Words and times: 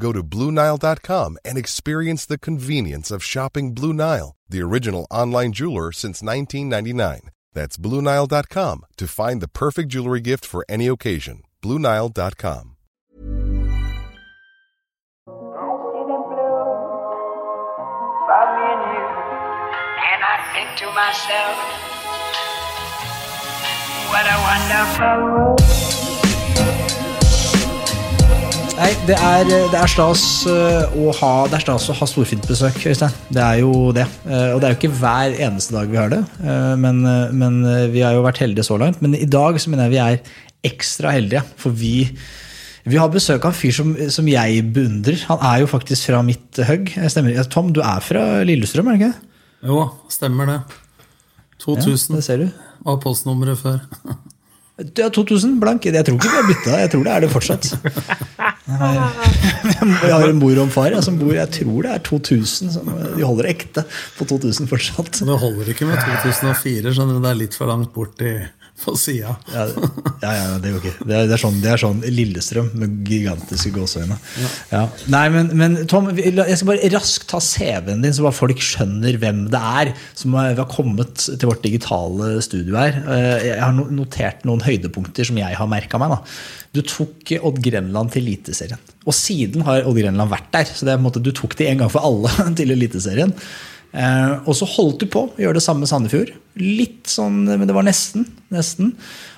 Go 0.00 0.12
to 0.12 0.22
BlueNile.com 0.22 1.38
and 1.44 1.58
experience 1.58 2.24
the 2.24 2.38
convenience 2.38 3.10
of 3.10 3.24
shopping 3.24 3.74
Blue 3.74 3.92
Nile, 3.92 4.36
the 4.48 4.62
original 4.62 5.06
online 5.10 5.52
jeweler 5.52 5.92
since 5.92 6.22
1999. 6.22 7.30
That's 7.52 7.76
BlueNile.com 7.76 8.86
to 8.96 9.08
find 9.08 9.40
the 9.40 9.48
perfect 9.48 9.88
jewelry 9.88 10.20
gift 10.20 10.44
for 10.44 10.64
any 10.68 10.86
occasion. 10.86 11.42
BlueNile.com. 11.62 12.76
And 20.10 20.22
I 20.24 20.36
think 20.52 20.78
to 20.78 20.86
myself, 20.94 21.56
what 24.10 24.26
a 24.26 24.38
wonderful 24.46 25.14
world. 25.24 26.07
Nei, 28.78 28.92
det 29.08 29.16
er, 29.18 29.48
det 29.72 29.74
er 29.74 29.90
stas 29.90 30.20
eh, 30.46 30.92
å 31.02 31.10
ha 31.18 31.30
Det 31.50 31.56
er 31.58 31.64
stas 31.64 31.88
å 31.90 31.96
ha 31.98 32.06
storfint 32.06 32.44
besøk, 32.46 32.76
Øystein. 32.86 33.14
Det 33.34 33.42
er 33.42 33.62
jo 33.64 33.72
det. 33.96 34.04
Eh, 34.28 34.52
Og 34.54 34.60
det 34.62 34.68
er 34.68 34.74
jo 34.74 34.78
ikke 34.78 34.92
hver 35.00 35.34
eneste 35.48 35.74
dag 35.74 35.90
vi 35.90 35.98
har 35.98 36.12
det, 36.12 36.20
eh, 36.44 36.74
men, 36.78 37.00
men 37.40 37.56
vi 37.90 38.04
har 38.06 38.14
jo 38.14 38.22
vært 38.26 38.38
heldige 38.44 38.68
så 38.68 38.78
langt. 38.78 39.00
Men 39.02 39.16
i 39.18 39.26
dag 39.26 39.58
så 39.58 39.72
mener 39.72 39.88
jeg 39.88 39.96
vi 39.96 40.02
er 40.04 40.70
ekstra 40.70 41.14
heldige, 41.16 41.42
for 41.58 41.74
vi 41.74 41.94
vi 42.88 42.96
har 42.96 43.10
besøk 43.12 43.42
av 43.44 43.50
en 43.52 43.56
fyr 43.58 43.74
som, 43.74 43.90
som 44.14 44.28
jeg 44.30 44.62
beundrer. 44.72 45.18
Han 45.28 45.42
er 45.44 45.58
jo 45.60 45.66
faktisk 45.68 46.06
fra 46.08 46.22
mitt 46.24 46.56
hugg. 46.64 46.94
Tom, 47.52 47.68
du 47.76 47.82
er 47.84 48.00
fra 48.00 48.22
Lillestrøm, 48.48 48.88
er 48.88 48.96
du 48.96 49.02
ikke 49.02 49.10
det? 49.10 49.42
Jo, 49.68 49.82
stemmer 50.08 50.48
det. 50.48 50.56
2000 51.60 52.14
Ja, 52.14 52.16
det 52.16 52.24
ser 52.24 52.40
du. 52.40 52.46
var 52.86 52.96
postnummeret 53.02 53.60
før. 53.60 53.82
Du 54.78 55.00
er 55.02 55.10
2000 55.10 55.56
blank. 55.58 55.86
Jeg 55.90 56.04
tror 56.06 56.14
ikke 56.20 56.30
vi 56.30 56.36
har 56.38 56.46
bytta. 56.46 56.74
Jeg 56.84 56.90
tror 56.92 57.06
det 57.06 57.12
er 57.12 57.24
det 57.24 57.30
fortsatt. 57.32 57.64
Jeg 58.68 60.12
har 60.12 60.28
en 60.28 60.38
mor 60.38 60.52
og 60.52 60.66
en 60.66 60.70
far 60.70 60.92
jeg, 60.92 61.02
som 61.02 61.16
bor 61.18 61.32
Jeg 61.34 61.50
tror 61.56 61.86
det 61.86 61.90
er 61.94 62.02
2000. 62.06 62.70
Som, 62.76 62.90
de 63.16 63.24
holder 63.24 63.48
ekte 63.50 63.82
på 64.18 64.26
2000 64.28 64.68
fortsatt. 64.70 65.18
Det 65.24 65.38
holder 65.42 65.72
ikke 65.72 65.88
med 65.88 65.98
2004, 65.98 66.92
skjønner 66.94 67.18
du. 67.18 67.22
Det 67.24 67.32
er 67.32 67.40
litt 67.40 67.56
for 67.58 67.70
langt 67.70 67.90
bort 67.96 68.22
i, 68.22 68.36
på 68.82 68.92
sida. 68.98 69.34
Ja, 69.52 69.64
ja, 70.22 70.30
ja, 70.36 70.58
det 70.62 70.70
går 70.74 70.84
ikke. 70.84 71.06
Det 71.08 71.14
er, 71.18 71.26
det 71.30 71.34
er, 71.36 71.40
sånn, 71.42 71.56
det 71.64 71.70
er 71.72 71.80
sånn 71.82 72.02
Lillestrøm 72.04 72.68
med 72.78 73.00
gigantiske 73.08 73.72
gåseøyne. 73.74 74.18
Ja. 74.72 74.84
Nei, 75.12 75.24
men, 75.34 75.50
men 75.58 75.74
Tom, 75.90 76.08
jeg 76.14 76.34
skal 76.60 76.70
bare 76.70 76.90
raskt 76.94 77.26
ta 77.32 77.40
CV-en 77.42 78.04
din, 78.04 78.14
så 78.16 78.26
bare 78.26 78.38
folk 78.38 78.62
skjønner 78.62 79.18
hvem 79.22 79.44
det 79.52 79.62
er 79.82 79.92
som 80.18 80.36
har 80.38 80.60
kommet 80.70 81.26
til 81.28 81.50
vårt 81.50 81.64
digitale 81.66 82.36
studio 82.44 82.78
her. 82.78 83.00
Eh, 83.04 83.48
Jeg 83.50 83.60
har 83.64 83.74
notert 83.74 84.46
noen 84.48 84.62
høydepunkter 84.66 85.26
som 85.28 85.38
jeg 85.40 85.58
har 85.58 85.70
merka 85.70 85.98
meg. 86.00 86.14
da. 86.14 86.22
Du 86.76 86.82
tok 86.84 87.32
Odd 87.42 87.58
Grenland 87.64 88.12
til 88.14 88.26
Eliteserien. 88.26 88.78
Og 89.08 89.14
siden 89.16 89.64
har 89.66 89.86
Odd 89.88 89.96
Grenland 90.02 90.30
vært 90.30 90.50
der. 90.54 90.68
Så 90.68 90.84
det 90.84 90.92
er 90.94 90.98
på 91.00 91.04
en 91.04 91.08
måte, 91.08 91.22
du 91.24 91.32
tok 91.34 91.56
det 91.58 91.70
en 91.72 91.82
gang 91.84 91.90
for 91.92 92.04
alle 92.04 92.30
til 92.58 92.74
Eliteserien. 92.76 93.32
Eh, 93.96 94.32
og 94.44 94.52
så 94.56 94.68
holdt 94.68 95.00
du 95.02 95.08
på 95.10 95.24
å 95.26 95.40
gjøre 95.40 95.56
det 95.58 95.64
samme 95.64 95.84
med 95.84 95.90
Sandefjord. 95.90 96.32
Litt 96.60 97.08
sånn, 97.08 97.44
men 97.48 97.66
det 97.68 97.76
var 97.76 97.86
nesten. 97.86 98.26
nesten. 98.52 98.92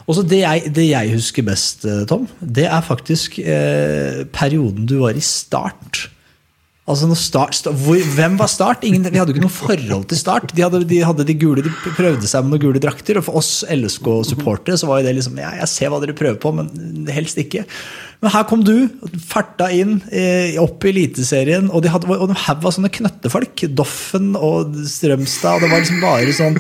Og 0.09 0.19
så 0.19 0.25
det, 0.27 0.43
det 0.75 0.89
jeg 0.89 1.15
husker 1.15 1.47
best, 1.47 1.87
eh, 1.87 2.03
Tom, 2.11 2.27
det 2.41 2.67
er 2.67 2.87
faktisk 2.87 3.39
eh, 3.43 4.25
perioden 4.35 4.89
du 4.91 4.99
var 5.05 5.19
i 5.19 5.25
Start. 5.25 6.09
Altså 6.91 7.09
start, 7.15 7.55
sta- 7.55 7.73
hvor, 7.73 8.01
Hvem 8.17 8.37
var 8.41 8.51
Start? 8.51 8.83
Ingen, 8.89 9.05
vi 9.07 9.19
hadde 9.21 9.31
jo 9.33 9.37
ikke 9.39 9.47
noe 9.47 9.55
forhold 9.55 10.09
til 10.11 10.19
Start. 10.19 10.53
De 10.57 10.63
hadde 10.67 10.83
de, 10.91 11.01
hadde 11.07 11.25
de 11.29 11.35
gule, 11.39 11.63
de 11.63 11.71
prøvde 11.97 12.27
seg 12.27 12.43
med 12.45 12.57
noen 12.57 12.65
gule 12.67 12.83
drakter, 12.83 13.21
og 13.21 13.25
for 13.29 13.39
oss 13.41 13.61
LSK-supportere 13.71 14.79
så 14.81 14.89
var 14.91 15.01
jo 15.01 15.09
det 15.11 15.17
liksom 15.21 15.39
Ja, 15.41 15.53
jeg 15.63 15.69
ser 15.71 15.93
hva 15.93 16.01
dere 16.03 16.17
prøver 16.19 16.41
på, 16.43 16.53
men 16.57 17.07
helst 17.15 17.39
ikke. 17.41 17.65
Men 18.21 18.35
her 18.35 18.43
kom 18.45 18.61
du, 18.67 18.75
farta 19.31 19.71
inn, 19.73 19.95
eh, 20.13 20.59
opp 20.61 20.85
i 20.85 20.91
Eliteserien, 20.93 21.71
og 21.73 21.81
de 21.87 21.89
hadde 21.95 22.11
og 22.13 22.35
haug 22.37 22.67
av 22.69 22.75
sånne 22.77 22.91
knøttefolk. 22.93 23.63
Doffen 23.79 24.35
og 24.37 24.75
Strømstad, 24.91 25.57
og 25.57 25.65
det 25.65 25.71
var 25.73 25.81
liksom 25.81 26.03
bare 26.05 26.35
sånn 26.37 26.59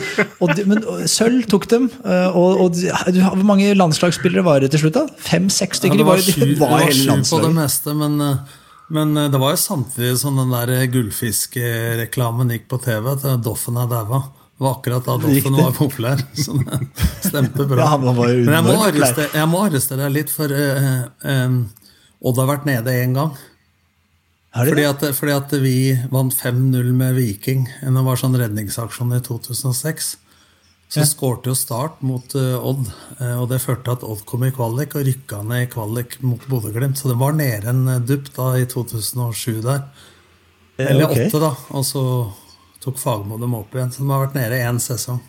de, 0.56 0.64
Men 0.70 0.80
Sølv 1.10 1.44
tok 1.52 1.66
dem. 1.68 1.90
eh, 2.04 2.30
Og, 2.32 2.62
og 2.64 2.80
Hvor 2.80 3.44
mange 3.44 3.74
landslagsspillere 3.76 4.44
var 4.46 4.60
det 4.64 4.70
til 4.72 4.86
slutt? 4.86 4.96
da? 4.96 5.04
Fem-seks 5.18 5.82
stykker? 5.82 6.00
det 6.00 6.06
var 6.08 6.16
de 6.22 6.32
sju, 6.32 6.40
de 6.54 6.56
var 6.62 6.78
var 6.78 6.96
sju 6.96 7.12
på 7.28 7.42
det 7.44 7.52
meste, 7.58 7.94
men, 7.96 8.16
eh, 8.24 8.56
men 8.90 9.16
eh, 9.16 9.30
det 9.30 9.38
var 9.40 9.54
jo 9.54 9.62
samtidig 9.62 10.18
som 10.20 10.38
den 10.38 10.52
der 10.54 10.86
gullfiskreklamen 10.92 12.52
gikk 12.54 12.68
på 12.70 12.80
TV, 12.82 13.12
at 13.14 13.26
Doffen 13.44 13.78
er 13.80 13.90
daua. 13.90 14.22
Det 14.60 14.66
var 14.66 14.74
akkurat 14.76 15.06
da 15.06 15.16
Doffen 15.22 15.56
var 15.56 15.76
populær. 15.76 16.24
Så 16.44 16.56
det 16.58 16.80
stemte 17.24 17.64
bra. 17.64 17.84
Ja, 17.84 17.92
han 17.94 18.08
var 18.08 18.34
Men 18.34 18.56
jeg 18.58 18.66
må, 18.66 18.74
arrestere, 18.84 19.30
jeg 19.38 19.48
må 19.48 19.62
arrestere 19.64 20.02
deg 20.04 20.16
litt, 20.18 20.32
for 20.34 20.52
uh, 20.52 21.06
eh, 21.24 21.54
Odd 22.20 22.42
har 22.42 22.50
vært 22.50 22.66
nede 22.68 22.96
én 23.00 23.14
gang. 23.16 23.32
Fordi 24.50 24.84
at, 24.84 25.04
fordi 25.14 25.32
at 25.32 25.52
vi 25.62 25.76
vant 26.10 26.34
5-0 26.34 26.90
med 26.92 27.14
Viking. 27.16 27.68
Det 27.80 28.02
var 28.04 28.18
sånn 28.18 28.34
redningsaksjon 28.36 29.14
i 29.14 29.22
2006. 29.24 30.10
Så 30.90 31.04
skårte 31.06 31.52
jo 31.52 31.54
Start 31.54 32.00
mot 32.02 32.34
eh, 32.34 32.66
Odd, 32.66 32.88
eh, 33.20 33.36
og 33.38 33.46
det 33.52 33.60
førte 33.62 33.86
til 33.86 33.94
at 33.94 34.04
Odd 34.10 34.24
kom 34.26 34.42
i 34.42 34.50
kvalik 34.54 34.96
og 34.98 35.04
rykka 35.06 35.44
ned 35.46 35.68
i 35.68 35.70
kvalik 35.70 36.16
mot 36.26 36.42
Bodø-Glimt. 36.50 36.98
Så 36.98 37.12
det 37.12 37.18
var 37.20 37.36
nede 37.38 37.70
en 37.70 37.84
eh, 37.92 38.00
dupp 38.02 38.32
da 38.34 38.48
i 38.58 38.66
2007 38.66 39.60
der. 39.62 39.84
Eller 40.80 41.06
åtte, 41.06 41.28
okay. 41.28 41.42
da. 41.44 41.52
Og 41.78 41.86
så 41.86 42.02
tok 42.82 42.98
Fagmo 42.98 43.38
dem 43.38 43.54
opp 43.54 43.76
igjen. 43.76 43.92
Så 43.94 44.02
de 44.02 44.10
har 44.10 44.24
vært 44.24 44.38
nede 44.40 44.58
én 44.66 44.82
sesong. 44.82 45.22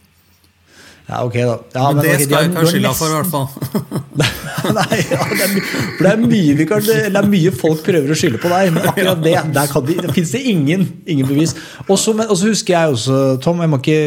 Ja, 1.11 1.25
ok 1.27 1.33
da. 1.35 1.55
Ja, 1.75 1.87
Men, 1.91 2.05
det 2.05 2.11
okay, 2.13 2.23
skal 2.23 2.45
jeg 2.45 2.51
ta 2.55 2.61
skylda 2.69 2.91
for, 2.95 3.11
i 3.11 3.15
hvert 3.17 3.31
fall. 3.33 3.97
Nei, 4.77 4.99
ja, 5.09 5.23
det, 5.25 5.43
er, 5.43 5.55
for 5.97 6.05
det, 6.05 6.11
er 6.11 6.21
mye 6.21 6.53
vi 6.55 6.65
kan, 6.69 6.83
det 6.85 7.17
er 7.19 7.27
mye 7.27 7.51
folk 7.55 7.81
prøver 7.83 8.13
å 8.13 8.15
skylde 8.15 8.39
på 8.39 8.51
deg, 8.51 8.69
men 8.75 8.85
akkurat 8.91 9.23
det 9.23 9.33
der 9.55 9.71
kan 9.71 9.83
de, 9.87 9.95
det 10.05 10.13
finnes 10.15 10.31
det 10.35 10.41
ingen, 10.51 10.85
ingen 11.09 11.27
bevis. 11.27 11.55
Og 11.87 11.99
så 11.99 12.13
men- 12.15 12.29
husker 12.31 12.75
jeg 12.75 12.93
også, 12.93 13.17
Tom 13.43 13.59
jeg 13.63 13.71
må 13.73 13.79
ikke, 13.81 13.97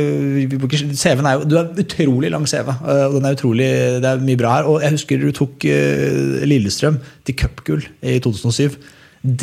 må 0.55 0.71
ikke, 0.71 0.81
CV-en 0.97 1.29
er 1.29 1.37
jo, 1.37 1.49
Du 1.51 1.57
har 1.59 1.83
utrolig 1.85 2.31
lang 2.33 2.47
CV, 2.49 2.71
eh, 2.73 3.03
og 3.11 3.19
den 3.19 3.29
er 3.29 3.37
utrolig, 3.37 3.69
det 4.05 4.13
er 4.13 4.25
mye 4.31 4.41
bra 4.41 4.55
her. 4.57 4.71
Og 4.71 4.81
jeg 4.87 4.97
husker 4.97 5.21
du 5.21 5.29
tok 5.37 5.69
eh, 5.69 6.47
Lillestrøm 6.49 7.01
til 7.27 7.37
cupgull 7.43 7.85
i 8.01 8.17
2007. 8.25 8.79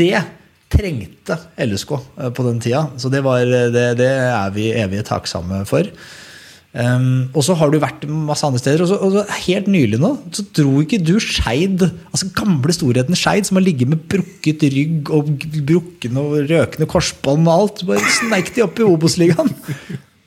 Det 0.01 0.15
trengte 0.71 1.37
LSK 1.61 1.93
eh, 1.99 2.33
på 2.33 2.47
den 2.47 2.63
tida, 2.63 2.87
så 2.97 3.13
det, 3.13 3.21
var, 3.27 3.45
det, 3.45 3.85
det 4.01 4.11
er 4.31 4.57
vi 4.57 4.71
evig 4.73 5.05
takksomme 5.11 5.61
for. 5.69 5.93
Um, 6.71 7.27
og 7.35 7.43
så 7.43 7.51
har 7.59 7.67
du 7.67 7.81
vært 7.83 8.05
masse 8.07 8.47
andre 8.47 8.59
steder. 8.61 8.83
Og 8.85 8.87
så, 8.87 8.97
og 9.03 9.15
så 9.17 9.39
helt 9.43 9.67
nylig 9.71 9.99
nå 9.99 10.13
så 10.31 10.45
dro 10.55 10.77
ikke 10.79 11.01
du 11.03 11.17
Skeid, 11.19 11.83
altså 12.13 12.29
gamle 12.37 12.75
storheten 12.75 13.17
Skeid, 13.19 13.47
som 13.47 13.59
har 13.59 13.65
ligget 13.65 13.91
med 13.91 14.05
brukket 14.11 14.63
rygg 14.71 15.11
og 15.11 15.33
brukkende 15.67 16.23
og 16.23 16.51
røkende 16.51 16.87
korsbånd 16.91 17.49
og 17.49 17.55
alt. 17.57 17.83
Bare 17.89 18.13
sneik 18.21 18.53
de 18.55 18.63
opp 18.63 18.79
i 18.79 18.87
Obos-ligaen. 18.87 19.51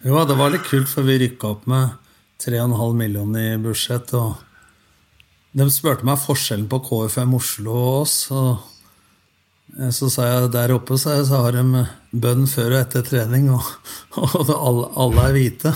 Jo, 0.05 0.19
det 0.29 0.35
var 0.37 0.51
litt 0.53 0.67
kult, 0.69 0.85
for 0.85 1.07
vi 1.09 1.15
rykka 1.17 1.49
opp 1.49 1.63
med 1.65 1.95
3,5 2.45 2.99
millioner 2.99 3.55
i 3.55 3.61
budsjett. 3.63 4.11
og 4.13 4.35
De 5.57 5.65
spurte 5.73 6.05
meg 6.05 6.21
forskjellen 6.21 6.67
på 6.69 6.83
KFM 6.85 7.33
Oslo 7.39 7.73
og 7.73 7.95
oss. 8.03 8.19
og 8.29 9.89
Så 9.97 10.11
sa 10.13 10.27
jeg 10.29 10.51
der 10.53 10.75
oppe 10.77 10.99
så 11.01 11.17
har 11.25 11.57
de 11.57 11.87
bønn 12.13 12.45
før 12.45 12.75
og 12.75 12.83
etter 12.83 13.07
trening, 13.09 13.49
og, 13.57 13.65
og 14.21 14.53
alle, 14.59 14.91
alle 15.07 15.25
er 15.25 15.39
hvite. 15.39 15.73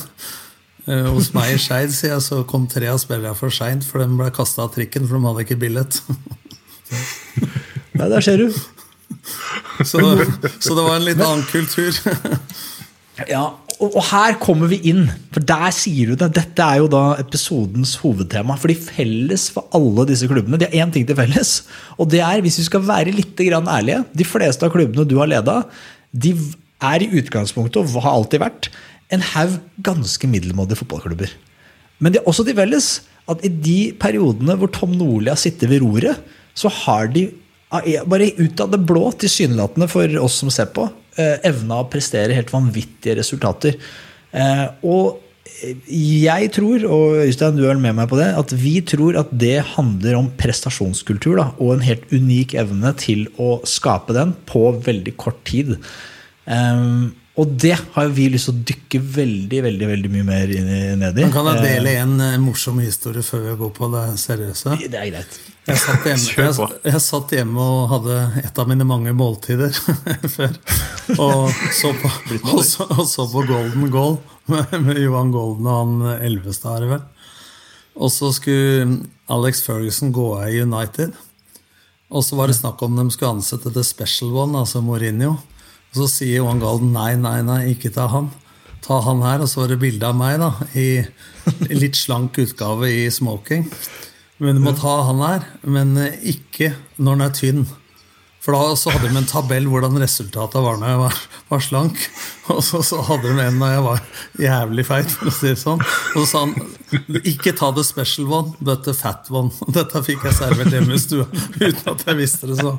Eh, 0.88 1.05
Hos 1.12 1.31
meg 1.37 1.52
i 1.52 1.61
Skeid 1.61 1.93
så 1.93 2.40
kom 2.49 2.64
tre 2.70 2.88
av 2.88 2.99
spillerne 3.02 3.37
for 3.37 3.52
seint, 3.52 3.85
for 3.85 4.00
de 4.00 4.08
ble 4.08 4.31
kasta 4.32 4.64
av 4.64 4.73
trikken, 4.73 5.05
for 5.08 5.19
de 5.19 5.29
hadde 5.29 5.44
ikke 5.44 5.61
billett. 5.61 6.00
Nei, 7.99 8.08
der 8.08 8.25
ser 8.25 8.40
du. 8.40 8.49
Så, 9.85 10.00
så 10.00 10.75
det 10.75 10.85
var 10.85 10.96
en 10.96 11.05
litt 11.06 11.20
annen 11.20 11.44
kultur. 11.50 11.93
Ja, 13.29 13.44
og, 13.79 13.93
og 13.99 14.02
her 14.11 14.38
kommer 14.43 14.70
vi 14.70 14.79
inn, 14.90 15.05
for 15.35 15.44
der 15.44 15.75
sier 15.75 16.12
du 16.12 16.19
det. 16.19 16.31
Dette 16.38 16.64
er 16.64 16.81
jo 16.81 16.88
da 16.90 17.02
episodens 17.20 17.96
hovedtema. 18.00 18.56
Fordi 18.58 18.79
felles 18.79 19.49
for 19.55 19.69
alle 19.76 20.06
disse 20.08 20.26
klubbene, 20.31 20.58
det 20.58 20.70
er 20.70 20.82
én 20.82 20.94
ting 20.94 21.06
til 21.06 21.19
felles. 21.19 21.52
Og 21.99 22.08
det 22.11 22.23
er, 22.25 22.40
hvis 22.46 22.58
vi 22.62 22.67
skal 22.70 22.87
være 22.88 23.14
litt 23.14 23.38
grann 23.38 23.69
ærlige, 23.70 24.05
de 24.17 24.26
fleste 24.26 24.67
av 24.67 24.73
klubbene 24.75 25.06
du 25.06 25.19
har 25.20 25.31
leda, 25.31 25.61
de 26.14 26.32
er 26.88 27.05
i 27.05 27.11
utgangspunktet, 27.20 27.82
og 27.82 28.02
har 28.06 28.14
alltid 28.14 28.43
vært, 28.43 28.70
en 29.15 29.25
haug 29.35 29.59
ganske 29.85 30.31
middelmådige 30.31 30.83
fotballklubber. 30.83 31.31
Men 31.99 32.15
det 32.15 32.21
er 32.21 32.31
også 32.31 32.45
til 32.47 32.59
felles 32.59 32.89
at 33.29 33.45
i 33.45 33.51
de 33.53 33.79
periodene 34.01 34.57
hvor 34.59 34.71
Tom 34.73 34.95
Nordli 34.97 35.33
har 35.33 35.41
sittet 35.41 35.71
ved 35.71 35.83
roret, 35.85 36.21
så 36.59 36.71
har 36.85 37.11
de 37.13 37.29
bare 38.09 38.31
ut 38.39 38.61
av 38.65 38.73
det 38.73 38.81
blå, 38.89 39.11
tilsynelatende 39.21 39.89
for 39.93 40.21
oss 40.23 40.39
som 40.41 40.51
ser 40.53 40.71
på, 40.73 40.87
eh, 41.21 41.37
evna 41.45 41.83
å 41.83 41.89
prestere 41.91 42.37
helt 42.37 42.53
vanvittige 42.53 43.19
resultater. 43.19 43.77
Eh, 44.33 44.67
og 44.83 45.19
jeg 45.89 46.51
tror, 46.55 46.85
og 46.87 47.19
Øystein, 47.25 47.57
du 47.57 47.65
er 47.67 47.79
med 47.81 47.97
meg 47.97 48.09
på 48.09 48.19
det, 48.19 48.29
at 48.37 48.53
vi 48.53 48.81
tror 48.81 49.19
at 49.19 49.31
det 49.37 49.65
handler 49.75 50.19
om 50.21 50.31
prestasjonskultur. 50.39 51.37
Da, 51.41 51.47
og 51.59 51.75
en 51.75 51.87
helt 51.87 52.05
unik 52.13 52.55
evne 52.55 52.93
til 53.01 53.27
å 53.41 53.59
skape 53.67 54.15
den 54.15 54.37
på 54.47 54.71
veldig 54.85 55.17
kort 55.17 55.41
tid. 55.49 55.75
Um, 56.47 57.15
og 57.38 57.52
det 57.62 57.76
har 57.94 58.08
vi 58.11 58.25
lyst 58.32 58.49
til 58.49 58.56
å 58.56 58.62
dykke 58.67 59.00
veldig 59.14 59.61
veldig, 59.62 59.88
veldig 59.93 60.08
mye 60.11 60.26
mer 60.26 60.50
ned 60.99 61.20
i. 61.20 61.23
Man 61.23 61.35
kan 61.35 61.46
da 61.46 61.55
dele 61.62 61.93
en 62.00 62.17
uh, 62.19 62.32
morsom 62.43 62.81
historie 62.82 63.23
før 63.23 63.44
vi 63.44 63.52
går 63.61 63.70
på 63.76 63.90
det 63.93 64.02
seriøse? 64.19 64.79
Det 64.82 64.99
er 64.99 65.12
greit. 65.12 65.37
Jeg 65.69 65.79
satt, 65.82 66.06
hjemme, 66.08 66.32
jeg, 66.49 66.79
jeg 66.88 67.02
satt 67.05 67.35
hjemme, 67.37 67.62
og 67.62 67.93
hadde 67.93 68.17
et 68.43 68.58
av 68.58 68.70
mine 68.70 68.87
mange 68.88 69.12
måltider 69.14 69.70
før. 70.37 70.56
Og 71.14 71.52
så 71.76 71.93
på, 72.00 72.11
og 72.56 72.64
så, 72.67 72.88
og 72.88 73.05
så 73.06 73.26
på 73.31 73.44
Golden 73.46 73.87
Goal 73.93 74.19
med, 74.50 74.75
med, 74.82 74.99
Johan 75.05 75.31
Golden 75.35 75.69
og 75.69 75.79
han 75.79 76.25
Elvestad, 76.26 76.79
er 76.79 76.87
det 76.87 76.90
vel. 76.96 77.05
Og 77.99 78.11
så 78.14 78.32
skulle 78.35 78.99
Alex 79.31 79.62
Ferguson 79.67 80.11
gå 80.14 80.26
av 80.40 80.50
i 80.50 80.58
United. 80.64 81.14
Og 82.08 82.25
så 82.25 82.38
var 82.38 82.50
det 82.50 82.58
snakk 82.58 82.82
om 82.82 82.99
de 82.99 83.06
skulle 83.12 83.37
ansette 83.37 83.70
The 83.75 83.85
Special 83.85 84.35
One, 84.35 84.58
altså 84.64 84.82
Mourinho. 84.82 85.37
Og 85.93 86.02
så 86.02 86.08
sier 86.12 86.43
Johan 86.43 86.61
Galden 86.62 86.93
nei, 86.93 87.12
nei, 87.20 87.38
nei, 87.46 87.61
ikke 87.73 87.93
ta 87.94 88.08
han. 88.12 88.31
Ta 88.85 89.00
han 89.06 89.23
her. 89.25 89.43
Og 89.44 89.50
så 89.50 89.62
var 89.62 89.73
det 89.73 89.81
bilde 89.82 90.08
av 90.08 90.17
meg 90.19 90.38
da, 90.43 90.52
i 90.76 91.02
litt 91.73 91.99
slank 91.99 92.38
utgave 92.43 92.90
i 92.93 93.08
smoking. 93.12 93.67
Men 94.38 94.58
du 94.58 94.62
må 94.62 94.75
ta 94.79 95.00
han 95.08 95.23
her, 95.25 95.49
men 95.67 95.96
ikke 96.20 96.75
når 97.00 97.17
han 97.17 97.26
er 97.26 97.35
tynn. 97.35 97.64
For 98.49 98.56
da 98.56 98.77
så 98.81 98.89
hadde 98.95 99.11
de 99.12 99.19
en 99.21 99.27
tabell 99.29 99.67
hvordan 99.69 99.99
resultatet 100.00 100.62
var 100.65 100.79
når 100.81 100.89
jeg 100.89 100.99
var, 101.03 101.17
var 101.50 101.65
slank. 101.67 101.99
Og 102.55 102.62
så, 102.65 102.79
så, 102.81 103.03
hadde 103.05 103.35
de 103.37 103.43
en 103.45 103.59
når 103.61 103.75
jeg 103.75 103.83
var 103.85 103.99
jævlig 104.41 104.85
feit, 104.89 105.11
for 105.12 105.29
å 105.29 105.33
si 105.37 105.50
det 105.50 105.59
sånn. 105.61 105.83
Og 105.85 106.23
så 106.23 106.25
sa 106.31 106.41
han 106.47 107.19
ikke 107.29 107.53
ta 107.59 107.69
the 107.77 107.85
special 107.85 108.31
one, 108.33 108.55
but 108.65 108.89
the 108.89 108.95
fat 108.97 109.29
one. 109.29 109.53
Og 109.67 109.77
dette 109.77 110.00
fikk 110.06 110.25
jeg 110.31 110.39
servert 110.39 110.73
hjemme 110.73 110.97
i 110.97 111.03
stua 111.03 111.29
uten 111.29 111.93
at 111.93 112.06
jeg 112.09 112.21
visste 112.23 112.49
det. 112.49 112.56
så. 112.65 112.73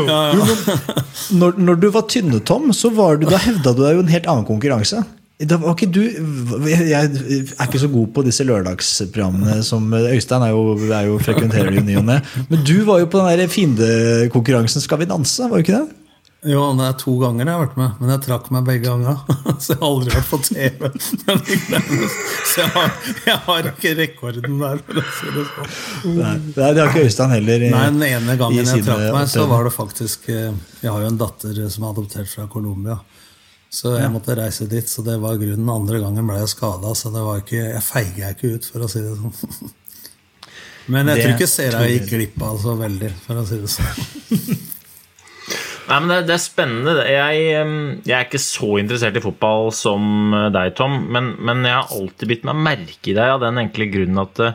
Ja, 0.00 0.18
ja. 0.34 0.74
Når, 1.36 1.58
når, 1.62 1.76
du 1.78 1.86
var 1.94 2.08
tynne-Tom, 2.10 2.72
så 2.74 2.90
var 2.94 3.20
du, 3.20 3.28
da 3.30 3.38
hevda 3.38 3.70
du 3.76 3.84
deg 3.84 3.94
jo 3.94 4.02
en 4.02 4.10
helt 4.10 4.26
annen 4.30 4.46
konkurranse. 4.48 5.04
Ikke 5.40 5.86
du, 5.88 6.02
Jeg 6.68 6.90
er 6.92 7.64
ikke 7.64 7.80
så 7.80 7.88
god 7.88 8.10
på 8.12 8.24
disse 8.26 8.44
lørdagsprogrammene 8.44 9.62
som 9.64 9.86
Øystein 9.96 10.44
er 10.44 10.52
jo, 10.52 10.74
er 10.90 11.06
jo 11.08 11.16
frekventerer 11.22 11.78
i 11.80 11.84
ny 11.86 11.96
og 12.02 12.04
ne. 12.10 12.18
Men 12.50 12.66
du 12.68 12.82
var 12.84 13.00
jo 13.00 13.08
på 13.08 13.22
den 13.22 13.40
der 13.40 13.48
fiendekonkurransen 13.48 14.84
Skal 14.84 15.00
vi 15.00 15.08
danse, 15.08 15.48
var 15.48 15.56
du 15.56 15.64
ikke 15.64 15.78
det? 15.78 15.96
Jo, 16.48 16.62
det 16.72 16.86
er 16.86 16.94
to 16.96 17.18
ganger 17.20 17.44
jeg 17.44 17.52
har 17.52 17.60
vært 17.66 17.74
med, 17.76 17.96
men 18.00 18.10
jeg 18.14 18.22
trakk 18.24 18.46
meg 18.54 18.62
begge 18.64 18.86
ganger. 18.86 19.18
Så 19.60 19.74
jeg 19.74 19.80
har 19.82 19.90
aldri 19.90 20.14
vært 20.14 20.30
på 20.30 20.38
TV. 20.46 20.86
Så 22.50 22.62
jeg 22.62 22.70
har, 22.76 22.94
jeg 23.26 23.36
har 23.44 23.68
ikke 23.68 23.92
rekorden 23.98 24.56
der, 24.62 24.80
for 24.86 25.02
å 25.02 25.04
si 25.18 25.34
det 25.34 25.44
sånn. 25.50 26.14
Nei, 26.16 26.32
det 26.56 26.64
har 26.64 26.80
ikke 26.86 27.04
Øystein 27.10 27.34
heller. 27.36 27.66
I, 27.66 27.72
Nei, 27.74 27.82
Den 27.92 28.06
ene 28.08 28.38
gangen 28.40 28.72
jeg 28.72 28.86
trakk 28.88 29.04
meg, 29.12 29.28
så 29.28 29.44
var 29.52 29.68
det 29.68 29.74
faktisk 29.76 30.30
eh, 30.32 30.48
Jeg 30.80 30.88
har 30.88 31.04
jo 31.04 31.10
en 31.12 31.20
datter 31.20 31.60
som 31.76 31.84
er 31.84 31.92
adoptert 31.92 32.32
fra 32.32 32.48
Colombia. 32.56 32.96
Så 33.70 33.92
jeg 33.94 34.10
måtte 34.10 34.34
reise 34.34 34.66
dit, 34.66 34.88
så 34.90 35.04
det 35.06 35.14
var 35.22 35.38
grunnen. 35.38 35.68
Andre 35.70 36.00
gangen 36.02 36.26
ble 36.26 36.40
jeg 36.40 36.50
skada, 36.50 36.90
så 36.98 37.12
det 37.14 37.22
var 37.22 37.44
ikke, 37.44 37.60
jeg 37.76 37.84
feiga 37.86 38.32
ikke 38.34 38.56
ut, 38.56 38.66
for 38.66 38.82
å 38.82 38.88
si 38.90 39.02
det 39.04 39.14
sånn. 39.14 39.76
Men 40.90 41.06
jeg 41.12 41.20
det 41.20 41.22
tror 41.22 41.36
ikke 41.36 41.46
Sera 41.52 41.84
gikk 41.86 42.08
glipp 42.10 42.42
av 42.42 42.58
så 42.58 42.74
veldig, 42.80 43.12
for 43.22 43.38
å 43.38 43.46
si 43.46 43.60
det 43.62 43.70
sånn. 43.70 44.66
Nei, 45.90 45.96
men 45.98 46.10
det, 46.12 46.16
det 46.28 46.34
er 46.36 46.42
spennende. 46.42 46.92
Jeg, 47.02 47.38
jeg, 48.06 48.14
er 48.14 48.26
ikke 48.28 48.38
så 48.42 48.76
interessert 48.78 49.16
i 49.18 49.22
fotball 49.24 49.72
som 49.74 50.34
deg, 50.54 50.74
Tom, 50.78 51.00
men, 51.10 51.32
men 51.42 51.64
jeg 51.66 51.74
har 51.74 51.94
alltid 51.96 52.30
bitt 52.30 52.46
meg 52.46 52.60
merke 52.62 53.10
i 53.10 53.14
deg 53.16 53.34
av 53.34 53.42
den 53.42 53.58
enkle 53.58 53.88
grunnen 53.90 54.22
at 54.22 54.36
det, 54.38 54.52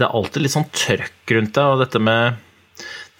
det 0.00 0.08
er 0.08 0.16
alltid 0.18 0.42
litt 0.42 0.54
sånn 0.56 0.66
trøkk 0.74 1.34
rundt 1.36 1.54
deg, 1.54 1.76
og 1.76 1.84
dette 1.84 2.02
med 2.02 2.42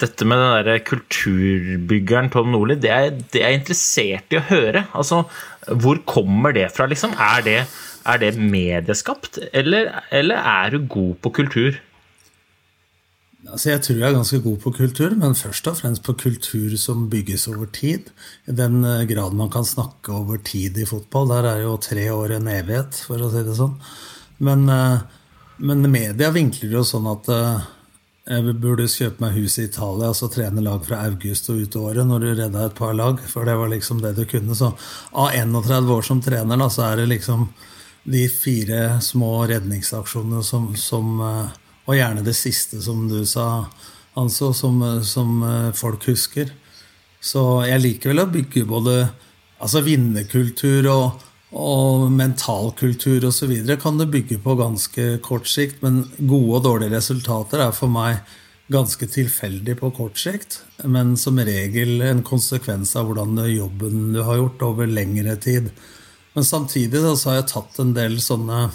dette 0.03 0.27
med 0.27 0.41
den 0.41 0.67
der 0.67 0.83
kulturbyggeren 0.83 2.31
Tom 2.35 2.51
Nordli, 2.53 2.77
det, 2.83 2.91
er 2.91 3.11
jeg 3.39 3.61
interessert 3.61 4.35
i 4.35 4.41
å 4.41 4.47
høre. 4.49 4.87
Altså, 4.93 5.25
Hvor 5.71 6.01
kommer 6.09 6.55
det 6.57 6.71
fra, 6.75 6.89
liksom? 6.91 7.15
Er 7.15 7.45
det, 7.47 7.59
er 8.05 8.21
det 8.21 8.35
medieskapt, 8.37 9.39
eller, 9.53 9.93
eller, 10.11 10.41
er 10.41 10.75
du 10.75 10.89
god 10.91 11.15
på 11.23 11.35
kultur? 11.41 11.79
Altså, 13.45 13.71
jeg 13.71 13.83
tror 13.85 13.99
jeg 14.01 14.09
er 14.09 14.17
ganske 14.17 14.41
god 14.45 14.59
på 14.63 14.73
kultur, 14.81 15.15
men 15.21 15.37
først 15.37 15.69
og 15.69 15.79
fremst 15.79 16.03
på 16.05 16.17
kultur 16.17 16.75
som 16.81 17.07
bygges 17.13 17.47
over 17.53 17.69
tid. 17.77 18.09
I 18.49 18.57
den 18.57 18.81
eh, 18.89 19.05
grad 19.09 19.37
man 19.37 19.53
kan 19.53 19.69
snakke 19.69 20.17
over 20.17 20.41
tid 20.41 20.81
i 20.81 20.89
fotball. 20.89 21.29
Der 21.31 21.51
er 21.51 21.61
jo 21.67 21.77
tre 21.77 22.09
år 22.11 22.39
en 22.39 22.49
evighet, 22.51 22.99
for 23.07 23.21
å 23.21 23.29
si 23.31 23.45
det 23.45 23.57
sånn. 23.59 23.77
Men, 24.49 24.65
eh, 24.73 25.05
men 25.61 25.87
media 25.93 26.33
vinkler 26.35 26.81
jo 26.81 26.87
sånn 26.89 27.11
at 27.13 27.29
eh, 27.31 27.69
jeg 28.25 28.55
burde 28.57 28.87
kjøpe 28.89 29.21
meg 29.21 29.35
hus 29.37 29.59
i 29.61 29.67
Italia 29.69 30.09
og 30.09 30.17
så 30.17 30.31
trene 30.33 30.63
lag 30.65 30.81
fra 30.87 31.03
august 31.05 31.51
og 31.53 31.61
ut 31.61 31.75
året 31.77 32.09
når 32.09 32.23
du 32.23 32.29
redda 32.31 32.63
et 32.65 32.79
par 32.79 32.95
lag. 32.97 33.21
For 33.29 33.45
det 33.45 33.57
var 33.61 33.69
liksom 33.69 34.01
det 34.01 34.15
du 34.17 34.25
kunne. 34.29 34.57
Så 34.57 34.71
av 35.13 35.35
31 35.37 35.91
år 35.93 36.07
som 36.09 36.23
trener, 36.25 36.57
da, 36.57 36.71
så 36.73 36.87
er 36.87 37.03
det 37.03 37.11
liksom 37.13 37.51
de 38.09 38.23
fire 38.33 38.97
små 39.05 39.45
redningsaksjonene 39.49 40.41
som, 40.45 40.73
som 40.77 41.21
eh, 41.25 41.61
Og 41.85 41.99
gjerne 41.99 42.23
det 42.25 42.33
siste, 42.33 42.79
som 42.81 43.03
du 43.11 43.27
sa, 43.29 43.67
Anso, 44.17 44.55
som, 44.57 44.81
som 45.05 45.43
eh, 45.45 45.73
folk 45.77 46.07
husker. 46.09 46.49
Så 47.21 47.43
jeg 47.69 47.83
liker 47.83 48.15
vel 48.15 48.25
å 48.25 48.31
bygge 48.33 48.65
både 48.65 48.95
altså 49.61 49.83
vinnerkultur 49.85 50.89
og 50.89 51.21
og 51.55 52.09
mentalkultur 52.11 53.29
osv. 53.29 53.53
kan 53.81 53.99
det 53.99 54.11
bygge 54.11 54.41
på 54.43 54.57
ganske 54.59 55.19
kort 55.23 55.47
sikt, 55.47 55.83
men 55.83 56.03
gode 56.19 56.59
og 56.59 56.65
dårlige 56.65 56.97
resultater 56.97 57.63
er 57.63 57.73
for 57.73 57.93
meg 57.93 58.25
ganske 58.73 59.07
tilfeldig 59.07 59.77
på 59.79 59.91
kort 59.95 60.19
sikt, 60.19 60.63
men 60.83 61.15
som 61.21 61.39
regel 61.39 62.03
en 62.03 62.25
konsekvens 62.27 62.97
av 62.97 63.07
hvordan 63.07 63.39
jobben 63.53 64.13
du 64.17 64.23
har 64.25 64.41
gjort 64.41 64.65
over 64.67 64.91
lengre 64.91 65.37
tid. 65.37 65.71
Men 66.35 66.45
samtidig 66.45 67.03
da, 67.05 67.15
så 67.15 67.31
har 67.31 67.43
jeg 67.43 67.51
tatt 67.53 67.79
en 67.79 67.95
del 67.95 68.19
sånne 68.25 68.71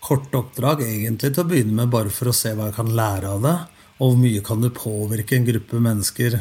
korte 0.00 0.38
oppdrag 0.38 0.84
egentlig 0.86 1.34
til 1.34 1.44
å 1.44 1.48
begynne 1.50 1.74
med, 1.82 1.90
bare 1.92 2.14
for 2.14 2.30
å 2.30 2.36
se 2.36 2.54
hva 2.54 2.70
jeg 2.70 2.78
kan 2.78 2.94
lære 2.96 3.34
av 3.34 3.42
det, 3.44 3.56
og 3.98 4.12
hvor 4.14 4.20
mye 4.22 4.44
kan 4.46 4.62
du 4.62 4.70
påvirke 4.72 5.36
en 5.36 5.48
gruppe 5.48 5.82
mennesker 5.82 6.38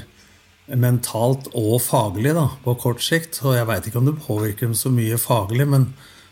mentalt 0.76 1.48
og 1.56 1.78
faglig 1.84 2.34
da, 2.36 2.50
på 2.64 2.76
kort 2.82 3.04
sikt. 3.04 3.40
Og 3.46 3.56
jeg 3.56 3.68
veit 3.70 3.88
ikke 3.88 4.02
om 4.02 4.10
det 4.10 4.20
påvirker 4.26 4.68
dem 4.68 4.76
så 4.78 4.92
mye 4.94 5.20
faglig, 5.22 5.68
men 5.70 5.92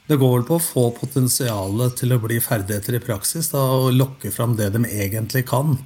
det 0.09 0.19
går 0.21 0.33
vel 0.35 0.47
på 0.47 0.57
å 0.59 0.63
få 0.63 0.89
potensialet 0.97 1.95
til 2.01 2.13
å 2.13 2.21
bli 2.21 2.41
ferdigheter 2.43 2.97
i 2.97 3.03
praksis 3.03 3.49
da, 3.53 3.63
og 3.77 3.95
lokke 3.95 4.33
fram 4.33 4.57
det 4.59 4.73
de 4.75 4.83
egentlig 4.85 5.45
kan. 5.49 5.79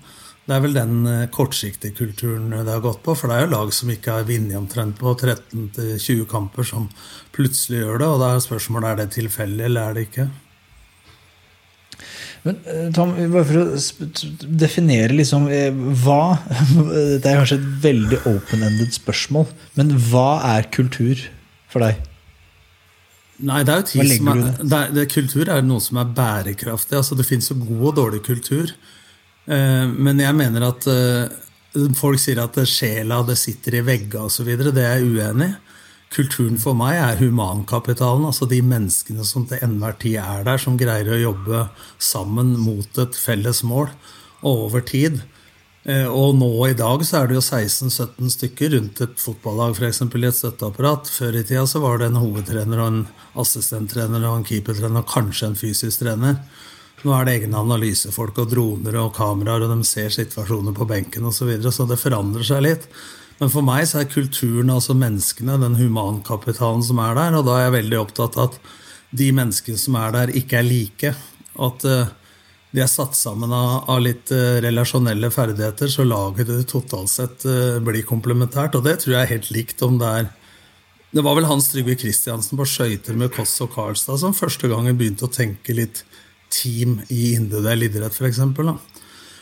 Det 0.49 0.55
er 0.55 0.63
vel 0.63 0.73
den 0.73 1.05
eh, 1.05 1.27
kortsiktige 1.29 1.93
kulturen 1.93 2.49
det 2.49 2.65
har 2.65 2.81
gått 2.81 3.03
på. 3.05 3.13
For 3.13 3.29
det 3.29 3.37
er 3.37 3.45
jo 3.45 3.53
lag 3.53 3.73
som 3.75 3.91
ikke 3.93 4.15
har 4.17 4.27
vunnet 4.27 4.57
omtrent 4.57 4.97
på 4.97 5.13
13-20 5.13 6.25
kamper, 6.31 6.65
som 6.65 6.87
plutselig 7.35 7.83
gjør 7.83 8.01
det. 8.01 8.07
Og 8.09 8.23
da 8.23 8.31
er 8.33 8.41
spørsmålet 8.47 8.89
er 8.89 9.01
det 9.03 9.11
tilfeldig 9.13 9.67
eller 9.67 9.91
er 9.91 9.99
det 9.99 10.07
ikke. 10.09 10.25
Men 12.45 12.59
eh, 12.71 12.85
Tom, 12.95 13.13
bare 13.33 13.45
for 13.47 13.61
å 13.61 14.43
definere 14.61 15.15
liksom 15.15 15.47
eh, 15.51 15.73
hva 16.03 16.37
Det 17.19 17.25
er 17.27 17.41
kanskje 17.41 17.59
et 17.59 17.67
veldig 17.83 18.21
open-ended 18.29 18.95
spørsmål, 18.95 19.49
men 19.79 19.91
hva 20.09 20.29
er 20.55 20.69
kultur 20.73 21.25
for 21.69 21.85
deg? 21.85 21.99
Nei, 23.49 23.61
det 23.63 23.73
er 23.73 23.81
jo 23.81 23.89
tid 23.93 24.13
som 24.17 24.31
er, 24.33 24.39
det 24.59 24.77
er, 24.77 24.89
det, 24.97 25.05
Kultur 25.13 25.51
er 25.51 25.61
noe 25.63 25.79
som 25.83 25.99
er 26.01 26.09
bærekraftig. 26.11 26.97
altså 26.97 27.15
Det 27.15 27.27
fins 27.27 27.47
jo 27.51 27.55
god 27.61 27.85
og 27.93 27.93
dårlig 28.01 28.19
kultur. 28.25 28.73
Eh, 29.47 29.85
men 29.87 30.19
jeg 30.19 30.35
mener 30.35 30.67
at 30.67 30.89
folk 31.95 32.19
sier 32.19 32.41
at 32.43 32.59
sjela 32.67 33.21
det 33.27 33.37
sitter 33.39 33.79
i 33.79 33.85
veggene 33.87 34.27
osv. 34.27 34.49
Det 34.59 34.83
er 34.83 34.99
jeg 34.99 35.13
uenig 35.15 35.53
i. 35.53 35.57
Kulturen 36.09 36.57
for 36.57 36.73
meg 36.73 36.97
er 36.97 37.19
humankapitalen, 37.19 38.25
altså 38.25 38.47
de 38.49 38.63
menneskene 38.65 39.25
som 39.27 39.45
til 39.49 39.61
enhver 39.65 39.93
tid 40.01 40.17
er 40.23 40.47
der, 40.47 40.61
som 40.61 40.77
greier 40.79 41.11
å 41.13 41.19
jobbe 41.21 41.67
sammen 42.01 42.55
mot 42.57 42.97
et 43.01 43.17
felles 43.17 43.61
mål 43.67 43.91
og 44.41 44.65
over 44.69 44.81
tid. 44.89 45.19
Eh, 45.85 46.07
og 46.09 46.33
nå 46.35 46.49
i 46.67 46.75
dag 46.77 47.03
så 47.07 47.21
er 47.21 47.29
det 47.29 47.37
jo 47.37 47.43
16-17 47.43 48.33
stykker 48.33 48.73
rundt 48.75 49.03
et 49.05 49.21
fotballag, 49.21 49.77
f.eks. 49.77 50.01
i 50.01 50.25
et 50.27 50.39
støtteapparat. 50.39 51.11
Før 51.13 51.37
i 51.39 51.43
tida 51.45 51.67
så 51.69 51.83
var 51.83 52.01
det 52.01 52.09
en 52.09 52.19
hovedtrener 52.19 52.81
og 52.81 52.89
en 52.89 53.05
assistenttrener 53.39 54.25
og 54.27 54.39
en 54.39 54.49
keepertrener 54.49 55.03
og 55.05 55.13
kanskje 55.13 55.51
en 55.51 55.59
fysisk 55.59 56.03
trener. 56.03 56.41
Nå 57.05 57.13
er 57.15 57.25
det 57.25 57.37
egne 57.37 57.61
analysefolk 57.61 58.41
og 58.43 58.49
droner 58.51 58.97
og 58.99 59.13
kameraer, 59.15 59.63
og 59.63 59.77
de 59.77 59.87
ser 59.87 60.11
situasjoner 60.11 60.75
på 60.75 60.89
benken 60.89 61.29
osv. 61.29 61.37
Så, 61.37 61.47
videre, 61.53 61.71
så 61.71 61.87
det 61.87 62.01
forandrer 62.01 62.49
seg 62.49 62.65
litt. 62.65 62.89
Men 63.39 63.51
for 63.51 63.63
meg 63.63 63.85
så 63.87 64.01
er 64.01 64.11
kulturen, 64.11 64.71
altså 64.73 64.95
menneskene, 64.97 65.55
den 65.61 65.77
humankapitalen 65.79 66.83
som 66.83 66.99
er 67.03 67.15
der. 67.15 67.37
Og 67.39 67.45
da 67.47 67.55
er 67.55 67.67
jeg 67.67 67.77
veldig 67.77 67.99
opptatt 68.01 68.37
av 68.37 68.49
at 68.49 68.57
de 69.15 69.29
menneskene 69.35 69.79
som 69.79 69.95
er 69.99 70.15
der, 70.15 70.33
ikke 70.35 70.59
er 70.59 70.67
like. 70.67 71.13
At 71.59 71.85
uh, 71.87 72.11
de 72.75 72.83
er 72.83 72.91
satt 72.91 73.15
sammen 73.17 73.53
av, 73.55 73.87
litt 74.03 74.33
uh, 74.35 74.59
relasjonelle 74.65 75.31
ferdigheter, 75.33 75.91
så 75.91 76.05
laget 76.07 76.51
det 76.51 76.65
totalt 76.69 77.11
sett 77.13 77.47
uh, 77.47 77.79
blir 77.83 78.03
komplementært. 78.07 78.75
Og 78.75 78.83
det 78.85 78.99
tror 79.01 79.15
jeg 79.15 79.21
er 79.23 79.33
helt 79.33 79.51
likt 79.55 79.87
om 79.87 79.97
det 80.01 80.11
er 80.19 80.29
Det 81.09 81.23
var 81.25 81.39
vel 81.39 81.47
Hans 81.49 81.71
Trygve 81.71 81.95
Kristiansen 81.97 82.59
på 82.59 82.67
skøyter 82.69 83.15
med 83.17 83.31
Koss 83.33 83.55
og 83.65 83.71
Karlstad 83.73 84.19
som 84.21 84.35
første 84.37 84.69
gangen 84.69 84.97
begynte 84.99 85.25
å 85.25 85.31
tenke 85.33 85.73
litt 85.73 86.03
team 86.53 86.99
i 87.09 87.33
individuell 87.33 87.87
idrett, 87.87 88.13
f.eks. 88.13 88.43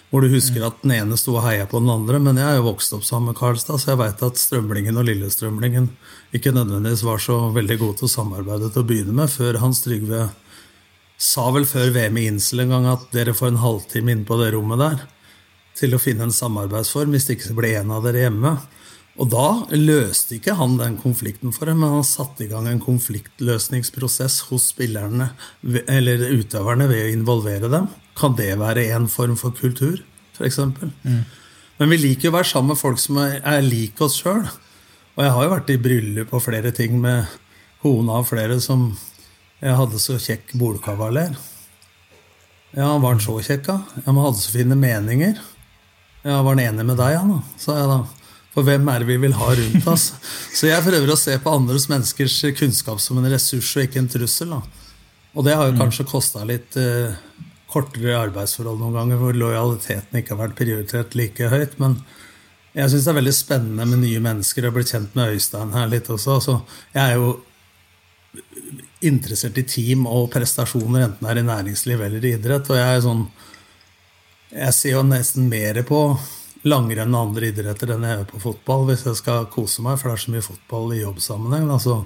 Hvor 0.08 0.24
du 0.24 0.32
husker 0.32 0.64
at 0.64 0.80
den 0.86 0.94
ene 0.96 1.18
sto 1.20 1.34
og 1.36 1.44
heia 1.44 1.66
på 1.68 1.82
den 1.84 1.92
andre. 1.92 2.20
Men 2.24 2.40
jeg 2.40 2.48
er 2.48 2.62
jo 2.62 2.70
vokst 2.70 2.94
opp 2.96 3.04
sammen 3.04 3.34
med 3.34 3.40
Karlstad, 3.40 3.82
så 3.84 3.92
jeg 3.92 4.00
veit 4.00 4.24
at 4.24 4.40
Strømlingen 4.40 5.00
og 5.00 5.08
Lillestrømlingen 5.10 5.90
ikke 6.38 6.54
nødvendigvis 6.56 7.04
var 7.04 7.20
så 7.24 7.42
veldig 7.56 7.80
gode 7.82 8.00
til 8.00 8.08
å 8.08 8.14
samarbeide 8.14 8.72
til 8.72 8.86
å 8.86 8.88
begynne 8.88 9.18
med, 9.18 9.32
før 9.34 9.60
Hans 9.60 9.84
Trygve 9.84 10.30
sa 11.18 11.50
vel 11.52 11.66
før 11.68 11.92
VM 11.96 12.18
i 12.22 12.28
Insel 12.30 12.64
en 12.64 12.74
gang 12.76 12.88
at 12.92 13.08
dere 13.12 13.36
får 13.36 13.52
en 13.52 13.64
halvtime 13.64 14.14
inne 14.14 14.28
på 14.28 14.38
det 14.40 14.52
rommet 14.54 14.84
der 14.84 15.06
til 15.78 15.94
å 15.94 16.02
finne 16.02 16.26
en 16.26 16.34
samarbeidsform, 16.34 17.14
hvis 17.14 17.28
det 17.28 17.38
ikke 17.38 17.58
blir 17.60 17.80
en 17.82 17.94
av 17.94 18.06
dere 18.06 18.24
hjemme. 18.24 18.56
Og 19.18 19.30
da 19.34 19.48
løste 19.74 20.38
ikke 20.38 20.56
han 20.58 20.78
den 20.78 20.98
konflikten 21.02 21.54
for 21.54 21.70
dem, 21.70 21.82
men 21.82 21.96
han 22.00 22.06
satte 22.06 22.46
i 22.46 22.50
gang 22.50 22.68
en 22.70 22.82
konfliktløsningsprosess 22.82 24.44
hos 24.50 24.70
spillerne, 24.74 25.32
eller 25.86 26.28
utøverne 26.38 26.90
ved 26.90 27.04
å 27.04 27.14
involvere 27.16 27.70
dem. 27.74 27.90
Kan 28.18 28.38
det 28.38 28.54
være 28.60 28.88
en 28.96 29.08
form 29.12 29.36
for 29.40 29.56
kultur, 29.56 30.00
f.eks.? 30.38 30.60
Mm. 31.04 31.26
Men 31.78 31.92
vi 31.94 32.00
liker 32.02 32.28
jo 32.28 32.32
å 32.34 32.38
være 32.40 32.50
sammen 32.50 32.74
med 32.74 32.82
folk 32.82 33.02
som 33.02 33.20
er, 33.22 33.38
er 33.46 33.66
lik 33.66 34.02
oss 34.02 34.18
sjøl. 34.22 34.46
Og 35.18 35.26
jeg 35.26 35.34
har 35.34 35.46
jo 35.46 35.54
vært 35.54 35.70
i 35.74 35.82
bryllup 35.82 36.34
og 36.34 36.44
flere 36.46 36.72
ting 36.74 36.98
med 37.02 37.30
kona 37.84 38.20
og 38.22 38.30
flere 38.30 38.58
som 38.62 38.90
jeg 39.62 39.78
hadde 39.78 40.02
så 40.02 40.18
kjekk 40.22 40.54
bolkavaler. 40.58 41.38
Ja, 42.78 42.92
var 43.02 43.16
han 43.16 43.22
så 43.24 43.38
kjekk, 43.42 43.64
da? 43.66 43.78
Ja, 44.04 44.12
men 44.12 44.22
hadde 44.26 44.42
så 44.42 44.54
fine 44.54 44.78
meninger. 44.78 45.40
Ja, 46.26 46.42
var 46.42 46.54
han 46.54 46.62
enig 46.62 46.86
med 46.86 47.00
deg, 47.00 47.18
han, 47.18 47.38
da? 47.38 47.58
sa 47.62 47.78
jeg 47.80 47.90
da. 47.90 48.00
For 48.58 48.66
hvem 48.66 48.90
er 48.90 49.04
det 49.04 49.10
vi 49.12 49.20
vil 49.22 49.36
ha 49.38 49.52
rundt 49.54 49.88
oss? 49.90 50.08
Så 50.58 50.66
jeg 50.66 50.82
prøver 50.82 51.12
å 51.14 51.18
se 51.20 51.36
på 51.38 51.52
andres 51.54 51.84
menneskers 51.92 52.40
kunnskap 52.58 52.98
som 53.04 53.20
en 53.22 53.30
ressurs 53.30 53.70
og 53.78 53.84
ikke 53.86 54.02
en 54.02 54.10
trussel. 54.10 54.56
Da. 54.56 54.88
Og 55.38 55.46
det 55.46 55.54
har 55.60 55.70
jo 55.70 55.78
kanskje 55.78 56.08
kosta 56.10 56.42
litt 56.50 56.74
eh, 56.82 57.14
kortere 57.72 58.16
arbeidsforhold 58.18 58.80
noen 58.80 58.96
ganger, 58.96 59.20
hvor 59.22 59.36
lojaliteten 59.36 60.20
ikke 60.20 60.36
har 60.36 60.46
vært 60.46 60.58
prioritert 60.60 61.18
like 61.20 61.50
høyt. 61.52 61.76
Men 61.82 61.98
jeg 62.78 62.92
syns 62.94 63.08
det 63.08 63.12
er 63.12 63.20
veldig 63.20 63.36
spennende 63.36 63.88
med 63.90 64.04
nye 64.04 64.24
mennesker. 64.24 64.68
Jeg 64.68 64.76
ble 64.76 64.86
kjent 64.88 65.18
med 65.18 65.36
Øystein 65.36 65.76
her 65.76 65.92
litt 65.92 66.10
også. 66.14 66.40
Så 66.44 66.58
jeg 66.96 67.04
er 67.04 67.20
jo 67.20 67.36
interessert 69.08 69.58
i 69.58 69.66
team 69.68 70.08
og 70.10 70.30
prestasjoner, 70.34 71.08
enten 71.08 71.26
det 71.26 71.34
er 71.34 71.42
i 71.42 71.48
næringsliv 71.48 72.02
eller 72.08 72.24
i 72.24 72.34
idrett. 72.38 72.72
Og 72.72 72.80
jeg 72.80 72.96
er 72.96 73.06
sånn 73.06 73.28
Jeg 74.48 74.74
ser 74.74 74.94
jo 74.94 75.04
nesten 75.04 75.50
mer 75.52 75.76
på 75.84 76.00
langrenn 76.64 77.16
og 77.16 77.28
andre 77.28 77.50
idretter 77.52 77.92
enn 77.94 78.06
jeg 78.08 78.16
gjør 78.16 78.30
på 78.30 78.40
fotball 78.46 78.86
hvis 78.88 79.04
jeg 79.06 79.20
skal 79.20 79.50
kose 79.52 79.84
meg, 79.84 79.98
for 80.00 80.08
det 80.08 80.16
er 80.16 80.24
så 80.24 80.34
mye 80.34 80.46
fotball 80.46 80.94
i 80.96 81.02
jobbsammenheng. 81.02 81.68
Altså. 81.76 81.98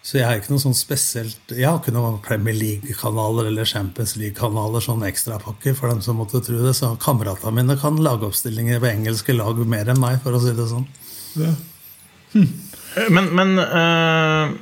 Så 0.00 0.16
jeg 0.16 0.24
har 0.24 0.38
ikke 0.40 0.54
noe 0.54 0.62
sånn 0.62 0.76
spesielt 0.78 1.52
Jeg 1.52 1.66
har 1.68 1.76
ikke 1.76 1.92
noen 1.92 2.22
Premier 2.24 2.56
League-kanaler 2.56 3.50
eller 3.50 3.68
Champions 3.68 4.14
League-kanaler, 4.16 4.80
sånn 4.80 5.04
ekstrapakker 5.04 5.76
for 5.76 5.92
dem 5.92 6.00
som 6.04 6.16
måtte 6.22 6.40
tro 6.44 6.62
det. 6.62 6.72
Så 6.78 6.94
kameratene 7.02 7.52
mine 7.58 7.76
kan 7.80 8.00
lage 8.00 8.28
oppstillinger 8.30 8.80
ved 8.80 8.96
engelske 8.96 9.36
lag 9.36 9.60
mer 9.68 9.92
enn 9.92 10.00
meg, 10.00 10.22
for 10.24 10.38
å 10.38 10.40
si 10.42 10.56
det 10.56 10.66
sånn. 10.72 10.88
Ja. 11.40 11.52
Hm. 12.32 12.50
Men, 13.12 13.32
men 13.36 13.56
øh 13.60 14.58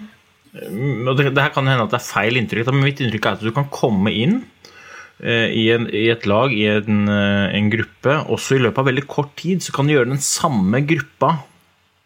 det, 0.59 1.33
det, 1.35 1.42
her 1.42 1.52
kan 1.54 1.68
hende 1.68 1.85
at 1.87 1.92
det 1.92 2.00
er 2.00 2.07
feil 2.07 2.38
inntrykk, 2.40 2.71
men 2.73 2.87
mitt 2.88 3.02
inntrykk 3.02 3.26
er 3.26 3.38
at 3.38 3.45
du 3.45 3.52
kan 3.54 3.68
komme 3.73 4.12
inn 4.14 4.40
eh, 5.21 5.49
i, 5.52 5.68
en, 5.75 5.88
i, 5.92 6.09
et 6.12 6.26
lag, 6.28 6.54
i 6.54 6.66
en, 6.73 7.04
eh, 7.12 7.57
en, 7.59 7.71
gruppe, 7.73 8.16
også 8.33 8.57
i 8.57 8.62
løpet 8.64 8.83
av 8.83 8.88
veldig 8.90 9.07
kort 9.11 9.35
tid, 9.38 9.62
så 9.64 9.75
kan 9.76 9.88
du 9.88 9.95
gjøre 9.95 10.12
den 10.12 10.23
samme 10.25 10.83
gruppa, 10.88 11.35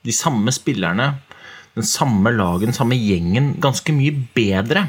de 0.02 0.14
samme 0.16 0.52
spillerne, 0.54 1.12
den 1.78 1.86
samme 1.88 2.32
lagen, 2.34 2.70
den 2.70 2.76
samme 2.76 2.98
gjengen, 2.98 3.54
ganske 3.62 3.94
mye 3.96 4.16
bedre. 4.36 4.88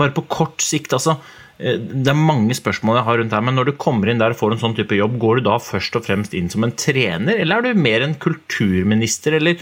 Bare 0.00 0.14
på 0.16 0.26
kort 0.32 0.64
sikt, 0.64 0.94
altså. 0.96 1.18
Eh, 1.60 1.76
det 1.76 2.10
er 2.10 2.18
mange 2.18 2.56
spørsmål 2.56 2.98
jeg 3.00 3.08
har 3.08 3.20
rundt 3.20 3.36
her, 3.36 3.44
men 3.46 3.58
når 3.58 3.70
du 3.70 3.76
kommer 3.80 4.10
inn 4.10 4.22
der 4.22 4.34
og 4.34 4.40
får 4.40 4.56
en 4.56 4.64
sånn 4.64 4.78
type 4.78 4.98
jobb, 4.98 5.20
går 5.22 5.40
du 5.40 5.48
da 5.50 5.60
først 5.62 6.00
og 6.00 6.06
fremst 6.08 6.34
inn 6.34 6.50
som 6.52 6.66
en 6.66 6.74
trener, 6.74 7.38
eller 7.38 7.60
er 7.60 7.70
du 7.70 7.84
mer 7.86 8.06
en 8.06 8.18
kulturminister, 8.18 9.38
eller 9.38 9.60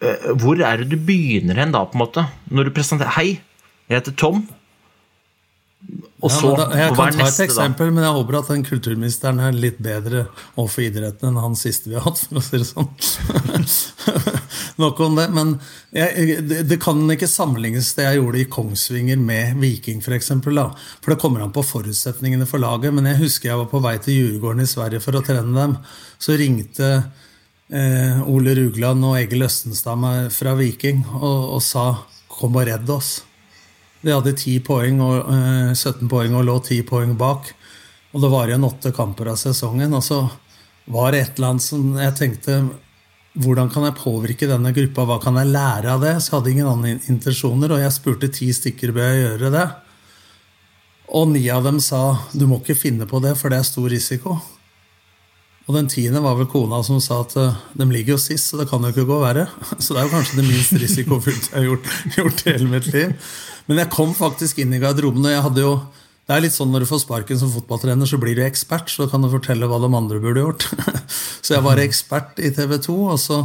Eh, 0.00 0.30
hvor 0.40 0.56
er 0.64 0.80
det 0.80 0.94
du 0.94 0.96
begynner 0.96 1.58
hen 1.60 1.74
da, 1.74 1.84
på 1.84 1.98
en 1.98 2.04
måte? 2.04 2.24
Når 2.48 2.68
du 2.68 2.74
presenterer 2.76 3.12
Hei, 3.18 3.28
jeg 3.90 3.98
heter 3.98 4.16
Tom. 4.16 4.46
Og 6.20 6.32
så, 6.32 6.50
ja, 6.52 6.56
da, 6.58 6.66
jeg 6.76 6.94
kan 6.98 7.16
ta 7.16 7.26
et 7.26 7.42
eksempel, 7.46 7.88
da? 7.88 7.94
men 7.96 8.04
jeg 8.04 8.16
håper 8.18 8.36
at 8.40 8.50
den 8.52 8.64
kulturministeren 8.66 9.40
er 9.40 9.56
litt 9.56 9.78
bedre 9.80 10.26
overfor 10.54 10.84
idretten 10.84 11.30
enn 11.30 11.40
han 11.40 11.56
siste 11.56 11.88
vi 11.88 11.96
har 11.96 12.04
hatt. 12.04 12.20
for 12.20 12.40
å 12.40 12.44
si 12.44 12.60
det 12.60 12.68
sånn. 12.68 12.90
Nok 14.82 15.00
om 15.06 15.16
det. 15.16 15.26
Men 15.32 15.54
jeg, 15.96 16.40
det, 16.48 16.62
det, 16.68 16.78
kan 16.82 17.00
ikke 17.14 17.28
sammenlignes 17.30 17.92
det 17.96 18.06
jeg 18.06 18.20
gjorde 18.20 18.42
i 18.42 18.48
Kongsvinger 18.52 19.20
med 19.20 19.56
Viking. 19.62 20.04
For, 20.04 20.16
for 20.20 21.14
det 21.14 21.18
kommer 21.22 21.44
an 21.44 21.54
på 21.56 21.64
forutsetningene 21.64 22.48
for 22.48 22.62
laget. 22.62 22.92
Men 22.96 23.08
jeg 23.12 23.22
husker 23.24 23.52
jeg 23.52 23.62
var 23.62 23.72
på 23.72 23.82
vei 23.84 23.96
til 24.04 24.18
Djurgården 24.18 24.64
i 24.64 24.70
Sverige 24.70 25.02
for 25.04 25.16
å 25.16 25.24
trene 25.24 25.56
dem. 25.56 25.78
Så 26.20 26.36
ringte 26.40 26.92
eh, 27.72 28.20
Ole 28.28 28.54
Rugland 28.58 29.08
og 29.08 29.18
Egil 29.20 29.48
Østenstad 29.48 29.98
meg 30.00 30.30
fra 30.34 30.54
Viking 30.58 31.02
og, 31.16 31.56
og, 31.56 31.62
sa 31.64 32.04
'kom 32.28 32.56
og 32.56 32.66
redd 32.66 32.88
oss'. 32.88 33.20
De 34.00 34.12
hadde 34.14 34.32
10 34.32 34.60
poeng 34.64 35.00
og, 35.04 35.32
eh, 35.32 35.72
17 35.74 36.08
poeng 36.08 36.34
og 36.34 36.46
lå 36.48 36.58
10 36.62 36.82
poeng 36.88 37.16
bak. 37.16 37.52
Og 38.14 38.22
det 38.22 38.30
var 38.30 38.48
igjen 38.48 38.64
åtte 38.64 38.92
kamper 38.92 39.28
av 39.28 39.36
sesongen. 39.36 39.92
Og 39.94 40.02
så 40.02 40.30
var 40.88 41.12
det 41.12 41.20
et 41.20 41.38
eller 41.38 41.48
annet 41.48 41.62
som 41.62 41.96
jeg 41.98 42.16
tenkte 42.16 42.62
hvordan 43.38 43.70
kan 43.70 43.84
jeg 43.86 43.94
påvirke 43.94 44.48
denne 44.50 44.72
gruppa? 44.74 45.04
Hva 45.06 45.20
kan 45.22 45.36
jeg 45.38 45.52
lære 45.52 45.92
av 45.92 46.00
det? 46.02 46.16
Så 46.18 46.32
jeg 46.32 46.40
hadde 46.40 46.50
ingen 46.50 46.66
andre 46.66 46.96
intensjoner, 47.12 47.70
og 47.70 47.78
jeg 47.78 47.94
spurte 47.94 48.32
ti 48.34 48.50
stykker 48.50 48.90
bør 48.92 49.06
jeg 49.06 49.22
gjøre 49.22 49.52
det. 49.54 49.66
Og 51.14 51.28
ni 51.30 51.44
av 51.50 51.62
dem 51.66 51.78
sa 51.82 52.18
du 52.34 52.46
må 52.50 52.58
ikke 52.58 52.78
finne 52.78 53.06
på 53.06 53.20
det, 53.22 53.36
for 53.38 53.50
det 53.50 53.60
er 53.60 53.68
stor 53.68 53.86
risiko. 53.90 54.34
Og 55.70 55.76
den 55.76 55.86
tiende 55.86 56.22
var 56.24 56.34
vel 56.34 56.48
kona 56.50 56.80
som 56.82 56.98
sa 56.98 57.20
at 57.22 57.36
uh, 57.38 57.58
de 57.78 57.86
ligger 57.86 58.16
jo 58.16 58.18
sist, 58.18 58.50
så 58.50 58.58
det 58.58 58.66
kan 58.70 58.82
jo 58.82 58.90
ikke 58.90 59.06
gå 59.06 59.20
verre. 59.22 59.46
Så 59.78 59.94
det 59.94 60.00
er 60.00 60.08
jo 60.08 60.14
kanskje 60.16 60.40
det 60.40 60.46
minst 60.48 60.74
risikofylte 60.82 61.50
jeg 61.52 61.60
har 61.60 61.68
gjort, 61.68 61.90
gjort 62.16 62.42
i 62.42 62.54
hele 62.56 62.70
mitt 62.72 62.88
liv. 62.90 63.12
Men 63.70 63.84
jeg 63.84 63.92
kom 63.94 64.10
faktisk 64.18 64.58
inn 64.58 64.74
i 64.74 64.82
garderoben, 64.82 65.22
og 65.22 65.30
jeg 65.30 65.46
hadde 65.46 65.62
jo 65.62 65.74
det 66.30 66.36
er 66.36 66.44
litt 66.44 66.54
sånn 66.54 66.70
Når 66.70 66.84
du 66.84 66.86
får 66.86 67.00
sparken 67.02 67.38
som 67.40 67.50
fotballtrener, 67.50 68.06
så 68.06 68.18
blir 68.22 68.36
du 68.38 68.44
ekspert. 68.44 68.86
Så 68.86 69.08
kan 69.10 69.24
du 69.24 69.26
fortelle 69.32 69.66
hva 69.66 69.80
de 69.82 69.88
andre 69.98 70.20
burde 70.22 70.44
gjort. 70.44 70.66
så 71.44 71.56
jeg 71.56 71.64
var 71.64 71.80
ekspert 71.82 72.38
i 72.38 72.52
TV 72.54 72.76
2, 72.84 72.94
og 73.14 73.18
så 73.18 73.40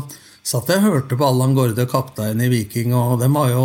satt 0.45 0.69
jeg 0.69 0.83
og 0.83 0.85
hørte 0.91 1.17
på 1.17 1.25
Allan 1.25 1.55
Gårde, 1.57 1.87
kaptein 1.89 2.43
i 2.45 2.51
Viking, 2.51 2.93
og 2.93 3.17
dem 3.23 3.33
var 3.37 3.49
jo 3.49 3.63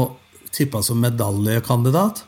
tippa 0.56 0.80
som 0.84 1.02
medaljekandidat. 1.04 2.24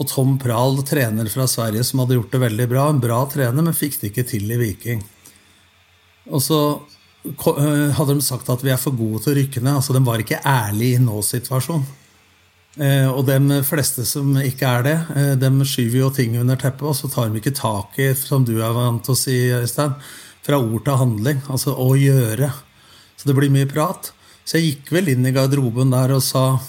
Og 0.00 0.08
Tom 0.08 0.38
Prahl, 0.40 0.80
trener 0.88 1.28
fra 1.28 1.44
Sverige, 1.44 1.84
som 1.84 2.00
hadde 2.00 2.16
gjort 2.16 2.32
det 2.32 2.40
veldig 2.46 2.68
bra. 2.72 2.88
En 2.88 3.04
bra 3.04 3.20
trener, 3.28 3.60
men 3.60 3.76
fikk 3.76 4.00
det 4.00 4.14
ikke 4.14 4.28
til 4.32 4.48
i 4.48 4.60
Viking. 4.62 5.04
Og 6.32 6.40
så 6.40 6.60
eh, 7.28 7.92
hadde 8.00 8.16
de 8.16 8.24
sagt 8.24 8.48
at 8.48 8.64
vi 8.64 8.72
er 8.72 8.80
for 8.80 8.96
gode 8.96 9.20
til 9.26 9.34
å 9.34 9.40
rykke 9.42 9.60
ned. 9.60 9.76
Altså, 9.76 9.92
De 9.92 10.04
var 10.08 10.24
ikke 10.24 10.40
ærlige 10.40 10.96
i 10.96 11.04
nå-situasjonen. 11.04 11.99
Eh, 12.78 13.08
og 13.10 13.24
de 13.26 13.62
fleste 13.66 14.04
som 14.06 14.30
ikke 14.38 14.68
er 14.68 14.84
det, 14.86 14.96
eh, 15.16 15.34
de 15.40 15.50
skyver 15.66 15.98
jo 16.04 16.10
ting 16.14 16.36
under 16.38 16.56
teppet, 16.56 16.86
og 16.86 16.94
så 16.94 17.10
tar 17.10 17.28
de 17.28 17.40
ikke 17.40 17.56
tak 17.56 17.98
i, 17.98 18.12
som 18.14 18.44
du 18.46 18.60
er 18.62 18.74
vant 18.76 19.02
til 19.02 19.16
å 19.16 19.18
si, 19.18 19.38
Øystein, 19.50 19.96
fra 20.46 20.60
ord 20.60 20.84
til 20.84 21.00
handling. 21.00 21.42
Altså 21.50 21.74
å 21.74 21.96
gjøre. 21.98 22.52
Så 23.16 23.26
det 23.26 23.36
blir 23.36 23.50
mye 23.50 23.68
prat. 23.68 24.12
Så 24.44 24.58
jeg 24.58 24.70
gikk 24.70 24.92
vel 24.92 25.10
inn 25.12 25.26
i 25.26 25.34
garderoben 25.34 25.90
der 25.92 26.14
og 26.16 26.22
sa 26.22 26.60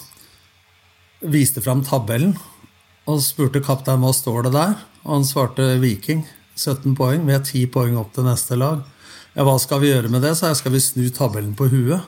Viste 1.21 1.61
fram 1.61 1.83
tabellen 1.85 2.31
og 3.05 3.19
spurte 3.21 3.61
kaptein 3.61 4.01
hva 4.01 4.09
står 4.09 4.47
det 4.47 4.53
der. 4.55 4.71
Og 5.05 5.11
han 5.19 5.25
svarte 5.27 5.67
Viking. 5.81 6.23
17 6.55 6.95
poeng. 6.97 7.27
Vi 7.27 7.35
har 7.35 7.43
10 7.45 7.69
poeng 7.73 7.97
opp 8.01 8.09
til 8.15 8.25
neste 8.25 8.57
lag. 8.57 8.81
Ja, 9.35 9.45
hva 9.47 9.55
skal 9.61 9.81
vi 9.83 9.91
gjøre 9.91 10.09
med 10.11 10.25
det? 10.25 10.33
Så 10.37 10.49
jeg, 10.49 10.59
Skal 10.59 10.73
vi 10.73 10.81
snu 10.83 11.05
tabellen 11.13 11.53
på 11.55 11.69
huet? 11.71 12.01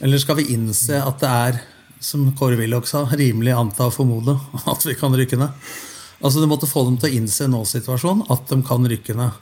Eller 0.00 0.18
skal 0.18 0.40
vi 0.40 0.48
innse 0.54 0.98
at 0.98 1.20
det 1.20 1.30
er, 1.30 1.60
som 2.02 2.26
Kåre 2.36 2.58
Willoch 2.58 2.88
sa, 2.90 3.04
rimelig 3.06 3.54
anta 3.56 3.88
og 3.88 3.96
formode 3.96 4.36
at 4.72 4.86
vi 4.86 4.96
kan 4.98 5.14
rykke 5.16 5.38
ned? 5.40 5.72
Altså 6.22 6.42
Du 6.42 6.46
måtte 6.50 6.70
få 6.70 6.84
dem 6.86 6.98
til 7.00 7.10
å 7.10 7.18
innse 7.18 7.48
nå-situasjonen 7.50 8.28
at 8.30 8.46
de 8.50 8.60
kan 8.66 8.86
rykke 8.86 9.16
ned. 9.18 9.38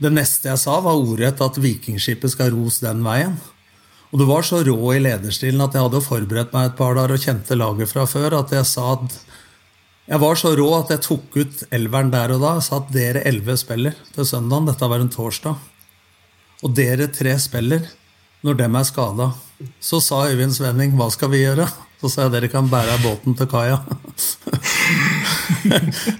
Det 0.00 0.10
neste 0.14 0.48
jeg 0.48 0.62
sa, 0.62 0.78
var 0.80 0.98
ordrett 0.98 1.42
at 1.44 1.58
Vikingskipet 1.60 2.32
skal 2.32 2.54
ros 2.54 2.80
den 2.82 3.02
veien. 3.04 3.34
Og 4.10 4.18
du 4.18 4.24
var 4.26 4.42
så 4.46 4.62
rå 4.66 4.78
i 4.94 5.02
lederstilen 5.02 5.60
at 5.62 5.76
jeg 5.76 5.84
hadde 5.86 6.02
forberedt 6.02 6.54
meg 6.54 6.70
et 6.70 6.78
par 6.78 6.96
dager 6.98 7.14
og 7.14 7.26
kjente 7.26 7.58
laget 7.58 7.92
fra 7.92 8.06
før, 8.10 8.40
at 8.40 8.54
jeg 8.56 8.66
sa 8.66 8.94
at 8.96 9.18
jeg 10.10 10.18
var 10.18 10.38
så 10.40 10.50
rå 10.58 10.66
at 10.74 10.88
jeg 10.90 11.04
tok 11.04 11.36
ut 11.38 11.60
elveren 11.70 12.10
der 12.10 12.32
og 12.34 12.40
da 12.42 12.56
og 12.58 12.64
sa 12.66 12.80
at 12.80 12.88
dere 12.90 13.22
elleve 13.28 13.54
spiller 13.60 13.94
til 14.16 14.26
søndagen. 14.26 14.66
Dette 14.66 14.88
var 14.90 15.04
en 15.04 15.12
torsdag. 15.12 15.60
Og 16.66 16.74
dere 16.74 17.06
tre 17.14 17.36
spiller 17.38 17.86
når 18.42 18.58
dem 18.58 18.80
er 18.80 18.88
skada. 18.88 19.28
Så 19.80 20.00
sa 20.04 20.26
Øyvind 20.30 20.54
Svenning 20.56 20.96
hva 20.98 21.08
skal 21.12 21.32
vi 21.32 21.44
gjøre? 21.44 21.68
Så 22.00 22.08
sa 22.08 22.24
jeg 22.24 22.32
dere 22.32 22.48
kan 22.48 22.68
bære 22.70 22.96
båten 23.02 23.34
til 23.36 23.48
kaia. 23.50 23.80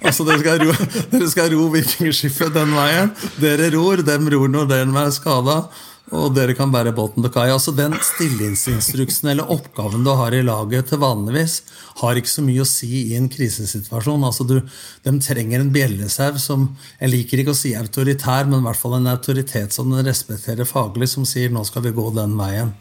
altså 0.06 0.26
dere 0.28 0.40
skal, 0.42 0.64
ro, 0.66 0.74
dere 1.14 1.28
skal 1.32 1.54
ro 1.54 1.68
vikingskipet 1.72 2.52
den 2.52 2.74
veien. 2.76 3.14
Dere 3.40 3.70
ror, 3.72 4.02
dem 4.04 4.28
ror 4.34 4.50
når 4.52 4.68
den 4.74 4.92
er 5.00 5.14
skada. 5.16 5.62
Og 6.10 6.32
dere 6.34 6.56
kan 6.58 6.72
bære 6.74 6.90
båten 6.92 7.22
til 7.22 7.32
kaia. 7.32 7.54
Altså 7.54 7.72
Den 7.72 7.94
stillingsinstruksen 7.94 9.30
eller 9.30 9.52
oppgaven 9.54 10.02
du 10.04 10.10
har 10.18 10.34
i 10.34 10.42
laget 10.42 10.90
til 10.90 10.98
vanligvis, 11.00 11.60
har 12.02 12.18
ikke 12.18 12.32
så 12.32 12.42
mye 12.44 12.64
å 12.64 12.68
si 12.68 13.06
i 13.06 13.16
en 13.16 13.30
krisesituasjon. 13.30 14.26
Altså 14.26 14.44
du, 14.44 14.58
De 15.06 15.14
trenger 15.22 15.62
en 15.62 15.72
bjellesau 15.72 16.36
som 16.42 16.68
Jeg 17.00 17.14
liker 17.14 17.40
ikke 17.40 17.54
å 17.54 17.62
si 17.62 17.76
autoritær, 17.78 18.50
men 18.50 18.60
i 18.60 18.68
hvert 18.68 18.82
fall 18.82 18.98
en 18.98 19.12
autoritet 19.14 19.72
som 19.72 19.88
den 19.88 20.04
respekterer 20.04 20.68
faglig, 20.68 21.08
som 21.08 21.24
sier 21.24 21.48
'nå 21.48 21.64
skal 21.64 21.88
vi 21.88 21.96
gå 21.96 22.10
den 22.14 22.36
veien'. 22.36 22.76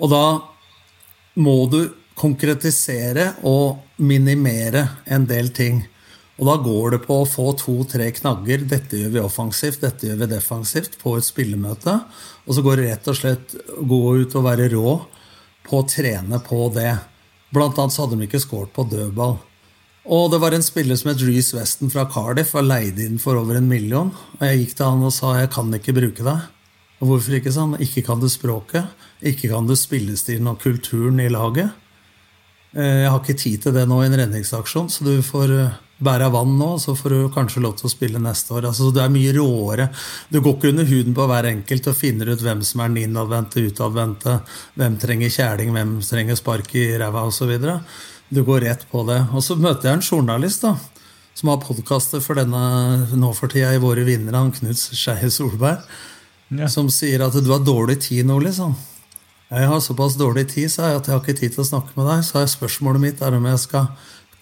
Og 0.00 0.12
da 0.12 0.24
må 1.42 1.56
du 1.72 1.80
konkretisere 2.18 3.32
og 3.48 3.80
minimere 4.02 4.86
en 5.04 5.26
del 5.28 5.50
ting. 5.54 5.82
Og 6.40 6.48
da 6.48 6.56
går 6.64 6.96
det 6.96 7.00
på 7.04 7.20
å 7.22 7.28
få 7.28 7.52
to-tre 7.60 8.08
knagger. 8.16 8.64
Dette 8.68 8.98
gjør 8.98 9.14
vi 9.14 9.22
offensivt, 9.22 9.82
dette 9.84 10.08
gjør 10.08 10.24
vi 10.24 10.30
defensivt 10.32 10.98
på 11.02 11.16
et 11.18 11.26
spillemøte. 11.26 11.98
Og 12.46 12.56
så 12.56 12.64
går 12.64 12.80
det 12.80 12.88
rett 12.88 13.10
og 13.12 13.18
slett 13.18 13.56
gå 13.78 14.02
ut 14.22 14.36
og 14.38 14.46
være 14.48 14.68
rå 14.72 14.96
på 15.68 15.80
å 15.80 15.86
trene 15.88 16.40
på 16.42 16.66
det. 16.74 16.96
Blant 17.52 17.78
annet 17.78 17.94
så 17.94 18.04
hadde 18.04 18.18
de 18.18 18.26
ikke 18.26 18.42
skåret 18.42 18.72
på 18.74 18.86
dødball. 18.90 19.36
Og 20.02 20.32
det 20.32 20.40
var 20.42 20.56
en 20.56 20.64
spiller 20.66 20.98
som 20.98 21.12
het 21.12 21.22
Reece 21.22 21.54
Weston 21.54 21.92
fra 21.92 22.08
Cardiff, 22.10 22.56
var 22.56 22.66
leid 22.66 22.98
inn 22.98 23.20
for 23.22 23.38
over 23.38 23.60
en 23.60 23.68
million. 23.70 24.10
Og 24.40 24.42
jeg 24.42 24.64
gikk 24.64 24.74
til 24.78 24.88
han 24.88 25.06
og 25.06 25.14
sa 25.14 25.36
jeg 25.38 25.52
kan 25.54 25.70
ikke 25.76 25.94
bruke 25.94 26.26
deg. 26.26 26.48
Og 27.02 27.10
hvorfor 27.10 27.38
ikke, 27.38 27.52
sa 27.54 27.68
han. 27.68 27.78
Ikke 27.82 28.02
kan 28.06 28.22
du 28.22 28.26
språket. 28.30 28.88
Ikke 29.22 29.52
kan 29.52 29.68
du 29.68 29.76
spillestilen 29.78 30.50
og 30.50 30.60
kulturen 30.62 31.20
i 31.22 31.30
laget. 31.30 31.70
Eh, 32.74 33.02
jeg 33.04 33.10
har 33.12 33.20
ikke 33.20 33.38
tid 33.38 33.62
til 33.62 33.74
det 33.76 33.86
nå 33.88 34.00
i 34.02 34.08
en 34.08 34.18
redningsaksjon, 34.18 34.88
så 34.90 35.04
du 35.04 35.14
får 35.24 35.52
eh, 35.54 35.74
bære 36.02 36.30
vann 36.32 36.54
nå, 36.58 36.70
så 36.82 36.94
får 36.98 37.14
du 37.14 37.18
kanskje 37.34 37.62
lov 37.62 37.76
til 37.78 37.88
å 37.88 37.92
spille 37.92 38.22
neste 38.22 38.54
år. 38.56 38.70
Altså, 38.70 38.90
det 38.94 39.02
er 39.04 39.12
mye 39.12 39.34
råere. 39.36 39.88
Du 40.32 40.40
går 40.40 40.56
ikke 40.56 40.72
under 40.72 40.88
huden 40.88 41.16
på 41.16 41.26
hver 41.30 41.48
enkelt 41.52 41.90
og 41.92 41.98
finner 41.98 42.32
ut 42.32 42.42
hvem 42.42 42.62
som 42.66 42.82
er 42.82 42.92
den 42.92 43.02
innadvendte, 43.04 43.66
utadvendte, 43.68 44.38
hvem 44.80 44.96
trenger 45.02 45.34
kjæling, 45.36 45.74
hvem 45.76 45.98
trenger 46.06 46.38
spark 46.40 46.74
i 46.80 46.86
ræva 47.00 47.26
osv. 47.28 47.52
Du 48.32 48.42
går 48.46 48.64
rett 48.66 48.86
på 48.90 49.04
det. 49.08 49.20
Og 49.30 49.44
så 49.44 49.58
møter 49.60 49.90
jeg 49.90 50.00
en 50.00 50.06
journalist 50.08 50.64
da, 50.64 50.74
som 51.38 51.52
har 51.52 51.60
podkaster 51.62 52.24
for 52.24 52.40
denne 52.40 53.12
nå 53.14 53.34
for 53.36 53.52
tida 53.52 53.74
i 53.76 53.82
Våre 53.82 54.06
vinnere, 54.08 54.40
han 54.40 54.52
Knut 54.56 54.80
Skeie 54.80 55.30
Solberg, 55.32 55.84
ja. 56.56 56.72
som 56.72 56.90
sier 56.92 57.24
at 57.24 57.36
du 57.36 57.52
har 57.52 57.62
dårlig 57.64 58.00
tid 58.08 58.26
nå, 58.28 58.40
liksom. 58.42 58.74
Jeg 59.52 59.68
har 59.68 59.80
såpass 59.84 60.14
dårlig 60.16 60.46
tid, 60.48 60.70
sa 60.72 60.86
jeg, 60.88 61.00
at 61.02 61.08
jeg 61.08 61.12
har 61.12 61.20
ikke 61.20 61.36
tid 61.36 61.52
til 61.52 61.60
å 61.60 61.68
snakke 61.68 61.92
med 61.98 62.06
deg. 62.08 62.22
Så 62.24 62.38
er 62.40 62.48
spørsmålet 62.48 63.02
mitt 63.02 63.18
er 63.20 63.34
om 63.36 63.48
jeg 63.50 63.60
skal 63.60 63.90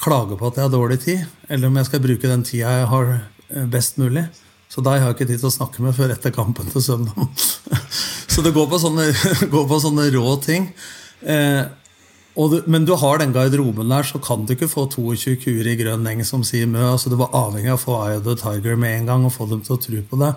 klage 0.00 0.36
på 0.38 0.46
at 0.46 0.60
jeg 0.60 0.68
har 0.68 0.70
dårlig 0.70 1.00
tid, 1.02 1.24
eller 1.50 1.66
om 1.66 1.80
jeg 1.80 1.88
skal 1.88 2.02
bruke 2.04 2.30
den 2.30 2.44
tida 2.46 2.76
jeg 2.78 2.86
har 2.92 3.10
eh, 3.16 3.66
best 3.72 3.98
mulig. 3.98 4.22
Så 4.70 4.84
deg 4.86 5.00
har 5.02 5.10
jeg 5.10 5.16
ikke 5.18 5.26
tid 5.32 5.42
til 5.42 5.50
å 5.50 5.56
snakke 5.56 5.82
med 5.82 5.96
før 5.96 6.14
etter 6.14 6.34
kampen 6.34 6.70
til 6.70 6.84
søndag. 6.84 7.26
så 8.32 8.44
det 8.46 8.54
går 8.54 8.70
på 8.70 8.78
sånne, 8.78 9.08
går 9.56 9.66
på 9.72 9.80
sånne 9.82 10.06
rå 10.14 10.36
ting. 10.46 10.70
Eh, 11.26 11.64
du, 12.36 12.62
men 12.70 12.84
du 12.86 12.92
har 12.94 13.18
den 13.18 13.32
garderoben 13.34 13.90
der, 13.90 14.06
så 14.06 14.20
kan 14.22 14.44
du 14.46 14.52
ikke 14.54 14.68
få 14.70 14.84
22 14.92 15.34
kuer 15.42 15.66
i 15.66 15.74
grønn 15.76 16.06
eng 16.06 16.22
som 16.24 16.44
sier 16.46 16.68
mø. 16.70 16.92
altså 16.92 17.10
Du 17.10 17.16
var 17.18 17.34
avhengig 17.34 17.72
av 17.72 17.80
å 17.80 17.82
få 17.82 17.96
Eye 18.04 18.18
of 18.20 18.24
the 18.24 18.36
Tiger 18.38 18.78
med 18.78 19.00
en 19.00 19.08
gang 19.10 19.24
og 19.26 19.34
få 19.34 19.48
dem 19.50 19.64
til 19.66 19.74
å 19.74 19.80
tro 19.82 20.02
på 20.12 20.18
det. 20.20 20.30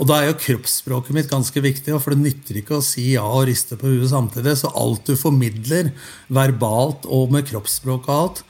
Og 0.00 0.08
da 0.08 0.18
er 0.18 0.30
jo 0.30 0.38
kroppsspråket 0.40 1.16
mitt 1.16 1.30
ganske 1.30 1.64
viktig, 1.66 1.94
for 2.00 2.14
det 2.14 2.24
nytter 2.24 2.60
ikke 2.62 2.78
å 2.78 2.84
si 2.84 3.10
ja 3.12 3.26
og 3.28 3.44
riste 3.50 3.76
på 3.76 3.92
huet 3.92 4.08
samtidig. 4.10 4.56
Så 4.56 4.72
alt 4.72 5.04
du 5.04 5.18
formidler 5.20 5.92
verbalt 6.32 7.04
og 7.04 7.34
med 7.34 7.44
kroppsspråk 7.50 8.08
og 8.08 8.14
alt, 8.16 8.44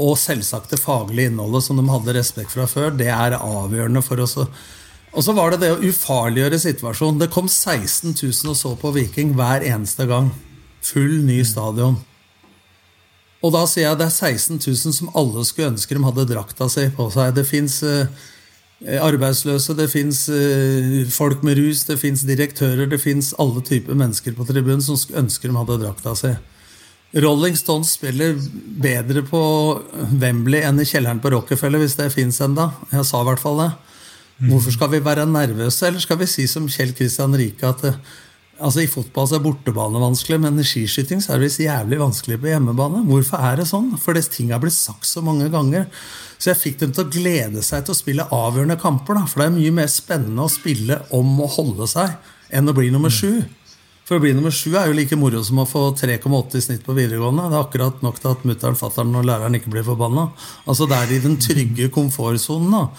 og 0.00 0.14
selvsagt 0.16 0.70
det 0.70 0.78
faglige 0.80 1.32
innholdet 1.32 1.66
som 1.66 1.80
de 1.80 1.84
hadde 1.90 2.14
respekt 2.14 2.54
fra 2.54 2.68
før, 2.70 2.94
det 2.94 3.10
er 3.10 3.40
avgjørende 3.40 4.04
for 4.06 4.22
oss. 4.22 4.38
Og 5.10 5.26
så 5.26 5.34
var 5.34 5.50
det 5.50 5.64
det 5.64 5.72
å 5.74 5.80
ufarliggjøre 5.82 6.60
situasjonen. 6.62 7.18
Det 7.24 7.32
kom 7.34 7.50
16 7.50 8.14
000 8.14 8.52
og 8.52 8.56
så 8.56 8.76
på 8.78 8.94
Viking 8.94 9.34
hver 9.34 9.66
eneste 9.66 10.06
gang. 10.06 10.30
Full 10.86 11.24
ny 11.26 11.42
stadion. 11.44 11.98
Og 13.40 13.54
da 13.54 13.64
sier 13.68 13.88
jeg 13.88 14.00
det 14.00 14.10
er 14.10 14.12
16 14.32 14.60
000 14.60 14.96
som 14.98 15.14
alle 15.16 15.46
skulle 15.48 15.72
ønske 15.72 15.96
de 15.96 16.04
hadde 16.04 16.28
drakta 16.28 16.68
si 16.68 16.86
på 16.96 17.08
seg. 17.14 17.32
Det 17.38 17.46
fins 17.48 17.78
eh, 17.86 18.06
arbeidsløse, 19.00 19.76
det 19.78 19.88
fins 19.92 20.26
eh, 20.32 21.08
folk 21.12 21.44
med 21.46 21.56
rus, 21.60 21.86
det 21.88 21.96
fins 22.02 22.26
direktører, 22.28 22.86
det 22.90 23.00
fins 23.00 23.32
alle 23.40 23.64
typer 23.64 23.96
mennesker 23.96 24.36
på 24.36 24.46
tribunen 24.48 24.84
som 24.84 25.00
ønsker 25.24 25.48
de 25.48 25.56
hadde 25.56 25.80
drakta 25.86 26.16
si. 26.18 26.34
Rolling 27.20 27.56
Stones 27.58 27.96
spiller 27.96 28.36
bedre 28.80 29.24
på 29.26 29.40
Wembley 30.20 30.62
enn 30.62 30.78
i 30.78 30.86
kjelleren 30.86 31.18
på 31.22 31.32
Rockefeller, 31.32 31.82
hvis 31.82 31.96
det 31.98 32.12
fins 32.14 32.38
enda. 32.44 32.68
Jeg 32.92 33.08
sa 33.08 33.24
i 33.24 33.26
hvert 33.26 33.42
fall 33.42 33.58
det. 33.64 33.70
Hvorfor 34.46 34.72
skal 34.72 34.92
vi 34.94 35.02
være 35.04 35.26
nervøse, 35.28 35.88
eller 35.88 36.00
skal 36.00 36.20
vi 36.20 36.28
si 36.30 36.46
som 36.48 36.68
Kjell 36.70 36.94
Kristian 36.96 37.34
Rike 37.36 37.66
at 37.66 37.82
det, 37.84 37.96
altså 38.60 38.84
i 38.84 38.90
fotball 38.90 39.28
så 39.28 39.38
er 39.38 39.44
bortebane 39.44 40.00
vanskelig, 40.02 40.38
men 40.44 40.60
i 40.60 40.64
skiskyting 40.66 41.22
så 41.22 41.32
er 41.34 41.40
det 41.40 41.48
visst 41.48 41.62
jævlig 41.64 42.00
vanskelig 42.00 42.38
på 42.40 42.50
hjemmebane. 42.52 43.02
Hvorfor 43.08 43.42
er 43.50 43.60
det 43.60 43.68
sånn? 43.70 43.92
Fordi 44.00 44.22
ting 44.30 44.52
har 44.54 44.62
blitt 44.62 44.76
sagt 44.76 45.08
så 45.08 45.22
mange 45.24 45.48
ganger. 45.52 45.88
Så 46.40 46.52
jeg 46.52 46.60
fikk 46.60 46.80
dem 46.80 46.92
til 46.96 47.04
å 47.04 47.12
glede 47.12 47.62
seg 47.64 47.84
til 47.84 47.94
å 47.94 47.98
spille 47.98 48.28
avgjørende 48.32 48.78
kamper. 48.80 49.18
Da. 49.18 49.26
For 49.28 49.42
det 49.42 49.48
er 49.50 49.56
mye 49.58 49.76
mer 49.82 49.90
spennende 49.92 50.46
å 50.46 50.52
spille 50.52 51.00
om 51.16 51.32
å 51.42 51.48
holde 51.58 51.88
seg 51.90 52.14
enn 52.54 52.70
å 52.70 52.76
bli 52.76 52.88
nummer 52.94 53.12
sju. 53.12 53.42
For 54.08 54.18
å 54.18 54.24
bli 54.24 54.32
nummer 54.34 54.50
sju 54.50 54.72
er 54.74 54.88
jo 54.90 54.96
like 54.96 55.14
moro 55.14 55.38
som 55.46 55.60
å 55.62 55.68
få 55.70 55.84
3,8 55.94 56.58
i 56.58 56.64
snitt 56.64 56.82
på 56.86 56.96
videregående. 56.96 57.44
Det 57.52 57.58
er 57.58 57.66
akkurat 57.66 58.00
nok 58.02 58.18
til 58.18 58.32
at 58.32 58.48
mutter'n, 58.48 58.78
fatter'n 58.78 59.20
og 59.20 59.28
læreren 59.28 59.54
ikke 59.60 59.70
blir 59.70 59.86
forbanna. 59.86 60.30
Altså 60.66 60.88
Det 60.90 60.98
er 60.98 61.12
i 61.14 61.20
den 61.22 61.38
trygge 61.38 61.86
komfortsonen. 61.94 62.90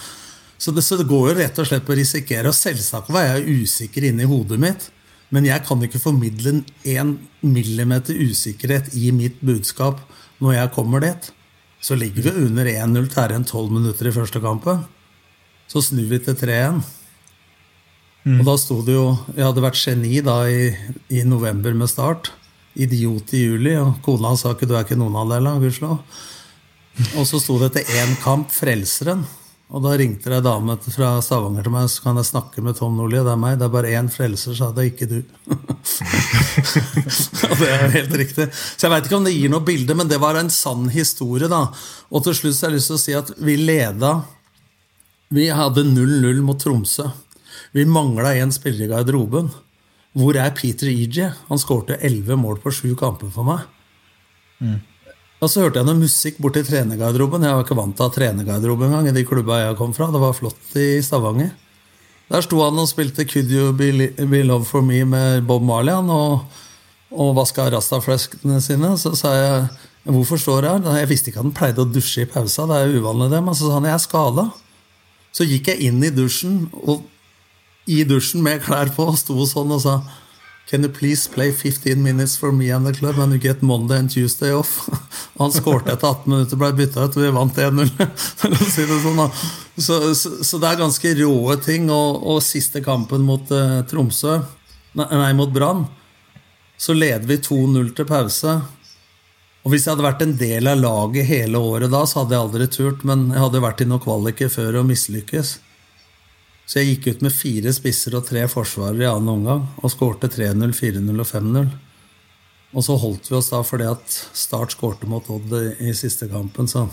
Så 0.62 0.72
det, 0.72 0.86
så 0.86 0.96
det 0.96 1.10
går 1.10 1.32
jo 1.32 1.38
rett 1.42 1.60
og 1.60 1.68
slett 1.68 1.84
på 1.84 1.96
å 1.96 2.00
risikere. 2.00 2.48
Og 2.48 2.56
selvsagt 2.56 3.12
var 3.12 3.28
jeg 3.28 3.64
usikker 3.64 4.08
inni 4.08 4.30
hodet 4.30 4.62
mitt. 4.62 4.88
Men 5.32 5.48
jeg 5.48 5.64
kan 5.64 5.84
ikke 5.84 6.02
formidle 6.02 6.62
en 6.92 7.14
millimeter 7.42 8.18
usikkerhet 8.20 8.92
i 9.00 9.14
mitt 9.16 9.40
budskap 9.40 10.02
når 10.44 10.58
jeg 10.58 10.74
kommer 10.76 11.04
dit. 11.04 11.30
Så 11.82 11.96
ligger 11.98 12.28
vi 12.28 12.46
under 12.46 12.68
1-0 12.68 13.08
til 13.10 13.36
en 13.36 13.46
12 13.48 13.72
minutter 13.72 14.10
i 14.10 14.14
første 14.14 14.42
kampen. 14.44 14.84
Så 15.72 15.82
snur 15.86 16.10
vi 16.10 16.20
til 16.20 16.36
3-1. 16.38 16.82
Mm. 18.22 18.38
Og 18.38 18.46
da 18.46 18.54
sto 18.60 18.76
det 18.86 18.94
jo 18.94 19.06
Jeg 19.34 19.48
hadde 19.48 19.64
vært 19.64 19.80
geni 19.82 20.20
da 20.22 20.44
i, 20.46 20.70
i, 21.10 21.24
november 21.26 21.74
med 21.74 21.90
start. 21.90 22.30
Idiot 22.76 23.34
i 23.34 23.46
juli. 23.48 23.74
Og 23.80 23.98
kona 24.06 24.36
sa 24.38 24.54
ikke 24.54 24.68
'du 24.68 24.76
er 24.76 24.86
ikke 24.86 25.00
noen 25.00 25.16
av 25.16 25.32
delene', 25.32 25.62
gudskjelov. 25.64 26.04
Og 27.18 27.26
så 27.26 27.40
sto 27.40 27.58
det 27.58 27.72
etter 27.72 28.04
én 28.04 28.14
kamp 28.22 28.52
'Frelseren'. 28.52 29.26
Og 29.72 29.80
da 29.86 29.94
ringte 29.96 30.28
det 30.28 30.42
ei 30.42 30.44
dame 30.44 30.74
fra 30.84 31.14
Stavanger 31.24 31.64
til 31.64 31.72
meg 31.72 31.86
så 31.94 32.04
kan 32.04 32.18
jeg 32.20 32.28
snakke 32.28 32.60
med 32.64 32.76
Tom 32.76 32.98
Nordli. 33.00 33.22
Det 33.24 33.32
er 33.32 33.40
meg. 33.40 33.56
Det 33.60 33.70
er 33.70 33.72
bare 33.72 33.94
én 33.96 34.10
frelser, 34.12 34.52
sa 34.58 34.68
det, 34.76 34.84
er 34.84 34.90
ikke 34.92 35.08
du. 35.08 35.22
og 37.48 37.56
det 37.62 37.70
er 37.70 37.96
helt 37.96 38.18
riktig. 38.20 38.50
Så 38.52 38.84
jeg 38.84 38.92
veit 38.92 39.08
ikke 39.08 39.20
om 39.22 39.30
det 39.30 39.38
gir 39.38 39.54
noe 39.54 39.64
bilde, 39.64 39.96
men 39.96 40.12
det 40.12 40.20
var 40.20 40.36
en 40.42 40.52
sann 40.52 40.92
historie. 40.92 41.48
da. 41.52 41.62
Og 42.12 42.20
til 42.28 42.36
slutt 42.36 42.58
så 42.58 42.68
har 42.68 42.74
jeg 42.74 42.82
lyst 42.82 42.92
til 42.92 43.00
å 43.00 43.06
si 43.06 43.16
at 43.22 43.32
vi 43.40 43.56
leda 43.62 44.12
Vi 45.32 45.48
hadde 45.56 45.88
0-0 45.88 46.44
mot 46.44 46.60
Tromsø. 46.60 47.08
Vi 47.72 47.88
mangla 47.88 48.36
en 48.36 48.52
spiller 48.52 48.90
i 48.90 48.92
garderoben. 48.92 49.48
Hvor 50.20 50.36
er 50.36 50.52
Peter 50.52 50.92
Ije? 50.92 51.32
Han 51.48 51.60
skårte 51.60 51.96
elleve 52.04 52.36
mål 52.36 52.60
på 52.60 52.76
sju 52.76 52.92
kamper 53.00 53.32
for 53.32 53.48
meg. 53.48 53.64
Mm. 54.60 54.82
Og 55.42 55.50
så 55.50 55.64
hørte 55.64 55.82
jeg 55.82 55.88
noe 55.88 55.98
musikk 55.98 56.38
borti 56.42 56.62
trenergarderoben. 56.68 57.42
Jeg 57.42 57.58
var 57.58 57.66
ikke 57.66 57.78
vant 57.80 57.96
til 57.98 58.06
å 58.06 58.10
ha 58.10 58.14
trenergarderobe 58.14 58.86
engang 58.86 59.08
i 59.10 59.14
de 59.16 59.24
klubba 59.26 59.58
jeg 59.64 59.78
kom 59.80 59.94
fra. 59.98 60.12
Det 60.14 60.22
var 60.22 60.36
flott 60.38 60.76
i 60.78 61.00
Stavanger. 61.02 61.50
Der 62.32 62.46
sto 62.46 62.62
han 62.62 62.78
og 62.80 62.88
spilte 62.88 63.26
'Could 63.26 63.50
You 63.50 63.72
Be, 63.74 63.90
Be 64.30 64.44
Love 64.44 64.66
For 64.66 64.86
Me' 64.86 65.04
med 65.04 65.48
Bob 65.48 65.64
Marley 65.64 65.94
han, 65.94 66.10
og, 66.10 66.46
og 67.12 67.36
vaska 67.36 67.66
rastafleskene 67.74 68.62
sine. 68.62 68.94
Så 68.98 69.16
sa 69.18 69.34
jeg 69.34 69.68
'Hvorfor 70.06 70.38
står 70.38 70.62
jeg 70.62 70.82
her?' 70.84 71.00
Jeg 71.00 71.10
visste 71.10 71.28
ikke 71.30 71.40
at 71.40 71.44
han 71.44 71.58
pleide 71.58 71.82
å 71.82 71.92
dusje 71.92 72.22
i 72.22 72.26
pausa. 72.30 72.68
Det 72.68 72.76
er 72.78 72.86
jo 72.86 73.02
uvanlig 73.02 73.32
det. 73.32 73.44
Men 73.44 73.54
så 73.54 73.66
sa 73.66 73.74
han 73.74 73.84
'Jeg 73.84 73.94
er 73.94 74.08
skada'. 74.08 74.52
Så 75.34 75.44
gikk 75.48 75.68
jeg 75.68 75.82
inn 75.82 76.04
i 76.04 76.10
dusjen 76.10 76.70
og 76.86 77.04
i 77.88 78.04
dusjen 78.04 78.44
med 78.44 78.62
klær 78.62 78.94
på 78.94 79.08
og 79.10 79.18
sto 79.18 79.34
sånn 79.34 79.72
og 79.72 79.82
sa 79.82 80.02
Can 80.70 80.84
you 80.84 80.90
please 80.90 81.28
play 81.28 81.52
15 81.52 82.02
minutes 82.02 82.38
for 82.38 82.52
me 82.52 82.70
and 82.70 82.88
the 82.88 82.94
club 82.94 83.20
and 83.20 83.34
you 83.34 83.40
get 83.40 83.62
Monday 83.62 83.98
and 83.98 84.10
Tuesday 84.10 84.54
off? 84.54 84.90
Han 85.38 85.52
skårte 85.52 85.92
etter 85.92 86.08
18 86.08 86.32
minutter, 86.32 86.60
ble 86.60 86.72
bytta 86.78 87.06
ut, 87.06 87.18
og 87.18 87.24
vi 87.26 87.32
vant 87.36 87.58
1-0. 87.58 87.90
si 88.76 88.86
sånn, 88.88 89.24
så, 89.76 89.98
så, 90.16 90.32
så, 90.44 90.60
det 90.62 90.70
er 90.70 90.80
ganske 90.80 91.16
råe 91.20 91.58
ting. 91.60 91.90
Og, 91.92 92.22
og 92.24 92.44
siste 92.46 92.84
kampen 92.86 93.26
mot 93.28 93.52
uh, 93.52 93.82
Tromsø, 93.90 94.38
nei, 94.96 95.10
nei 95.12 95.34
mot 95.36 95.52
Brann, 95.52 95.84
så 96.80 96.96
leder 96.96 97.28
vi 97.28 97.42
2-0 97.42 97.92
til 97.98 98.08
pause. 98.08 98.56
Og 99.62 99.74
Hvis 99.74 99.86
jeg 99.86 99.94
hadde 99.94 100.08
vært 100.08 100.24
en 100.26 100.38
del 100.40 100.70
av 100.72 100.80
laget 100.80 101.28
hele 101.30 101.60
året 101.62 101.92
da, 101.92 102.06
så 102.08 102.22
hadde 102.22 102.38
jeg 102.38 102.46
aldri 102.46 102.70
turt. 102.72 103.04
Men 103.08 103.28
jeg 103.34 103.44
hadde 103.44 103.66
vært 103.66 103.84
i 103.84 103.90
noen 103.90 104.02
kvaliker 104.02 104.50
før 104.50 104.80
og 104.82 104.88
mislykkes. 104.90 105.58
Så 106.72 106.80
jeg 106.80 106.94
gikk 106.94 107.08
ut 107.10 107.24
med 107.26 107.34
fire 107.36 107.72
spisser 107.76 108.14
og 108.16 108.24
tre 108.30 108.46
forsvarere 108.48 109.04
i 109.04 109.10
annen 109.10 109.34
omgang 109.34 109.64
og 109.84 109.92
skårte 109.92 110.30
3-0, 110.32 110.72
4-0 110.72 111.18
og 111.20 111.28
5-0. 111.28 111.66
Og 112.72 112.86
så 112.86 112.96
holdt 112.96 113.28
vi 113.28 113.36
oss 113.36 113.50
da 113.52 113.60
fordi 113.68 113.90
at 113.92 114.14
Start 114.16 114.72
skårte 114.78 115.10
mot 115.12 115.28
Odd 115.36 115.52
i 115.84 115.92
siste 115.98 116.30
kampen. 116.32 116.72
Så. 116.72 116.86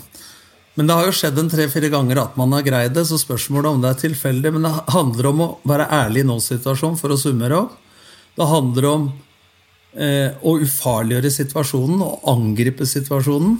Men 0.75 0.89
det 0.89 0.97
har 0.97 1.07
jo 1.07 1.15
skjedd 1.15 1.39
en 1.39 1.51
tre-fire 1.53 1.93
ganger 1.93 2.19
at 2.25 2.35
man 2.39 2.51
har 2.57 2.65
greid 2.67 2.91
det, 2.97 3.05
så 3.07 3.21
spørsmålet 3.21 3.71
om 3.71 3.79
det 3.85 3.93
er 3.93 4.03
tilfeldig. 4.03 4.51
Men 4.57 4.67
det 4.67 4.75
handler 4.91 5.31
om 5.31 5.45
å 5.45 5.49
være 5.71 5.87
ærlig 6.01 6.25
i 6.25 6.27
nå-situasjonen 6.27 6.99
for 6.99 7.15
å 7.15 7.21
summere 7.21 7.63
opp. 7.63 7.79
Det 8.35 8.51
handler 8.51 8.89
om 8.91 9.07
eh, 9.95 10.35
å 10.43 10.57
ufarliggjøre 10.59 11.31
situasjonen 11.39 12.03
og 12.03 12.27
angripe 12.35 12.83
situasjonen. 12.83 13.55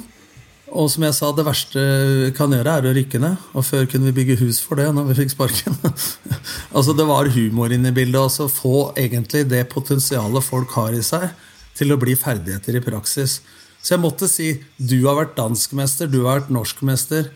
Og 0.70 0.90
som 0.92 1.04
jeg 1.06 1.16
sa, 1.18 1.30
det 1.34 1.46
verste 1.48 1.82
vi 1.82 2.32
kan 2.38 2.52
gjøre, 2.54 2.76
er 2.78 2.88
å 2.90 2.94
rykke 2.94 3.22
ned. 3.22 3.46
Og 3.58 3.66
før 3.66 3.88
kunne 3.90 4.10
vi 4.10 4.18
bygge 4.20 4.40
hus 4.44 4.60
for 4.62 4.78
det, 4.80 4.90
når 4.94 5.08
vi 5.10 5.18
fikk 5.22 5.34
sparken. 5.34 5.78
altså 6.76 6.94
Det 6.98 7.08
var 7.10 7.32
humor 7.34 7.74
inne 7.74 7.90
i 7.90 7.96
bildet. 7.96 8.22
Altså 8.22 8.50
Få 8.52 8.92
egentlig 9.00 9.48
det 9.50 9.64
potensialet 9.74 10.46
folk 10.46 10.74
har 10.78 10.94
i 10.94 11.02
seg, 11.06 11.30
til 11.78 11.96
å 11.96 12.00
bli 12.02 12.14
ferdigheter 12.20 12.78
i 12.78 12.84
praksis. 12.84 13.40
Så 13.80 13.96
jeg 13.96 14.04
måtte 14.04 14.28
si 14.30 14.52
du 14.78 15.00
har 15.08 15.18
vært 15.18 15.38
danskmester, 15.40 16.10
du 16.12 16.22
har 16.26 16.42
vært 16.42 16.54
norskmester. 16.54 17.32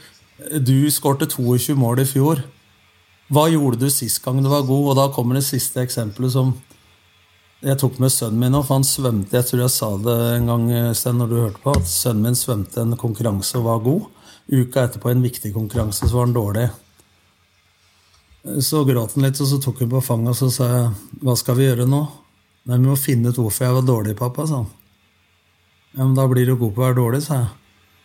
Du 0.60 0.92
skårte 0.92 1.30
22 1.32 1.78
mål 1.80 2.04
i 2.04 2.10
fjor. 2.10 2.44
Hva 3.34 3.48
gjorde 3.50 3.80
du 3.82 3.90
sist 3.90 4.22
gang 4.22 4.42
du 4.44 4.50
var 4.52 4.68
god? 4.68 4.92
Og 4.92 5.00
da 5.00 5.08
kommer 5.16 5.40
det 5.40 5.48
siste 5.48 5.82
eksempelet 5.82 6.36
som 6.36 6.54
jeg 7.64 7.80
tok 7.80 8.00
med 8.04 8.12
sønnen 8.12 8.42
min 8.42 8.56
òg, 8.58 8.66
for 8.68 8.78
han 8.78 8.88
svømte 8.88 9.38
Jeg 9.38 9.48
tror 9.48 9.62
jeg 9.64 9.72
sa 9.72 9.90
det 10.04 10.18
en 10.36 10.50
gang 10.52 10.66
Sten, 10.98 11.20
når 11.20 11.30
du 11.32 11.36
hørte 11.40 11.62
på, 11.64 11.76
at 11.78 11.88
sønnen 11.88 12.28
min 12.28 12.38
svømte 12.38 12.84
en 12.84 12.98
konkurranse 13.00 13.56
og 13.60 13.68
var 13.70 13.84
god. 13.86 14.10
Uka 14.52 14.84
etterpå, 14.84 15.12
en 15.12 15.24
viktig 15.24 15.54
konkurranse, 15.56 16.04
så 16.04 16.18
var 16.18 16.28
han 16.28 16.36
dårlig. 16.36 16.68
Så 18.60 18.84
gråt 18.84 19.16
han 19.16 19.24
litt, 19.24 19.40
og 19.40 19.48
så 19.48 19.62
tok 19.64 19.80
hun 19.80 19.94
på 19.94 20.04
fanget 20.04 20.34
og 20.34 20.40
så 20.42 20.50
sa 20.52 20.68
jeg, 20.68 20.92
'Hva 21.24 21.36
skal 21.40 21.56
vi 21.56 21.68
gjøre 21.70 21.88
nå?' 21.88 22.08
'Nei, 22.66 22.78
Vi 22.78 22.88
må 22.88 22.96
finne 23.00 23.30
ut 23.30 23.40
hvorfor 23.40 23.66
jeg 23.66 23.76
var 23.76 23.88
dårlig, 23.88 24.16
pappa', 24.20 24.48
sa 24.48 24.56
han. 24.56 24.72
'Ja, 25.96 26.04
men 26.04 26.16
da 26.16 26.28
blir 26.28 26.46
du 26.46 26.56
god 26.56 26.76
på 26.76 26.82
å 26.82 26.86
være 26.88 27.00
dårlig', 27.00 27.24
sa 27.24 27.34
jeg. 27.36 27.50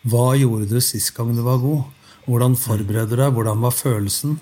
'Hva 0.07 0.39
gjorde 0.39 0.69
du 0.69 0.81
sist 0.81 1.15
gang 1.15 1.35
du 1.35 1.43
var 1.43 1.59
god?' 1.59 1.85
Hvordan 2.29 2.57
forbereder 2.61 3.17
du 3.17 3.17
deg? 3.17 3.33
Hvordan 3.33 3.61
var 3.65 3.73
følelsen? 3.73 4.39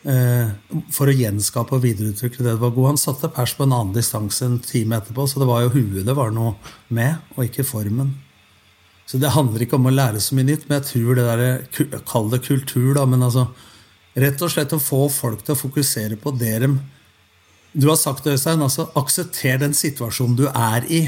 Eh, 0.00 0.48
for 0.88 1.10
å 1.10 1.12
gjenskape 1.12 1.76
og 1.76 1.82
videreutvikle 1.84 2.44
det 2.46 2.54
det 2.54 2.62
var 2.62 2.72
god. 2.72 2.94
Han 2.94 3.00
satte 3.00 3.28
pers 3.34 3.52
på 3.56 3.66
en 3.66 3.74
annen 3.76 3.96
distanse 3.96 4.46
en 4.46 4.58
time 4.64 4.96
etterpå, 4.96 5.26
så 5.28 5.42
det 5.42 5.48
var 5.50 5.66
jo 5.66 5.74
huet 5.74 6.06
det 6.08 6.16
var 6.16 6.32
noe 6.32 6.54
med, 6.88 7.20
og 7.36 7.44
ikke 7.44 7.66
formen. 7.68 8.14
Så 9.04 9.18
det 9.20 9.34
handler 9.34 9.66
ikke 9.66 9.76
om 9.76 9.90
å 9.90 9.92
lære 9.92 10.22
så 10.22 10.36
mye 10.38 10.48
nytt, 10.52 10.68
men 10.68 10.78
jeg 10.78 10.88
tror 10.92 11.18
det 11.18 11.26
der, 11.26 12.00
Kall 12.08 12.30
det 12.32 12.44
kultur, 12.46 12.94
da, 12.96 13.04
men 13.08 13.26
altså 13.26 13.50
Rett 14.20 14.40
og 14.42 14.50
slett 14.50 14.72
å 14.74 14.80
få 14.82 15.04
folk 15.12 15.44
til 15.46 15.54
å 15.54 15.58
fokusere 15.58 16.16
på 16.18 16.32
det 16.34 16.56
de 16.64 16.68
Du 17.78 17.86
har 17.86 17.98
sagt 17.98 18.24
det, 18.24 18.34
Øystein, 18.34 18.62
altså 18.62 18.88
aksepter 18.98 19.60
den 19.62 19.74
situasjonen 19.76 20.34
du 20.34 20.48
er 20.48 20.86
i. 20.90 21.04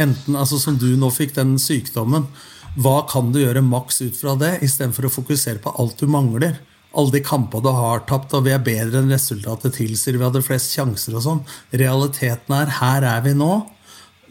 Enten 0.00 0.34
altså 0.34 0.58
som 0.58 0.74
du 0.74 0.96
nå 0.98 1.12
fikk 1.14 1.36
den 1.36 1.54
sykdommen. 1.62 2.26
Hva 2.74 3.04
kan 3.06 3.30
du 3.30 3.38
gjøre 3.38 3.62
maks 3.62 4.00
ut 4.02 4.18
fra 4.18 4.34
det, 4.34 4.56
istedenfor 4.66 5.06
å 5.06 5.12
fokusere 5.14 5.62
på 5.62 5.70
alt 5.78 6.02
du 6.02 6.10
mangler? 6.10 6.58
Alle 6.94 7.16
de 7.16 7.22
kampene 7.24 7.64
du 7.64 7.72
har 7.74 8.04
tapt, 8.08 8.34
og 8.36 8.46
vi 8.46 8.52
er 8.54 8.62
bedre 8.64 9.02
enn 9.02 9.12
resultatet 9.12 9.76
tilsier. 9.78 10.18
Vi 10.18 10.26
hadde 10.26 10.44
flest 10.44 10.74
sjanser 10.76 11.16
og 11.18 11.24
sånn. 11.24 11.42
Realiteten 11.74 12.54
er 12.56 12.76
her 12.80 13.06
er 13.08 13.24
vi 13.24 13.34
nå. 13.38 13.52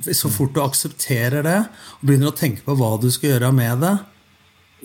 Så 0.09 0.31
fort 0.33 0.55
du 0.55 0.61
aksepterer 0.63 1.45
det 1.45 1.59
og 1.61 2.07
begynner 2.07 2.31
å 2.31 2.35
tenke 2.35 2.63
på 2.65 2.75
hva 2.79 2.95
du 2.99 3.09
skal 3.13 3.35
gjøre 3.35 3.51
med 3.55 3.83
det, 3.85 3.93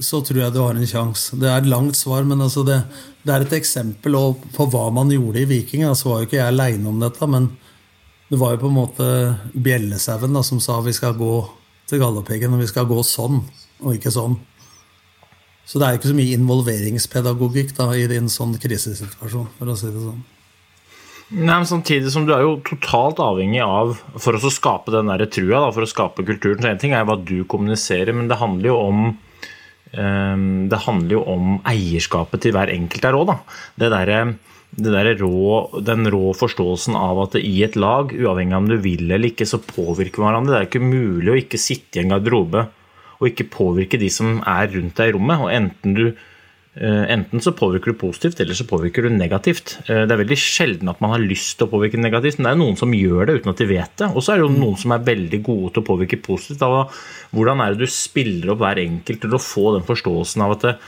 så 0.05 0.21
tror 0.23 0.43
jeg 0.43 0.55
du 0.55 0.61
har 0.63 0.77
en 0.79 0.91
sjanse. 0.91 1.39
Det 1.41 1.49
er 1.49 1.63
et 1.63 1.71
langt 1.71 1.97
svar, 1.99 2.27
men 2.29 2.43
altså 2.45 2.63
det, 2.67 2.83
det, 3.25 3.33
er 3.35 3.47
et 3.47 3.57
eksempel 3.59 4.19
på 4.55 4.69
hva 4.71 4.85
man 4.95 5.11
gjorde 5.11 5.43
i 5.43 5.49
Viking. 5.51 5.87
Altså 5.89 6.13
var 6.13 6.21
jo 6.23 6.29
ikke 6.29 6.39
jeg 6.39 6.53
aleine 6.53 6.91
om 6.91 7.01
dette, 7.03 7.31
men 7.31 7.49
det 8.29 8.39
var 8.39 8.55
jo 8.55 8.63
på 8.63 8.71
en 8.71 8.77
måte 8.77 9.09
Bjellesauen 9.55 10.39
som 10.45 10.61
sa 10.63 10.79
vi 10.85 10.95
skal 10.95 11.17
gå 11.19 11.33
til 11.89 12.03
Galdhøpiggen, 12.03 12.55
og 12.55 12.63
vi 12.63 12.71
skal 12.71 12.87
gå 12.89 13.01
sånn, 13.07 13.41
og 13.81 13.97
ikke 13.97 14.13
sånn. 14.13 14.37
Så 15.69 15.77
det 15.77 15.85
er 15.85 15.99
ikke 15.99 16.09
så 16.15 16.17
mye 16.17 16.37
involveringspedagogikk 16.39 17.75
da, 17.77 17.91
i 17.93 18.09
en 18.17 18.31
sånn 18.33 18.57
krisesituasjon, 18.61 19.51
for 19.59 19.69
å 19.69 19.77
si 19.77 19.91
det 19.93 20.01
sånn. 20.01 20.25
Nei, 21.29 21.59
men 21.59 21.69
Samtidig 21.69 22.09
som 22.09 22.25
du 22.25 22.33
er 22.33 22.41
jo 22.41 22.55
totalt 22.65 23.19
avhengig 23.21 23.61
av 23.61 23.99
For 24.17 24.33
å 24.33 24.49
skape 24.49 24.95
den 24.95 25.11
der 25.13 25.27
trua, 25.29 25.59
da, 25.67 25.73
for 25.77 25.85
å 25.85 25.91
skape 25.91 26.25
kulturen 26.25 26.65
så 26.65 26.71
En 26.71 26.81
ting 26.81 26.95
er 26.97 27.05
hva 27.05 27.19
du 27.21 27.43
kommuniserer, 27.45 28.17
men 28.17 28.31
det 28.31 28.39
handler 28.41 28.71
jo 28.71 28.77
om 28.81 29.03
um, 29.13 30.47
Det 30.73 30.81
handler 30.87 31.19
jo 31.19 31.25
om 31.29 31.59
eierskapet 31.69 32.47
til 32.47 32.57
hver 32.57 32.73
enkelt 32.73 33.05
der 33.05 33.19
òg. 33.19 33.35
Det 33.77 33.93
derre 33.93 35.15
rå, 35.21 35.53
den 35.85 36.09
rå 36.13 36.33
forståelsen 36.37 36.97
av 36.97 37.21
at 37.27 37.37
i 37.41 37.55
et 37.67 37.77
lag, 37.77 38.13
uavhengig 38.13 38.57
av 38.57 38.65
om 38.65 38.73
du 38.73 38.79
vil 38.81 39.05
eller 39.05 39.29
ikke, 39.29 39.49
så 39.49 39.61
påvirker 39.61 40.23
vi 40.23 40.27
hverandre. 40.31 40.55
Det 40.55 40.59
er 40.63 40.69
ikke 40.71 40.85
mulig 40.89 41.33
å 41.35 41.39
ikke 41.45 41.61
sitte 41.61 42.01
i 42.01 42.07
en 42.07 42.17
garderobe 42.17 42.71
og 43.19 43.31
ikke 43.31 43.51
påvirke 43.53 44.01
de 44.01 44.11
som 44.13 44.41
er 44.47 44.71
rundt 44.75 44.99
deg 44.99 45.11
i 45.11 45.15
rommet. 45.17 45.45
og 45.45 45.53
enten 45.53 45.97
du 45.97 46.05
eh, 46.09 47.05
Enten 47.15 47.43
så 47.43 47.55
påvirker 47.57 47.93
du 47.93 47.99
positivt, 47.99 48.41
eller 48.41 48.55
så 48.55 48.67
påvirker 48.69 49.07
du 49.07 49.11
negativt. 49.11 49.79
Eh, 49.87 50.05
det 50.07 50.15
er 50.15 50.23
veldig 50.23 50.39
sjelden 50.39 50.93
at 50.93 51.03
man 51.05 51.17
har 51.17 51.25
lyst 51.25 51.57
til 51.59 51.67
å 51.67 51.73
påvirke 51.73 52.01
negativt, 52.01 52.39
men 52.39 52.49
det 52.49 52.55
er 52.55 52.63
noen 52.63 52.79
som 52.79 52.95
gjør 52.95 53.27
det 53.27 53.41
uten 53.41 53.53
at 53.55 53.65
de 53.65 53.71
vet 53.73 53.97
det. 54.03 54.13
Og 54.13 54.23
så 54.23 54.35
er 54.35 54.41
det 54.41 54.47
jo 54.47 54.55
noen 54.55 54.79
som 54.79 54.95
er 54.95 55.09
veldig 55.09 55.43
gode 55.51 55.73
til 55.75 55.83
å 55.83 55.89
påvirke 55.91 56.21
positivt. 56.23 56.95
Hvordan 57.35 57.65
er 57.65 57.75
det 57.75 57.83
du 57.83 57.93
spiller 57.93 58.55
opp 58.55 58.63
hver 58.63 58.85
enkelt 58.85 59.25
til 59.25 59.37
å 59.37 59.43
få 59.43 59.75
den 59.79 59.89
forståelsen 59.89 60.47
av 60.47 60.57
at 60.57 60.69
det, 60.69 60.79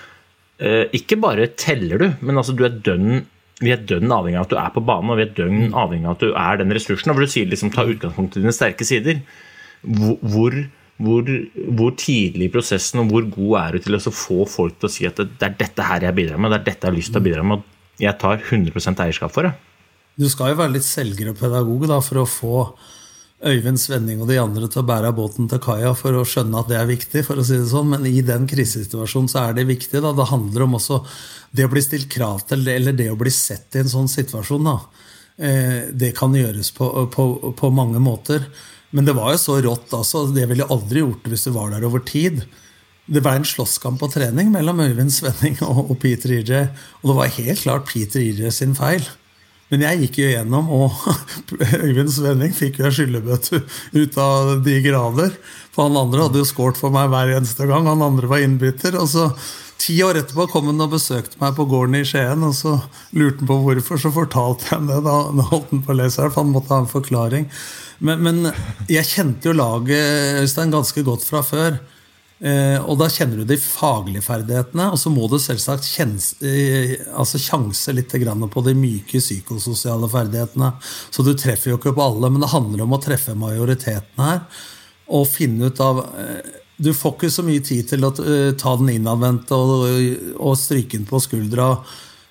eh, 0.62 0.86
ikke 1.00 1.18
bare 1.20 1.50
teller 1.58 1.98
du, 1.98 2.08
men 2.20 2.38
altså 2.38 2.54
du 2.56 2.66
er 2.68 2.78
dønn 2.78 3.24
vi 3.60 3.72
er 3.74 3.82
dønn 3.84 4.08
avhengig 4.08 4.38
av 4.40 4.46
at 4.46 4.52
du 4.54 4.56
er 4.56 4.72
på 4.72 4.82
banen, 4.88 5.12
og 5.12 5.18
vi 5.20 5.26
er 5.26 5.32
dønn 5.36 5.74
avhengig 5.76 6.08
av 6.08 6.14
at 6.16 6.22
du 6.24 6.30
er 6.32 6.60
den 6.62 6.72
ressursen. 6.72 7.10
Og 7.12 7.18
hvor 7.18 7.26
du 7.26 7.32
sier 7.32 7.48
liksom 7.48 7.72
ta 7.74 7.84
utgangspunkt 7.84 8.38
i 8.38 8.40
dine 8.40 8.54
sterke 8.56 8.86
sider. 8.88 9.20
Hvor, 9.84 10.56
hvor, 11.00 11.26
hvor, 11.78 11.96
tidlig 11.98 12.48
i 12.48 12.52
prosessen 12.52 13.02
og 13.02 13.10
hvor 13.12 13.26
god 13.32 13.56
er 13.62 13.76
du 13.76 13.86
til 13.86 13.96
å 13.96 14.12
få 14.12 14.44
folk 14.50 14.78
til 14.78 14.88
å 14.88 14.92
si 14.92 15.08
at 15.08 15.20
det 15.20 15.46
er 15.46 15.56
dette 15.58 15.86
her 15.86 16.06
jeg 16.06 16.16
bidrar 16.18 16.40
med, 16.40 16.52
det 16.52 16.60
er 16.60 16.68
dette 16.70 16.86
jeg 16.86 16.92
har 16.92 16.98
lyst 16.98 17.14
til 17.14 17.22
å 17.22 17.26
bidra 17.26 17.44
med, 17.46 17.64
og 17.64 18.04
jeg 18.04 18.16
tar 18.20 18.40
100% 18.40 19.04
eierskap 19.06 19.34
for 19.34 19.48
det? 19.48 19.54
Du 20.20 20.28
skal 20.28 20.52
jo 20.52 20.60
være 20.60 20.76
litt 20.76 20.86
selger 20.86 21.32
og 21.32 21.38
pedagog 21.40 21.86
da, 21.88 22.00
for 22.04 22.22
å 22.22 22.28
få 22.28 22.64
Øyvind 23.40 23.80
Svenning 23.80 24.20
og 24.20 24.28
de 24.28 24.36
andre 24.36 24.66
til 24.68 24.82
å 24.82 24.88
bære 24.88 25.14
båten 25.16 25.46
til 25.48 25.60
kaia 25.64 25.94
for 25.96 26.12
å 26.18 26.26
skjønne 26.28 26.60
at 26.60 26.68
det 26.68 26.76
er 26.76 26.90
viktig, 26.90 27.22
for 27.24 27.40
å 27.40 27.44
si 27.46 27.56
det 27.56 27.70
sånn. 27.70 27.88
Men 27.94 28.04
i 28.04 28.20
den 28.24 28.44
krisesituasjonen 28.48 29.30
så 29.32 29.46
er 29.46 29.54
det 29.56 29.64
viktig. 29.70 30.02
da, 30.04 30.12
Det 30.12 30.28
handler 30.28 30.66
om 30.66 30.76
også 30.76 31.00
det 31.56 31.64
å 31.64 31.72
bli 31.72 31.80
stilt 31.80 32.10
krav 32.12 32.44
til, 32.50 32.66
eller 32.68 32.92
det 32.92 33.08
å 33.08 33.16
bli 33.16 33.32
sett 33.32 33.78
i 33.78 33.80
en 33.80 33.88
sånn 33.88 34.12
situasjon. 34.12 34.68
da. 34.68 34.76
Eh, 35.40 35.88
det 35.88 36.12
kan 36.18 36.36
gjøres 36.36 36.68
på, 36.76 36.90
på, 37.08 37.54
på 37.56 37.70
mange 37.72 38.02
måter. 38.04 38.44
Men 38.90 39.06
det 39.06 39.14
var 39.14 39.34
jo 39.34 39.38
så 39.40 39.60
rått, 39.62 39.92
altså. 39.94 40.24
Det 40.34 40.48
ville 40.50 40.64
jeg 40.64 40.74
aldri 40.74 41.04
gjort 41.04 41.30
hvis 41.30 41.46
du 41.46 41.52
var 41.54 41.70
der 41.74 41.86
over 41.86 42.02
tid. 42.06 42.42
Det 43.10 43.22
ble 43.22 43.36
en 43.38 43.46
slåsskamp 43.46 44.02
på 44.02 44.10
trening 44.12 44.50
mellom 44.54 44.82
Øyvind 44.82 45.12
Svenning 45.14 45.56
og, 45.66 45.96
Peter 46.02 46.34
Ije. 46.34 46.66
Og 47.00 47.10
det 47.10 47.16
var 47.18 47.32
helt 47.38 47.64
klart 47.64 47.88
Peter 47.90 48.22
Ije 48.22 48.52
sin 48.54 48.76
feil. 48.78 49.06
Men 49.70 49.84
jeg 49.86 50.00
gikk 50.02 50.16
jo 50.18 50.28
gjennom, 50.32 50.70
og 50.74 50.94
Øyvind 51.84 52.10
Svenning 52.10 52.54
fikk 52.54 52.80
jo 52.80 52.88
en 52.88 52.94
skyllebøtte 52.94 53.62
ut 53.94 54.18
av 54.18 54.56
de 54.66 54.78
grader. 54.82 55.34
For 55.70 55.86
han 55.86 55.98
andre 55.98 56.26
hadde 56.26 56.42
jo 56.42 56.50
skåret 56.50 56.78
for 56.78 56.94
meg 56.94 57.10
hver 57.12 57.36
eneste 57.36 57.66
gang. 57.70 57.86
Han 57.86 58.02
andre 58.02 58.30
var 58.30 58.42
innbytter. 58.42 58.98
Og 58.98 59.10
så 59.14 59.30
Ti 59.80 59.94
år 60.04 60.18
etterpå 60.20 60.44
kom 60.52 60.66
han 60.68 60.82
og 60.84 60.90
besøkte 60.92 61.38
meg 61.40 61.54
på 61.56 61.64
gården 61.70 61.96
i 61.96 62.02
Skien. 62.04 62.42
Og 62.44 62.52
så 62.58 62.74
lurte 63.16 63.40
han 63.40 63.48
på 63.48 63.56
hvorfor, 63.64 64.00
så 64.02 64.10
fortalte 64.12 64.66
jeg 64.66 64.76
ham 64.76 64.90
det. 64.90 64.98
Da, 65.06 65.14
da 65.38 65.46
holdt 65.48 65.70
han 65.72 65.84
på 65.86 65.94
å 65.94 65.96
lese 66.02 66.20
her, 66.20 66.32
for 66.34 66.44
han 66.44 66.52
måtte 66.52 66.74
ha 66.74 66.82
en 66.82 66.90
forklaring. 66.90 67.46
Men, 68.00 68.20
men 68.24 68.52
jeg 68.88 69.08
kjente 69.08 69.50
jo 69.50 69.56
laget 69.56 70.40
Øystein, 70.40 70.72
ganske 70.72 71.04
godt 71.04 71.24
fra 71.26 71.42
før. 71.44 71.80
Eh, 72.40 72.78
og 72.88 72.96
da 72.96 73.04
kjenner 73.12 73.42
du 73.42 73.44
de 73.44 73.58
faglige 73.60 74.24
ferdighetene, 74.24 74.86
og 74.94 75.00
så 75.00 75.12
må 75.12 75.26
du 75.28 75.36
selvsagt 75.40 75.84
kjens, 75.84 76.32
eh, 76.40 76.94
altså 77.12 77.36
litt 77.92 78.14
på 78.54 78.62
de 78.64 78.74
myke 78.74 79.20
psykososiale 79.20 80.08
ferdighetene. 80.08 80.72
Så 81.12 81.22
du 81.22 81.34
treffer 81.34 81.74
jo 81.74 81.76
ikke 81.76 81.92
på 81.92 82.06
alle, 82.06 82.30
men 82.30 82.40
det 82.40 82.54
handler 82.54 82.86
om 82.86 82.96
å 82.96 83.02
treffe 83.02 83.36
majoriteten 83.36 84.24
her. 84.24 84.40
Og 85.08 85.28
finne 85.28 85.68
ut 85.68 85.80
av 85.80 86.06
eh, 86.16 86.56
Du 86.80 86.94
får 86.96 87.12
ikke 87.12 87.28
så 87.28 87.42
mye 87.44 87.60
tid 87.60 87.90
til 87.90 88.06
å 88.06 88.08
ta 88.56 88.70
den 88.80 88.88
innadvendte 88.88 89.52
og, 89.52 89.82
og 90.40 90.54
stryke 90.56 90.96
den 90.96 91.04
på 91.04 91.20
skuldra 91.20 91.74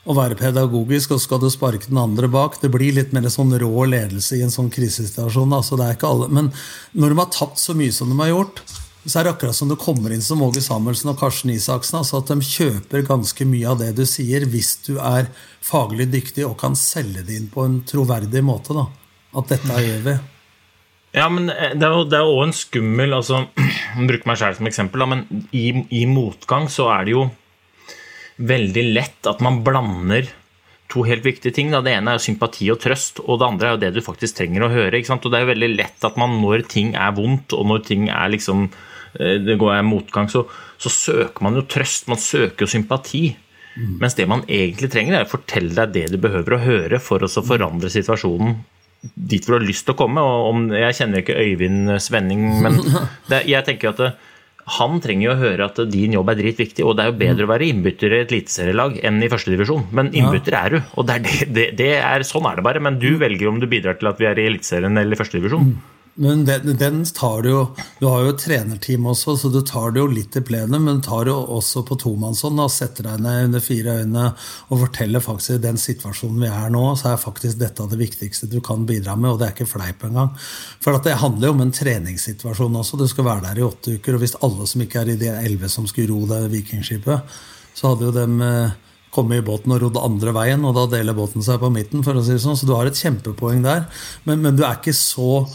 å 0.08 0.16
være 0.16 0.38
pedagogisk, 0.40 1.14
og 1.16 1.22
skal 1.24 1.42
du 1.42 1.50
sparke 1.52 1.90
den 1.90 2.00
andre 2.00 2.30
bak. 2.32 2.60
Det 2.62 2.72
blir 2.72 2.96
litt 2.96 3.12
mer 3.16 3.28
sånn 3.32 3.52
rå 3.60 3.86
ledelse 3.92 4.38
i 4.38 4.44
en 4.46 4.54
sånn 4.54 4.72
krisesituasjon. 4.74 5.56
Altså, 5.56 5.80
det 5.80 5.88
er 5.88 5.98
ikke 5.98 6.12
alle. 6.12 6.30
Men 6.32 6.54
når 6.96 7.14
de 7.14 7.20
har 7.20 7.34
tapt 7.36 7.60
så 7.62 7.76
mye 7.78 7.94
som 7.96 8.12
de 8.12 8.18
har 8.22 8.32
gjort, 8.32 8.64
så 9.06 9.20
er 9.20 9.26
det 9.26 9.34
akkurat 9.34 9.56
som 9.56 9.70
det 9.72 9.80
kommer 9.80 10.14
inn 10.14 10.24
som 10.24 10.42
Åge 10.44 10.62
Samuelsen 10.64 11.12
og 11.12 11.20
Karsten 11.20 11.54
Isaksen. 11.54 12.02
altså 12.02 12.20
At 12.20 12.32
de 12.32 12.40
kjøper 12.46 13.06
ganske 13.08 13.48
mye 13.48 13.70
av 13.72 13.80
det 13.82 13.94
du 13.98 14.04
sier, 14.08 14.46
hvis 14.50 14.76
du 14.88 14.98
er 14.98 15.30
faglig 15.66 16.10
dyktig 16.12 16.46
og 16.48 16.58
kan 16.60 16.76
selge 16.80 17.24
det 17.28 17.38
inn 17.40 17.48
på 17.52 17.66
en 17.66 17.80
troverdig 17.88 18.44
måte. 18.46 18.76
da. 18.76 18.88
At 19.40 19.52
dette 19.52 19.84
gjør 19.86 20.04
vi. 20.08 20.20
Ja, 21.16 21.26
men 21.32 21.50
eh, 21.50 21.74
det 21.74 21.86
er 21.88 21.96
jo, 21.96 22.06
det 22.06 22.20
er 22.20 22.28
jo 22.28 22.42
en 22.44 22.54
skummel 22.54 23.16
altså, 23.18 23.44
Bruk 24.10 24.28
meg 24.30 24.38
selv 24.38 24.60
som 24.60 24.70
eksempel, 24.70 25.02
da, 25.02 25.08
men 25.10 25.48
i, 25.56 25.72
i 25.90 26.04
motgang 26.10 26.70
så 26.70 26.90
er 26.94 27.08
det 27.08 27.16
jo 27.16 27.24
veldig 28.39 28.84
lett 28.95 29.28
at 29.30 29.41
man 29.43 29.62
blander 29.65 30.30
to 30.89 31.04
helt 31.06 31.25
viktige 31.25 31.54
ting. 31.54 31.73
Da. 31.73 31.82
Det 31.86 31.93
ene 31.93 32.15
er 32.15 32.23
sympati 32.23 32.69
og 32.73 32.80
trøst, 32.82 33.21
og 33.25 33.41
det 33.41 33.49
andre 33.49 33.67
er 33.67 33.75
jo 33.75 33.82
det 33.84 33.91
du 33.97 34.06
faktisk 34.06 34.39
trenger 34.39 34.65
å 34.65 34.71
høre. 34.73 35.04
Og 35.04 35.28
Det 35.28 35.38
er 35.38 35.45
jo 35.45 35.52
veldig 35.52 35.71
lett 35.75 36.08
at 36.08 36.17
man 36.17 36.39
når 36.41 36.65
ting 36.71 36.95
er 36.95 37.13
vondt, 37.17 37.54
og 37.54 37.67
når 37.69 37.86
ting 37.89 38.08
er 38.10 38.32
liksom 38.34 38.69
eh, 39.19 39.38
det 39.43 39.60
går 39.62 39.84
motgang, 39.86 40.32
så, 40.32 40.45
så 40.82 40.89
søker 40.93 41.45
man 41.45 41.60
jo 41.60 41.67
trøst, 41.69 42.10
man 42.10 42.21
søker 42.21 42.65
jo 42.65 42.71
sympati. 42.71 43.28
Mm. 43.75 43.99
Mens 44.02 44.17
det 44.17 44.25
man 44.28 44.43
egentlig 44.47 44.89
trenger, 44.91 45.19
er 45.19 45.28
å 45.28 45.36
fortelle 45.36 45.75
deg 45.75 45.93
det 45.93 46.08
du 46.15 46.19
behøver 46.21 46.58
å 46.58 46.63
høre 46.63 46.99
for 47.04 47.23
å 47.23 47.30
forandre 47.30 47.91
situasjonen 47.93 48.58
dit 48.99 49.45
hvor 49.45 49.56
du 49.56 49.62
har 49.62 49.67
lyst 49.67 49.86
til 49.88 49.95
å 49.95 49.99
komme. 49.99 50.23
Og 50.23 50.49
om, 50.52 50.65
jeg 50.75 50.97
kjenner 50.97 51.23
ikke 51.23 51.38
Øyvind 51.39 51.93
Svenning, 52.04 52.45
men 52.63 52.80
det, 53.32 53.45
jeg 53.49 53.65
tenker 53.67 53.93
at 53.93 54.02
det, 54.02 54.10
han 54.78 55.00
trenger 55.04 55.26
jo 55.28 55.34
å 55.34 55.40
høre 55.40 55.68
at 55.70 55.80
din 55.92 56.16
jobb 56.18 56.32
er 56.34 56.40
dritviktig, 56.40 56.86
og 56.86 56.98
det 56.98 57.06
er 57.06 57.12
jo 57.12 57.20
bedre 57.22 57.48
å 57.48 57.52
være 57.52 57.70
innbytter 57.72 58.14
i 58.14 58.22
et 58.24 58.34
eliteserielag 58.34 59.00
enn 59.06 59.22
i 59.24 59.30
førstedivisjon. 59.32 59.88
Men 59.96 60.12
innbytter 60.14 60.58
er 60.60 60.76
du, 60.76 60.80
og 60.96 61.08
det 61.10 61.20
er 61.20 61.48
det, 61.58 61.68
det, 61.80 61.94
er, 62.00 62.26
sånn 62.28 62.48
er 62.50 62.60
det 62.60 62.66
bare. 62.66 62.84
Men 62.84 63.00
du 63.02 63.12
velger 63.22 63.52
om 63.52 63.62
du 63.62 63.68
bidrar 63.70 64.00
til 64.00 64.12
at 64.12 64.20
vi 64.22 64.30
er 64.30 64.42
i 64.42 64.50
Eliteserien 64.52 65.00
eller 65.00 65.18
i 65.18 65.20
førstedivisjon. 65.20 65.72
Mm. 65.72 65.99
Men 66.20 66.42
den, 66.46 66.78
den, 66.78 67.06
tar 67.16 67.42
du 67.42 67.50
jo 67.50 67.60
Du 68.00 68.06
har 68.10 68.26
jo 68.26 68.32
et 68.34 68.42
trenerteam 68.44 69.06
også, 69.08 69.38
så 69.40 69.52
du 69.54 69.62
tar 69.64 69.94
det 69.96 70.02
jo 70.02 70.10
litt 70.12 70.36
i 70.36 70.42
plenum, 70.44 70.84
men 70.84 71.00
du 71.00 71.06
tar 71.06 71.24
det 71.28 71.32
jo 71.32 71.38
også 71.56 71.86
på 71.88 71.96
tomannshånd 72.02 72.60
og 72.60 72.74
setter 72.74 73.08
deg 73.08 73.22
ned 73.24 73.46
under 73.48 73.64
fire 73.64 73.94
øyne 74.02 74.26
og 74.68 74.82
forteller 74.82 75.24
faktisk 75.24 75.56
i 75.56 75.62
den 75.64 75.80
situasjonen 75.80 76.44
vi 76.44 76.50
er 76.52 76.74
nå, 76.76 76.82
så 77.00 77.14
er 77.14 77.22
faktisk 77.22 77.62
dette 77.62 77.88
det 77.88 78.02
viktigste 78.02 78.50
du 78.52 78.58
kan 78.66 78.84
bidra 78.90 79.16
med, 79.16 79.32
og 79.32 79.40
det 79.40 79.48
er 79.48 79.56
ikke 79.56 79.70
fleip 79.78 80.04
engang. 80.10 80.34
For 80.84 81.00
det 81.06 81.16
handler 81.24 81.48
jo 81.48 81.56
om 81.56 81.64
en 81.64 81.72
treningssituasjon 81.76 82.76
også. 82.82 83.00
Du 83.00 83.08
skal 83.08 83.30
være 83.30 83.46
der 83.48 83.62
i 83.62 83.66
åtte 83.70 83.96
uker, 83.96 84.18
og 84.18 84.26
hvis 84.26 84.36
alle 84.44 84.68
som 84.68 84.84
ikke 84.84 85.00
er 85.06 85.14
i 85.14 85.18
de 85.24 85.32
elleve 85.38 85.72
som 85.72 85.88
skulle 85.88 86.12
ro 86.12 86.28
det 86.28 86.42
vikingskipet, 86.52 87.40
så 87.80 87.94
hadde 87.94 88.10
jo 88.10 88.16
dem 88.16 88.36
komme 88.40 88.76
kommet 89.10 89.40
i 89.40 89.46
båten 89.48 89.74
og 89.74 89.80
rodd 89.82 90.04
andre 90.04 90.36
veien, 90.36 90.68
og 90.68 90.76
da 90.76 90.84
deler 90.92 91.16
båten 91.18 91.42
seg 91.42 91.64
på 91.64 91.72
midten. 91.74 92.04
for 92.04 92.14
å 92.14 92.22
si 92.22 92.36
det 92.36 92.44
sånn, 92.44 92.60
Så 92.60 92.68
du 92.68 92.76
har 92.76 92.86
et 92.86 93.00
kjempepoeng 93.00 93.64
der, 93.64 93.88
men, 94.26 94.42
men 94.42 94.56
du 94.56 94.64
er 94.68 94.76
ikke 94.76 94.94
så 94.94 95.48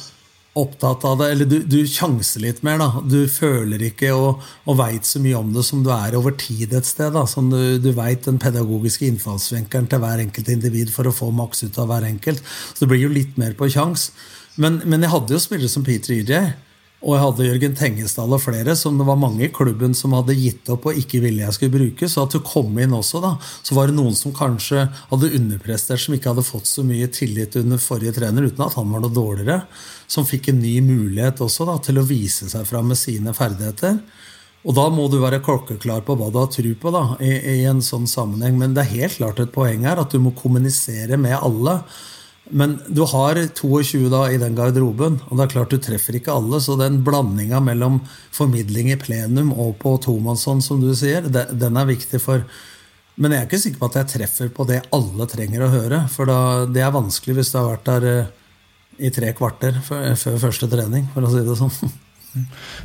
opptatt 0.54 1.04
av 1.04 1.18
det, 1.18 1.30
eller 1.34 1.48
du, 1.50 1.56
du 1.66 1.80
sjanser 1.90 2.44
litt 2.44 2.62
mer. 2.66 2.78
da, 2.78 3.02
Du 3.10 3.26
føler 3.30 3.82
ikke 3.88 4.12
og, 4.14 4.42
og 4.70 4.78
veit 4.78 5.06
så 5.08 5.22
mye 5.22 5.38
om 5.40 5.50
det 5.54 5.64
som 5.66 5.82
du 5.82 5.90
er 5.94 6.14
over 6.18 6.36
tid 6.38 6.74
et 6.74 6.86
sted. 6.86 7.10
da, 7.14 7.24
som 7.30 7.50
Du, 7.50 7.78
du 7.82 7.90
veit 7.96 8.26
den 8.28 8.38
pedagogiske 8.42 9.08
innfallsvinkelen 9.10 9.90
til 9.90 10.04
hver 10.04 10.22
enkelt 10.22 10.52
individ 10.54 10.94
for 10.94 11.10
å 11.10 11.14
få 11.14 11.32
maks 11.34 11.66
ut 11.66 11.80
av 11.82 11.90
hver 11.90 12.06
enkelt. 12.06 12.44
Så 12.72 12.84
det 12.84 12.92
blir 12.92 13.06
jo 13.06 13.14
litt 13.14 13.34
mer 13.40 13.56
på 13.58 13.70
sjans. 13.72 14.12
Men, 14.54 14.78
men, 14.86 15.02
jeg 15.02 15.10
hadde 15.10 15.34
jo 15.34 15.42
spillere 15.42 15.72
som 15.72 15.86
Peter 15.86 16.14
EJ. 16.14 16.54
Og 17.04 17.12
jeg 17.12 17.20
hadde 17.20 17.46
Jørgen 17.46 17.74
Tengesdal 17.76 18.32
og 18.32 18.40
flere, 18.40 18.72
som 18.80 18.96
det 18.96 19.04
var 19.04 19.18
mange 19.20 19.42
i 19.44 19.52
klubben 19.52 19.92
som 19.92 20.14
hadde 20.16 20.36
gitt 20.38 20.70
opp 20.72 20.86
og 20.88 20.96
ikke 20.96 21.18
ville 21.20 21.42
jeg 21.42 21.56
skulle 21.56 21.74
bruke. 21.74 22.08
Så 22.08 22.24
at 22.24 22.32
du 22.32 22.40
kom 22.46 22.78
inn 22.80 22.94
også, 22.96 23.20
da, 23.20 23.34
så 23.60 23.76
var 23.76 23.90
det 23.90 23.98
noen 23.98 24.16
som 24.16 24.32
kanskje 24.32 24.86
hadde 25.10 25.34
underprestert, 25.36 26.00
som 26.00 26.16
ikke 26.16 26.32
hadde 26.32 26.46
fått 26.46 26.70
så 26.70 26.86
mye 26.86 27.10
tillit 27.12 27.58
under 27.60 27.82
forrige 27.82 28.14
trener, 28.16 28.48
uten 28.48 28.64
at 28.64 28.78
han 28.78 28.88
var 28.94 29.04
noe 29.04 29.12
dårligere. 29.12 29.58
Som 30.06 30.26
fikk 30.28 30.50
en 30.52 30.62
ny 30.62 30.78
mulighet 30.84 31.42
også 31.44 31.66
da, 31.68 31.78
til 31.82 32.00
å 32.00 32.06
vise 32.08 32.48
seg 32.50 32.66
fram 32.68 32.90
med 32.92 33.00
sine 33.00 33.34
ferdigheter. 33.36 34.00
Og 34.64 34.72
da 34.76 34.88
må 34.92 35.10
du 35.12 35.18
være 35.20 35.42
klokkeklar 35.44 36.04
på 36.06 36.16
hva 36.16 36.30
du 36.32 36.40
har 36.40 36.50
tro 36.52 36.72
på 36.80 36.92
da, 36.94 37.04
i, 37.20 37.32
i 37.58 37.62
en 37.68 37.82
sånn 37.84 38.08
sammenheng. 38.08 38.56
Men 38.60 38.76
det 38.76 38.86
er 38.86 38.94
helt 38.94 39.18
klart 39.18 39.42
et 39.42 39.52
poeng 39.52 39.84
her 39.84 40.00
at 40.00 40.14
du 40.14 40.20
må 40.24 40.32
kommunisere 40.38 41.20
med 41.20 41.36
alle. 41.36 41.82
Men 42.52 42.76
du 42.92 43.00
har 43.08 43.38
22 43.56 44.08
da 44.12 44.26
i 44.28 44.38
den 44.40 44.56
garderoben, 44.56 45.16
og 45.28 45.36
det 45.36 45.46
er 45.46 45.52
klart 45.54 45.72
du 45.72 45.80
treffer 45.80 46.18
ikke 46.18 46.32
alle. 46.32 46.60
Så 46.60 46.76
den 46.80 47.00
blandinga 47.04 47.60
mellom 47.64 48.02
formidling 48.34 48.90
i 48.92 49.00
plenum 49.00 49.52
og 49.52 49.76
på 49.80 49.96
tomannshånd, 50.04 50.64
som 50.64 50.80
du 50.80 50.92
sier, 50.96 51.28
den 51.28 51.80
er 51.80 51.92
viktig 51.92 52.22
for 52.22 52.46
Men 53.14 53.30
jeg 53.30 53.40
er 53.40 53.44
ikke 53.46 53.58
sikker 53.62 53.78
på 53.78 53.86
at 53.92 53.96
jeg 54.00 54.10
treffer 54.10 54.48
på 54.50 54.64
det 54.66 54.80
alle 54.96 55.28
trenger 55.30 55.62
å 55.62 55.68
høre. 55.70 56.00
For 56.10 56.26
da, 56.26 56.38
det 56.66 56.82
er 56.82 56.90
vanskelig 56.90 57.36
hvis 57.36 57.52
du 57.52 57.60
har 57.60 57.68
vært 57.68 57.84
der 57.86 58.06
eh, 58.10 58.32
i 58.98 59.10
tre 59.14 59.32
kvarter 59.36 59.78
før, 59.84 60.14
før 60.18 60.40
første 60.48 60.70
trening, 60.70 61.06
for 61.14 61.26
å 61.26 61.32
si 61.32 61.44
det 61.46 61.58
sånn. 61.60 61.94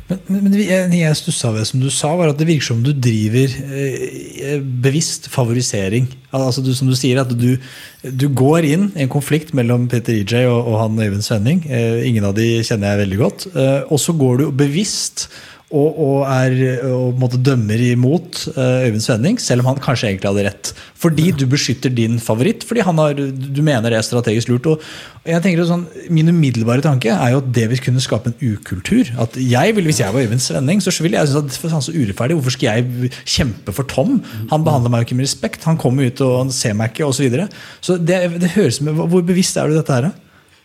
Men, 0.06 0.20
men 0.30 0.54
jeg 0.94 1.16
stussa 1.18 1.50
ved, 1.54 1.66
som 1.66 1.82
du 1.82 1.88
sa, 1.90 2.12
var 2.18 2.30
at 2.30 2.38
det 2.38 2.46
virker 2.46 2.68
som 2.68 2.82
du 2.84 2.92
driver 2.94 3.50
eh, 3.74 4.60
bevisst 4.62 5.26
favorisering. 5.32 6.06
Altså 6.36 6.62
du, 6.62 6.70
Som 6.76 6.90
du 6.90 6.94
sier, 6.98 7.18
at 7.22 7.32
du, 7.34 7.56
du, 8.04 8.26
går 8.30 8.68
inn 8.68 8.88
i 8.94 9.04
en 9.04 9.12
konflikt 9.12 9.50
mellom 9.56 9.88
Peter 9.90 10.14
EJ 10.14 10.46
og, 10.46 10.70
og 10.70 10.78
han 10.84 11.00
Øyvind 11.02 11.26
Svenning. 11.26 11.64
Eh, 11.66 12.06
ingen 12.08 12.28
av 12.28 12.36
de 12.38 12.60
kjenner 12.62 12.92
jeg 12.92 13.02
veldig 13.04 13.20
godt. 13.24 13.48
Eh, 13.50 13.80
og 13.90 14.02
så 14.02 14.14
går 14.18 14.42
du 14.42 14.50
bevisst 14.62 15.28
og, 15.70 15.98
og, 16.02 16.22
er, 16.26 16.80
og 16.90 17.34
dømmer 17.46 17.78
imot 17.92 18.40
uh, 18.56 18.82
Øyvind 18.88 19.04
Svenning, 19.04 19.36
selv 19.38 19.62
om 19.62 19.68
han 19.70 19.82
kanskje 19.82 20.08
egentlig 20.08 20.26
hadde 20.32 20.44
rett. 20.48 20.70
Fordi 20.98 21.28
du 21.30 21.44
beskytter 21.46 21.92
din 21.94 22.18
favoritt, 22.18 22.64
fordi 22.66 22.82
har, 22.82 23.20
du 23.20 23.60
mener 23.62 23.86
det 23.86 24.00
er 24.00 24.06
strategisk 24.06 24.50
lurt. 24.50 24.66
Og, 24.66 24.82
jeg 25.28 25.44
tenker 25.44 25.62
sånn, 25.68 25.84
Min 26.10 26.32
umiddelbare 26.32 26.82
tanke 26.82 27.12
er 27.12 27.34
jo 27.34 27.42
at 27.42 27.50
det 27.54 27.68
vil 27.70 27.82
kunne 27.84 28.02
skape 28.02 28.32
en 28.32 28.38
ukultur. 28.40 29.12
At 29.22 29.36
jeg 29.38 29.76
vil, 29.76 29.86
Hvis 29.86 30.00
jeg 30.02 30.14
var 30.14 30.26
Øyvind 30.26 30.42
Svenning, 30.42 30.82
så 30.82 30.94
ville 31.04 31.20
jeg 31.20 31.30
synes 31.30 31.44
at 31.44 31.52
det 31.54 31.70
var 31.70 31.84
så 31.86 31.94
urettferdig. 31.94 32.38
Hvorfor 32.40 32.56
skal 32.56 32.80
jeg 32.80 33.12
kjempe 33.22 33.74
for 33.76 33.86
Tom? 33.86 34.18
Han 34.50 34.66
behandler 34.66 34.90
meg 34.90 35.04
jo 35.04 35.10
ikke 35.10 35.20
med 35.20 35.28
respekt. 35.28 35.68
Han 35.70 35.78
kommer 35.78 36.10
ut 36.10 36.24
og 36.26 36.34
han 36.38 36.50
ser 36.54 36.74
meg 36.74 36.90
ikke, 36.90 37.06
osv. 37.06 37.20
Så, 37.20 37.28
videre. 37.28 37.46
så 37.84 37.98
det, 38.00 38.18
det 38.42 38.56
høres 38.56 38.80
med, 38.82 38.98
Hvor 38.98 39.22
bevisst 39.22 39.60
er 39.60 39.70
du 39.70 39.78
dette 39.78 40.00
her? 40.00 40.10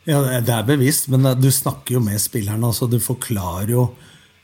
Ja, 0.10 0.24
Det 0.42 0.54
er 0.54 0.66
bevisst, 0.66 1.10
men 1.14 1.30
du 1.38 1.52
snakker 1.52 2.00
jo 2.00 2.02
med 2.02 2.18
spillerne. 2.22 2.66
altså 2.66 2.90
Du 2.90 2.98
forklarer 2.98 3.70
jo 3.76 3.90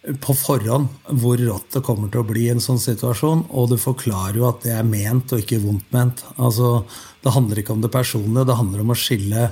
på 0.02 0.34
forhånd 0.34 0.88
hvor 1.22 1.38
rått 1.38 1.76
det 1.76 1.84
kommer 1.86 2.10
til 2.10 2.24
å 2.24 2.28
bli 2.28 2.48
i 2.48 2.54
en 2.56 2.64
sånn 2.64 2.82
situasjon. 2.82 3.46
Og 3.54 3.70
du 3.72 3.78
forklarer 3.82 4.40
jo 4.40 4.48
at 4.50 4.64
det 4.66 4.74
er 4.74 4.88
ment 4.88 5.34
og 5.34 5.44
ikke 5.44 5.62
vondt 5.62 5.92
ment. 5.94 6.24
Altså, 6.42 6.82
det 7.22 7.36
handler 7.36 7.62
ikke 7.62 7.76
om 7.76 7.84
det 7.84 7.94
personlige, 7.94 8.48
det 8.50 8.58
handler 8.58 8.84
om 8.86 8.96
å 8.96 8.98
skille 8.98 9.52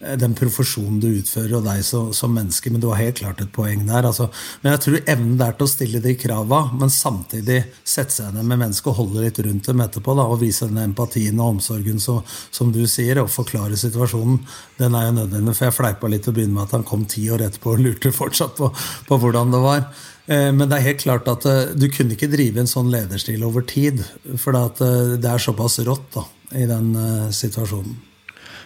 den 0.00 0.32
profesjonen 0.32 0.96
du 1.00 1.08
utfører, 1.10 1.58
og 1.58 1.66
deg 1.66 1.82
som, 1.84 2.08
som 2.16 2.32
menneske. 2.32 2.70
Men 2.72 2.80
du 2.80 2.88
har 2.88 3.02
helt 3.02 3.18
klart 3.20 3.42
et 3.44 3.52
poeng 3.52 3.82
der. 3.84 4.06
Altså. 4.08 4.30
Men 4.62 4.74
jeg 4.74 4.82
tror 4.84 4.96
evnen 5.02 5.36
der 5.40 5.56
til 5.58 5.66
å 5.66 5.70
stille 5.70 6.00
de 6.04 6.14
krava, 6.16 6.62
men 6.72 6.92
samtidig 6.92 7.58
sette 7.84 8.16
seg 8.16 8.32
ned 8.32 8.48
med 8.48 8.62
mennesket 8.62 8.92
og 8.92 8.96
holde 9.02 9.26
litt 9.26 9.40
rundt 9.44 9.68
dem 9.68 9.84
etterpå, 9.84 10.16
da, 10.16 10.24
og 10.24 10.40
vise 10.40 10.70
den 10.70 10.80
empatien 10.86 11.40
og 11.40 11.56
omsorgen 11.56 12.00
så, 12.00 12.16
som 12.48 12.72
du 12.72 12.80
sier, 12.88 13.20
og 13.20 13.32
forklare 13.32 13.76
situasjonen, 13.80 14.40
den 14.80 14.96
er 14.96 15.10
jo 15.10 15.16
nødvendig. 15.20 15.56
For 15.58 15.68
jeg 15.68 15.78
fleipa 15.82 16.12
litt 16.12 16.24
til 16.24 16.32
å 16.32 16.40
begynne 16.40 16.56
med 16.56 16.68
at 16.68 16.76
han 16.78 16.88
kom 16.88 17.04
ti 17.04 17.28
år 17.32 17.44
etterpå 17.50 17.76
og 17.76 17.84
lurte 17.84 18.16
fortsatt 18.16 18.56
på, 18.56 18.72
på 19.08 19.20
hvordan 19.20 19.52
det 19.52 19.64
var. 19.68 19.88
Eh, 20.32 20.48
men 20.48 20.64
det 20.64 20.80
er 20.80 20.88
helt 20.90 21.04
klart 21.04 21.28
at 21.28 21.48
eh, 21.50 21.74
du 21.76 21.90
kunne 21.92 22.16
ikke 22.16 22.32
drive 22.32 22.64
en 22.64 22.72
sånn 22.72 22.88
lederstil 22.92 23.44
over 23.44 23.68
tid. 23.68 24.00
For 24.40 24.56
det 24.80 25.20
er 25.20 25.50
såpass 25.50 25.82
rått 25.84 26.14
da, 26.16 26.30
i 26.56 26.64
den 26.70 26.94
situasjonen. 27.36 28.06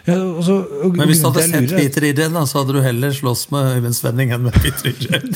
Ja, 0.05 0.19
også, 0.21 0.55
Men 0.93 1.09
hvis 1.09 1.23
du 1.23 1.31
hadde 1.31 1.47
sett 1.49 1.71
Peter 1.73 2.05
Idren, 2.05 2.35
så 2.45 2.61
hadde 2.61 2.77
du 2.77 2.81
heller 2.85 3.12
slåss 3.17 3.47
med 3.55 3.79
Øyvind 3.79 3.97
Svenning 3.97 4.35
enn 4.37 4.45
med 4.45 4.57
Peter 4.59 4.90
Idren. 4.90 5.31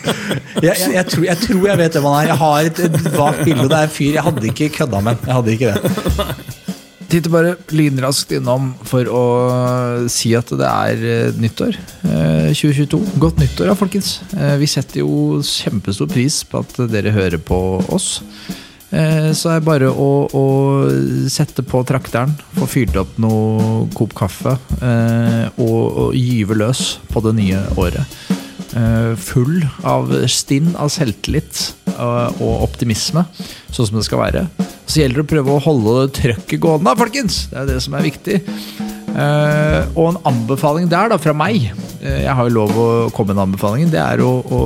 jeg, 0.66 0.74
jeg, 0.76 0.92
jeg, 0.92 1.06
tror, 1.08 1.24
jeg, 1.24 1.38
tror, 1.46 1.62
jeg 1.70 1.80
vet 1.80 1.96
hvem 1.96 2.08
han 2.10 2.18
er. 2.18 2.28
Jeg 2.28 2.40
har 2.42 2.68
et, 2.68 2.82
et 2.90 3.12
vagt 3.16 3.44
bilde. 3.48 3.68
Det 3.70 3.78
er 3.78 3.88
en 3.88 3.94
fyr 3.96 4.18
jeg 4.18 4.26
hadde 4.28 4.50
ikke 4.52 4.68
kødda 4.76 5.00
med. 5.08 5.24
Jeg 5.24 5.38
hadde 5.38 5.56
ikke 5.56 5.72
det. 5.72 6.56
Titter 7.10 7.32
bare 7.32 7.56
lynraskt 7.74 8.30
innom 8.36 8.68
for 8.86 9.08
å 9.10 9.22
si 10.12 10.30
at 10.38 10.52
det 10.54 10.68
er 10.68 11.00
eh, 11.02 11.38
nyttår. 11.42 11.78
2022. 12.04 13.00
Eh, 13.00 13.16
Godt 13.24 13.40
nyttår, 13.42 13.72
da, 13.72 13.74
folkens. 13.78 14.12
Eh, 14.36 14.54
vi 14.60 14.68
setter 14.70 15.00
jo 15.02 15.40
kjempestor 15.42 16.06
pris 16.12 16.42
på 16.46 16.60
at 16.62 16.76
dere 16.92 17.10
hører 17.16 17.40
på 17.42 17.58
oss. 17.90 18.20
Eh, 18.90 19.30
så 19.38 19.52
er 19.52 19.60
det 19.60 19.68
bare 19.68 19.90
å, 19.90 20.10
å, 20.34 20.44
sette 21.30 21.62
på 21.66 21.82
trakteren, 21.86 22.32
få 22.56 22.66
fyrt 22.70 22.98
opp 22.98 23.14
noe 23.22 23.86
Coop 23.94 24.16
kaffe 24.18 24.56
eh, 24.82 25.46
og, 25.62 25.82
og 25.86 26.18
gyve 26.18 26.58
løs 26.58 26.98
på 27.12 27.22
det 27.26 27.36
nye 27.38 27.62
året. 27.78 28.18
Eh, 28.74 29.12
full 29.18 29.62
av 29.86 30.10
stinn 30.30 30.74
av 30.74 30.90
selvtillit 30.94 31.68
og 32.00 32.40
optimisme, 32.64 33.26
sånn 33.68 33.90
som 33.90 33.98
det 33.98 34.06
skal 34.06 34.22
være. 34.22 34.46
Så 34.88 35.02
gjelder 35.02 35.20
det 35.20 35.26
å 35.26 35.32
prøve 35.34 35.54
å 35.54 35.64
holde 35.66 36.06
trøkket 36.16 36.62
gående, 36.62 36.94
folkens! 36.98 37.44
Det 37.50 37.60
er 37.60 37.68
det 37.68 37.82
som 37.84 37.94
er 37.98 38.08
viktig. 38.08 38.40
Og 39.10 40.04
en 40.06 40.18
anbefaling 40.30 40.86
der, 40.90 41.10
da, 41.10 41.16
fra 41.18 41.32
meg 41.34 41.64
Jeg 42.00 42.34
har 42.36 42.46
jo 42.46 42.54
lov 42.54 42.70
å 42.78 42.88
komme 43.12 43.34
med 43.34 43.40
en 43.40 43.48
anbefaling. 43.48 43.90
Det 43.92 43.98
er 44.00 44.22
å, 44.24 44.30
å, 44.40 44.60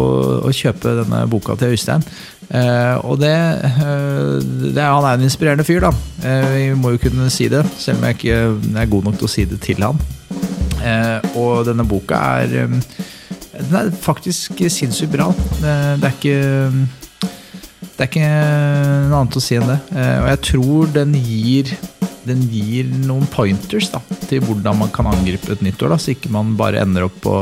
å 0.47 0.53
kjøpe 0.55 0.93
denne 1.01 1.25
boka 1.33 1.57
til 1.59 1.75
Øystein. 1.75 2.05
Uh, 2.51 3.01
og 3.09 3.21
det, 3.23 3.33
uh, 3.65 4.37
det 4.75 4.83
Han 4.83 5.05
er 5.05 5.17
en 5.17 5.25
inspirerende 5.25 5.65
fyr, 5.65 5.81
da. 5.81 5.91
Uh, 6.21 6.51
vi 6.53 6.67
må 6.77 6.95
jo 6.95 7.01
kunne 7.07 7.31
si 7.33 7.49
det, 7.49 7.65
selv 7.81 7.99
om 7.99 8.09
jeg 8.09 8.19
ikke 8.19 8.83
er 8.83 8.91
god 8.93 9.09
nok 9.09 9.17
til 9.21 9.29
å 9.29 9.33
si 9.33 9.47
det 9.49 9.61
til 9.65 9.85
han. 9.85 10.01
og 11.41 11.65
denne 11.65 11.87
boka 11.89 12.19
er 12.43 12.67
um, 12.67 12.81
Den 13.55 13.75
er 13.79 13.91
faktisk 13.97 14.61
sinnssykt 14.69 15.13
bra. 15.15 15.31
Det, 15.61 16.05
er 16.05 16.13
ikke 16.13 16.71
Det 17.81 18.05
er 18.05 18.11
ikke 18.11 18.29
noe 19.09 19.23
annet 19.23 19.39
å 19.39 19.43
si 19.43 19.57
enn 19.57 19.71
det. 19.71 19.79
Og 19.95 20.29
jeg 20.29 20.41
tror 20.51 20.95
den 20.99 21.15
gir 21.17 21.73
den 22.29 22.47
gir 22.53 22.89
noen 23.05 23.27
pointers 23.31 23.91
da, 23.93 24.01
til 24.29 24.43
hvordan 24.45 24.79
man 24.83 24.93
kan 24.95 25.09
angripe 25.11 25.53
et 25.53 25.65
nyttår. 25.65 25.95
Da, 25.95 26.01
så 26.01 26.15
ikke 26.15 26.33
man 26.35 26.55
bare 26.59 26.83
ender 26.83 27.07
opp 27.09 27.17
på, 27.25 27.37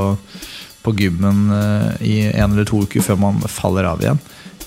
på 0.83 0.95
gymmen 0.99 1.49
uh, 1.53 1.91
i 2.05 2.29
en 2.33 2.53
eller 2.53 2.69
to 2.69 2.83
uker 2.87 3.05
før 3.05 3.21
man 3.23 3.41
faller 3.47 3.89
av 3.89 4.03
igjen. 4.03 4.23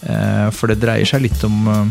Uh, 0.05 0.47
For 0.55 0.71
det 0.71 0.81
dreier 0.83 1.07
seg 1.09 1.25
litt 1.25 1.43
om 1.47 1.67
uh, 1.67 1.83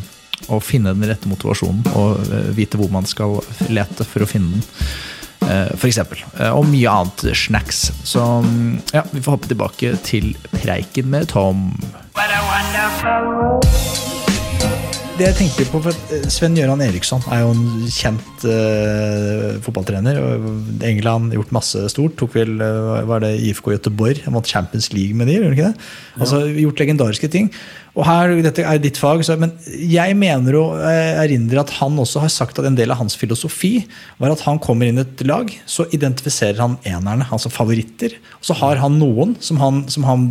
å 0.53 0.61
finne 0.61 0.93
den 0.97 1.09
rette 1.09 1.31
motivasjonen 1.31 1.87
og 1.97 2.33
vite 2.57 2.81
hvor 2.81 2.91
man 2.93 3.07
skal 3.09 3.39
lete 3.73 4.05
for 4.05 4.25
å 4.25 4.29
finne 4.29 4.59
den. 4.59 4.67
For 5.45 5.87
eksempel. 5.91 6.23
Og 6.57 6.65
mye 6.69 6.89
annet 6.89 7.37
snacks. 7.37 7.83
Så 8.09 8.23
ja, 8.97 9.03
vi 9.13 9.21
får 9.21 9.37
hoppe 9.37 9.51
tilbake 9.51 9.93
til 10.05 10.31
preiken 10.55 11.11
med 11.13 11.29
Tom. 11.33 11.67
What 12.17 12.33
a 12.33 12.41
wonderful. 12.49 14.34
Det 15.15 15.29
jeg 15.29 15.37
tenkte 15.39 15.65
på, 15.71 15.79
for 15.79 15.95
eh, 16.11 16.25
Sven 16.27 16.57
Gøran 16.59 16.81
Eriksson 16.83 17.23
er 17.31 17.45
jo 17.45 17.53
en 17.53 17.85
kjent 17.87 18.47
uh, 18.51 19.61
fotballtrener. 19.63 20.17
England 20.89 21.37
gjort 21.37 21.53
masse 21.55 21.85
stort. 21.93 22.17
Tok 22.19 22.35
vel, 22.35 22.57
uh, 22.59 22.99
var 23.07 23.23
det 23.23 23.31
IFK 23.47 23.77
Göteborg? 23.77 24.25
Han 24.25 24.35
vant 24.35 24.51
Champions 24.51 24.91
League 24.91 25.15
med 25.15 25.31
de, 25.31 25.37
gjorde 25.37 25.53
han 25.53 25.55
ikke 25.55 25.69
det? 25.69 25.87
Altså, 26.19 26.41
Gjort 26.59 26.83
legendariske 26.83 27.31
ting. 27.31 27.53
Og 27.95 28.03
her, 28.09 28.33
Dette 28.43 28.65
er 28.67 28.81
ditt 28.83 28.99
fag, 28.99 29.21
så, 29.23 29.37
men 29.39 29.53
jeg 29.71 30.17
mener 30.19 30.57
og 30.59 30.81
erindrer 30.83 31.61
at 31.63 31.71
han 31.77 31.95
også 32.03 32.25
har 32.25 32.33
sagt 32.33 32.59
at 32.59 32.67
en 32.67 32.75
del 32.79 32.91
av 32.91 32.99
hans 32.99 33.15
filosofi 33.15 33.85
var 34.19 34.35
at 34.35 34.43
han 34.49 34.59
kommer 34.63 34.91
inn 34.91 34.99
i 34.99 35.05
et 35.05 35.23
lag, 35.29 35.53
så 35.71 35.87
identifiserer 35.95 36.59
han 36.59 36.75
enerne, 36.83 37.29
altså 37.31 37.53
favoritter. 37.55 38.17
Og 38.41 38.49
så 38.51 38.59
har 38.59 38.83
han 38.83 38.99
noen 38.99 39.37
som 39.39 39.63
han, 39.63 39.85
som 39.95 40.09
han 40.09 40.27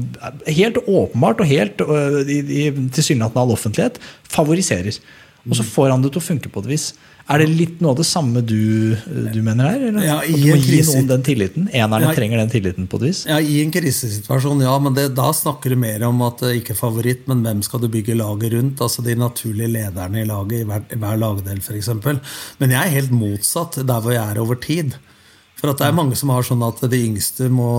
helt 0.50 0.82
åpenbart 0.84 1.40
og 1.40 1.52
helt 1.54 1.86
i 2.28 2.68
tilsynelatende 2.76 3.46
all 3.46 3.56
offentlighet 3.56 4.02
favoriserer. 4.28 5.00
Og 5.48 5.56
så 5.60 5.64
får 5.68 5.96
han 5.96 6.04
det 6.04 6.12
til 6.12 6.24
å 6.24 6.28
funke 6.28 6.52
på 6.52 6.64
et 6.66 6.72
vis. 6.76 6.92
Er 7.32 7.40
det 7.40 7.46
litt 7.56 7.80
noe 7.80 7.94
av 7.94 8.00
det 8.02 8.06
samme 8.06 8.42
du, 8.44 8.98
du 9.32 9.38
mener 9.46 9.70
her? 9.70 9.84
Eller? 9.90 10.04
Ja, 10.04 10.16
at 10.20 10.28
i 10.28 10.34
du 10.42 10.50
må 10.50 10.58
gi 10.60 10.82
noen 10.84 11.06
den 11.08 11.22
tilliten? 11.24 11.70
Enerne 11.72 12.10
Ja. 12.10 12.16
trenger 12.18 12.42
den 12.42 12.52
tilliten 12.52 12.88
på 12.92 13.00
et 13.00 13.06
vis? 13.08 13.22
Ja, 13.30 13.38
I 13.40 13.62
en 13.64 13.72
krisesituasjon, 13.72 14.60
ja, 14.66 14.74
men 14.84 14.94
det, 14.98 15.06
da 15.16 15.30
snakker 15.32 15.72
du 15.72 15.78
mer 15.80 16.04
om 16.10 16.20
at 16.28 16.44
det 16.44 16.52
ikke 16.60 16.76
favoritt, 16.76 17.24
men 17.32 17.42
hvem 17.46 17.64
skal 17.64 17.80
du 17.80 17.88
bygge 17.88 18.18
laget 18.20 18.52
rundt? 18.58 18.84
Altså 18.84 19.06
de 19.08 19.16
naturlige 19.16 19.72
lederne 19.72 20.20
i 20.22 20.28
laget, 20.28 20.62
i 20.62 20.68
hver, 20.68 20.84
i 20.92 21.00
hver 21.00 21.18
lagdel 21.24 21.64
f.eks. 21.64 21.90
Men 22.60 22.76
jeg 22.76 22.82
er 22.82 22.96
helt 23.00 23.16
motsatt 23.16 23.80
der 23.88 24.04
hvor 24.04 24.12
jeg 24.12 24.24
er 24.36 24.44
over 24.44 24.60
tid. 24.60 24.98
For 25.56 25.72
at 25.72 25.80
det 25.80 25.88
er 25.88 25.96
mange 25.96 26.18
som 26.20 26.28
har 26.36 26.44
sånn 26.44 26.64
at 26.68 26.84
de 26.92 27.00
yngste 27.08 27.48
må 27.48 27.72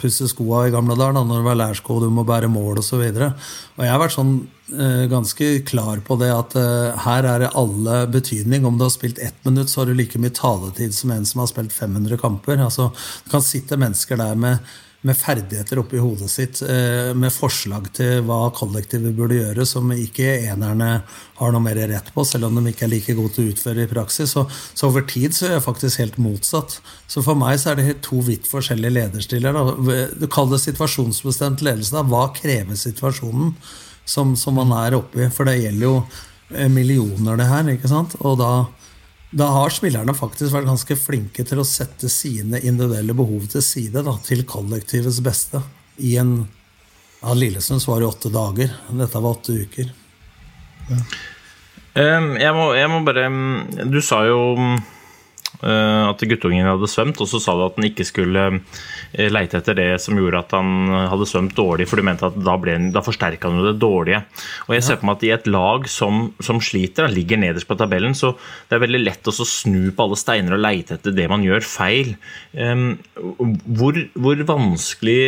pusse 0.00 0.28
skoa 0.30 0.64
i 0.66 0.72
gamle 0.74 0.96
dager 0.98 1.18
da, 1.18 1.24
når 1.26 1.42
det 1.42 1.48
var 1.48 1.60
lærsko, 1.60 2.00
du 2.02 2.08
må 2.12 2.24
bære 2.28 2.50
mål 2.52 2.80
osv. 2.82 3.04
Og, 3.04 3.46
og 3.76 3.84
jeg 3.84 3.92
har 3.92 4.02
vært 4.02 4.16
sånn 4.16 4.34
eh, 4.72 5.06
ganske 5.12 5.50
klar 5.68 6.02
på 6.06 6.18
det 6.20 6.30
at 6.34 6.56
eh, 6.58 7.00
her 7.06 7.28
er 7.34 7.44
det 7.44 7.54
alle 7.60 8.02
betydning. 8.12 8.66
Om 8.66 8.80
du 8.80 8.86
har 8.86 8.94
spilt 8.94 9.20
ett 9.22 9.38
minutt, 9.48 9.72
så 9.72 9.82
har 9.82 9.90
du 9.90 9.98
like 9.98 10.20
mye 10.20 10.34
taletid 10.36 10.96
som 10.96 11.12
en 11.14 11.28
som 11.28 11.44
har 11.44 11.50
spilt 11.52 11.76
500 11.76 12.20
kamper. 12.20 12.60
Altså, 12.64 12.90
det 13.24 13.34
kan 13.34 13.44
sitte 13.44 13.80
mennesker 13.80 14.20
der 14.20 14.38
med 14.40 14.72
med 15.06 15.16
ferdigheter 15.16 15.80
oppi 15.80 15.98
hodet 16.00 16.28
sitt, 16.30 16.60
eh, 16.62 17.14
med 17.16 17.32
forslag 17.32 17.88
til 17.96 18.20
hva 18.26 18.50
kollektivet 18.52 19.16
burde 19.16 19.38
gjøre, 19.38 19.64
som 19.66 19.88
ikke 19.94 20.28
enerne 20.50 20.90
har 21.38 21.52
noe 21.54 21.64
mer 21.64 21.80
rett 21.88 22.10
på, 22.12 22.24
selv 22.28 22.50
om 22.50 22.58
de 22.60 22.72
ikke 22.72 22.84
er 22.84 22.92
like 22.92 23.14
gode 23.16 23.32
til 23.34 23.46
å 23.46 23.52
utføre 23.54 23.86
i 23.86 23.90
praksis. 23.90 24.34
Så, 24.36 24.44
så 24.74 24.90
over 24.90 25.06
tid 25.08 25.32
så 25.32 25.48
er 25.48 25.54
jeg 25.56 25.64
faktisk 25.64 26.02
helt 26.02 26.18
motsatt. 26.20 26.80
Så 27.08 27.24
for 27.24 27.38
meg 27.38 27.56
så 27.62 27.72
er 27.72 27.80
det 27.80 28.00
to 28.04 28.20
vidt 28.26 28.48
forskjellige 28.50 28.96
lederstiller. 28.98 29.56
Da. 29.56 30.02
Du 30.20 30.26
kaller 30.28 30.58
det 30.58 30.66
situasjonsbestemt 30.66 31.64
ledelse. 31.64 31.96
Da. 31.96 32.04
Hva 32.04 32.26
krever 32.36 32.76
situasjonen 32.76 33.54
som, 34.04 34.36
som 34.36 34.60
man 34.60 34.74
er 34.82 34.98
oppi? 35.00 35.30
For 35.32 35.48
det 35.48 35.62
gjelder 35.62 35.86
jo 35.86 35.96
eh, 36.52 36.68
millioner, 36.68 37.40
det 37.40 37.48
her. 37.48 37.72
ikke 37.72 37.88
sant? 37.88 38.20
Og 38.20 38.36
da 38.42 38.52
da 39.30 39.46
har 39.54 39.70
spillerne 39.70 40.14
faktisk 40.16 40.54
vært 40.54 40.66
ganske 40.66 40.96
flinke 40.98 41.44
til 41.46 41.60
å 41.62 41.66
sette 41.66 42.10
sine 42.10 42.58
individuelle 42.66 43.14
behov 43.14 43.46
til 43.52 43.62
side 43.62 44.02
da, 44.06 44.16
til 44.26 44.42
kollektivets 44.48 45.20
beste. 45.22 45.62
I 46.02 46.16
en 46.18 46.32
ja, 47.20 47.34
Lillesunds 47.36 47.86
var 47.88 48.00
det 48.00 48.08
åtte 48.08 48.32
dager. 48.34 48.72
Dette 48.90 49.22
var 49.22 49.36
åtte 49.36 49.54
uker. 49.54 49.92
Um, 51.94 52.32
jeg, 52.40 52.50
må, 52.56 52.70
jeg 52.74 52.90
må 52.90 53.00
bare 53.06 53.26
um, 53.30 53.66
Du 53.90 53.98
sa 54.02 54.24
jo 54.26 54.40
at 55.60 56.22
guttungen 56.24 56.68
hadde 56.68 56.88
svømt, 56.88 57.20
og 57.20 57.28
så 57.28 57.40
sa 57.42 57.54
du 57.56 57.64
at 57.66 57.76
han 57.76 57.88
ikke 57.90 58.06
skulle 58.08 58.44
uh, 58.56 59.26
leite 59.28 59.58
etter 59.60 59.76
det 59.76 59.88
som 60.00 60.16
gjorde 60.16 60.40
at 60.40 60.54
han 60.56 60.92
hadde 61.12 61.28
svømt 61.28 61.56
dårlig, 61.58 61.88
for 61.90 62.00
du 62.00 62.06
mente 62.06 62.28
at 62.30 62.38
da, 62.40 62.56
ble, 62.60 62.78
da 62.94 63.02
forsterka 63.04 63.50
han 63.50 63.60
jo 63.60 63.66
det 63.68 63.76
dårlige. 63.82 64.22
Og 64.68 64.76
jeg 64.76 64.86
ser 64.86 65.00
på 65.00 65.08
meg 65.08 65.18
at 65.18 65.26
i 65.28 65.34
et 65.36 65.50
lag 65.50 65.90
som, 65.90 66.30
som 66.40 66.62
sliter, 66.64 67.08
han 67.08 67.16
ligger 67.16 67.42
nederst 67.42 67.68
på 67.68 67.76
tabellen, 67.80 68.16
så 68.16 68.32
det 68.70 68.78
er 68.78 68.84
veldig 68.86 69.02
lett 69.04 69.30
å 69.30 69.36
snu 69.36 69.90
på 69.92 70.06
alle 70.06 70.18
steiner 70.20 70.56
og 70.56 70.64
leite 70.64 70.96
etter 70.96 71.14
det 71.16 71.28
man 71.30 71.44
gjør 71.44 71.64
feil. 71.66 72.14
Hvor, 72.56 74.00
hvor 74.16 74.44
vanskelig 74.48 75.22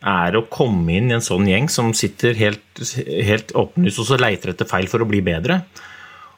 er 0.00 0.36
å 0.36 0.46
komme 0.48 0.96
inn 0.96 1.10
i 1.10 1.16
en 1.16 1.24
sånn 1.24 1.48
gjeng 1.48 1.68
som 1.72 1.92
sitter 1.96 2.36
helt, 2.38 2.82
helt 2.96 3.52
åpenlyst 3.56 4.00
og 4.00 4.08
så 4.08 4.20
leiter 4.20 4.54
etter 4.54 4.68
feil 4.68 4.88
for 4.90 5.04
å 5.04 5.08
bli 5.08 5.20
bedre, 5.24 5.60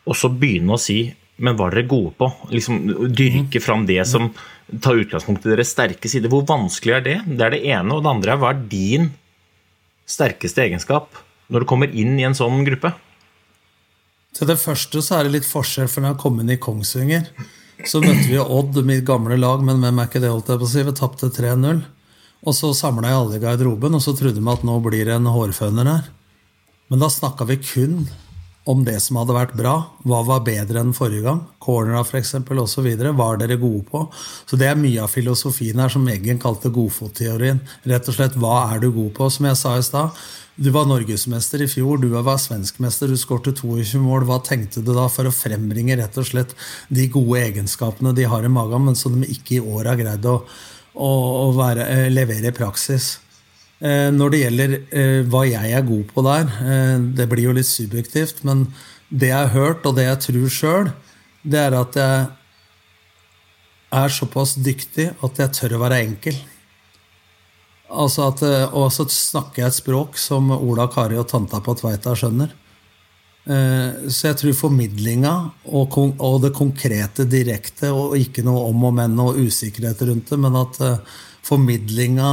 og 0.03 0.19
så 0.19 0.31
begynne 0.33 0.75
å 0.75 0.83
si 0.83 1.05
men 1.43 1.57
hva 1.59 1.69
er 1.69 1.77
dere 1.77 1.91
gode 1.91 2.13
på? 2.19 2.29
Liksom, 2.55 2.79
dyrke 3.11 3.61
fram 3.63 3.85
det 3.89 4.01
som 4.09 4.31
tar 4.83 5.01
utgangspunkt 5.03 5.47
i 5.47 5.51
deres 5.53 5.73
sterke 5.75 6.11
side. 6.11 6.31
Hvor 6.31 6.45
vanskelig 6.47 6.95
er 6.95 7.07
det? 7.07 7.17
Det 7.27 7.47
er 7.47 7.57
det 7.57 7.65
ene. 7.67 7.97
Og 7.97 8.05
det 8.05 8.13
andre 8.13 8.35
er 8.35 8.41
hva 8.41 8.53
er 8.53 8.61
din 8.71 9.09
sterkeste 10.09 10.63
egenskap 10.65 11.19
når 11.53 11.65
du 11.65 11.69
kommer 11.69 11.91
inn 11.91 12.15
i 12.21 12.27
en 12.29 12.37
sånn 12.39 12.63
gruppe? 12.67 12.93
Til 14.33 14.49
det 14.49 14.61
første 14.63 15.03
så 15.05 15.19
er 15.19 15.27
det 15.27 15.35
litt 15.35 15.49
forskjell, 15.49 15.91
for 15.91 16.01
når 16.01 16.15
jeg 16.15 16.23
kom 16.23 16.39
inn 16.41 16.55
i 16.55 16.61
Kongsvinger, 16.63 17.27
så 17.85 18.01
møtte 18.01 18.29
vi 18.31 18.39
Odd, 18.41 18.79
mitt 18.87 19.03
gamle 19.05 19.37
lag, 19.37 19.61
men 19.67 19.83
hvem 19.83 19.99
er 19.99 20.09
ikke 20.09 20.23
det, 20.23 20.31
holdt 20.33 20.49
jeg 20.49 20.63
på 20.63 20.69
å 20.69 20.73
si? 20.73 20.85
Vi 20.87 20.95
tapte 20.97 21.29
3-0. 21.35 21.83
Og 22.43 22.57
så 22.57 22.73
samla 22.75 23.11
jeg 23.11 23.19
alle 23.19 23.39
i 23.39 23.43
garderoben, 23.43 23.99
og 23.99 24.03
så 24.03 24.15
trodde 24.19 24.41
vi 24.41 24.53
at 24.55 24.65
nå 24.67 24.79
blir 24.83 25.05
det 25.11 25.19
en 25.19 25.29
hårføner 25.31 25.91
her. 25.91 26.09
Men 26.91 27.03
da 27.03 27.11
snakka 27.13 27.47
vi 27.51 27.59
kun 27.61 28.07
om 28.65 28.85
det 28.87 28.99
som 29.03 29.19
hadde 29.19 29.35
vært 29.35 29.55
bra. 29.59 29.75
Hva 30.07 30.21
var 30.27 30.45
bedre 30.47 30.83
enn 30.83 30.95
forrige 30.95 31.25
gang? 31.27 31.41
Cornera 31.63 32.05
f.eks. 32.05 32.35
osv. 32.39 32.89
Hva 33.03 33.27
er 33.33 33.41
dere 33.41 33.59
gode 33.59 33.83
på? 33.89 34.05
Så 34.47 34.59
det 34.61 34.69
er 34.71 34.79
mye 34.79 35.03
av 35.03 35.11
filosofien 35.11 35.83
her 35.83 35.91
som 35.93 36.07
Eggen 36.11 36.39
kalte 36.43 36.71
godfotteorien. 36.75 37.59
Rett 37.91 38.11
og 38.11 38.17
slett, 38.17 38.39
hva 38.39 38.69
er 38.71 38.85
du 38.85 38.93
god 38.95 39.11
på? 39.19 39.31
Som 39.35 39.51
jeg 39.51 39.59
sa 39.59 39.75
i 39.79 39.87
stad, 39.87 40.23
du 40.55 40.69
var 40.71 40.87
norgesmester 40.87 41.65
i 41.65 41.69
fjor, 41.71 41.99
du 41.99 42.13
var 42.13 42.39
svenskmester, 42.39 43.11
du 43.11 43.19
skårte 43.19 43.55
22 43.57 44.03
mål. 44.05 44.29
Hva 44.29 44.39
tenkte 44.47 44.85
du 44.85 44.93
da 44.95 45.09
for 45.11 45.27
å 45.27 45.35
frembringe 45.35 45.99
rett 45.99 46.21
og 46.21 46.29
slett 46.29 46.55
de 46.93 47.09
gode 47.11 47.41
egenskapene 47.43 48.15
de 48.15 48.29
har 48.31 48.47
i 48.47 48.53
magen, 48.53 48.87
men 48.87 48.99
som 48.99 49.19
de 49.19 49.31
ikke 49.33 49.59
i 49.59 49.65
år 49.65 49.91
har 49.91 49.99
greid 49.99 50.29
å, 50.29 50.39
å, 50.95 51.13
å 51.49 51.51
være, 51.59 51.89
eh, 51.89 52.09
levere 52.15 52.53
i 52.53 52.57
praksis? 52.57 53.17
Eh, 53.83 54.11
Når 54.15 54.31
det 54.31 54.41
gjelder 54.45 54.75
eh, 54.95 55.21
hva 55.27 55.43
jeg 55.49 55.73
er 55.75 55.83
god 55.87 56.05
på 56.15 56.23
der, 56.23 56.47
eh, 56.63 56.99
det 57.19 57.27
blir 57.31 57.49
jo 57.49 57.57
litt 57.57 57.67
subjektivt, 57.67 58.45
men 58.47 58.69
det 59.11 59.33
jeg 59.33 59.49
har 59.49 59.57
hørt, 59.57 59.87
og 59.87 59.97
det 59.99 60.07
jeg 60.07 60.21
tror 60.29 60.55
sjøl, 60.55 60.93
det 61.43 61.59
er 61.59 61.75
at 61.75 61.99
jeg 61.99 62.29
er 63.99 64.15
såpass 64.15 64.55
dyktig 64.63 65.11
at 65.27 65.41
jeg 65.43 65.55
tør 65.59 65.75
å 65.77 65.83
være 65.83 65.99
enkel. 66.07 66.39
Altså 67.93 68.29
at, 68.31 68.41
og 68.73 68.87
så 68.95 69.05
snakker 69.11 69.65
jeg 69.65 69.73
et 69.73 69.81
språk 69.83 70.17
som 70.17 70.49
Ola, 70.55 70.87
Kari 70.89 71.19
og 71.21 71.27
tanta 71.29 71.61
på 71.61 71.75
Tveita 71.77 72.15
skjønner. 72.17 72.55
Så 73.43 74.31
jeg 74.31 74.39
tror 74.39 74.57
formidlinga 74.57 75.35
og, 75.67 75.99
det 76.47 76.55
konkrete 76.57 77.27
direkte, 77.29 77.91
og 77.93 78.17
ikke 78.17 78.47
noe 78.47 78.71
om 78.71 78.87
og 78.89 78.97
men 78.97 79.19
og 79.21 79.43
usikkerhet 79.43 80.07
rundt 80.09 80.31
det, 80.31 80.41
men 80.41 80.57
at 80.63 80.81
formidlinga 81.45 82.31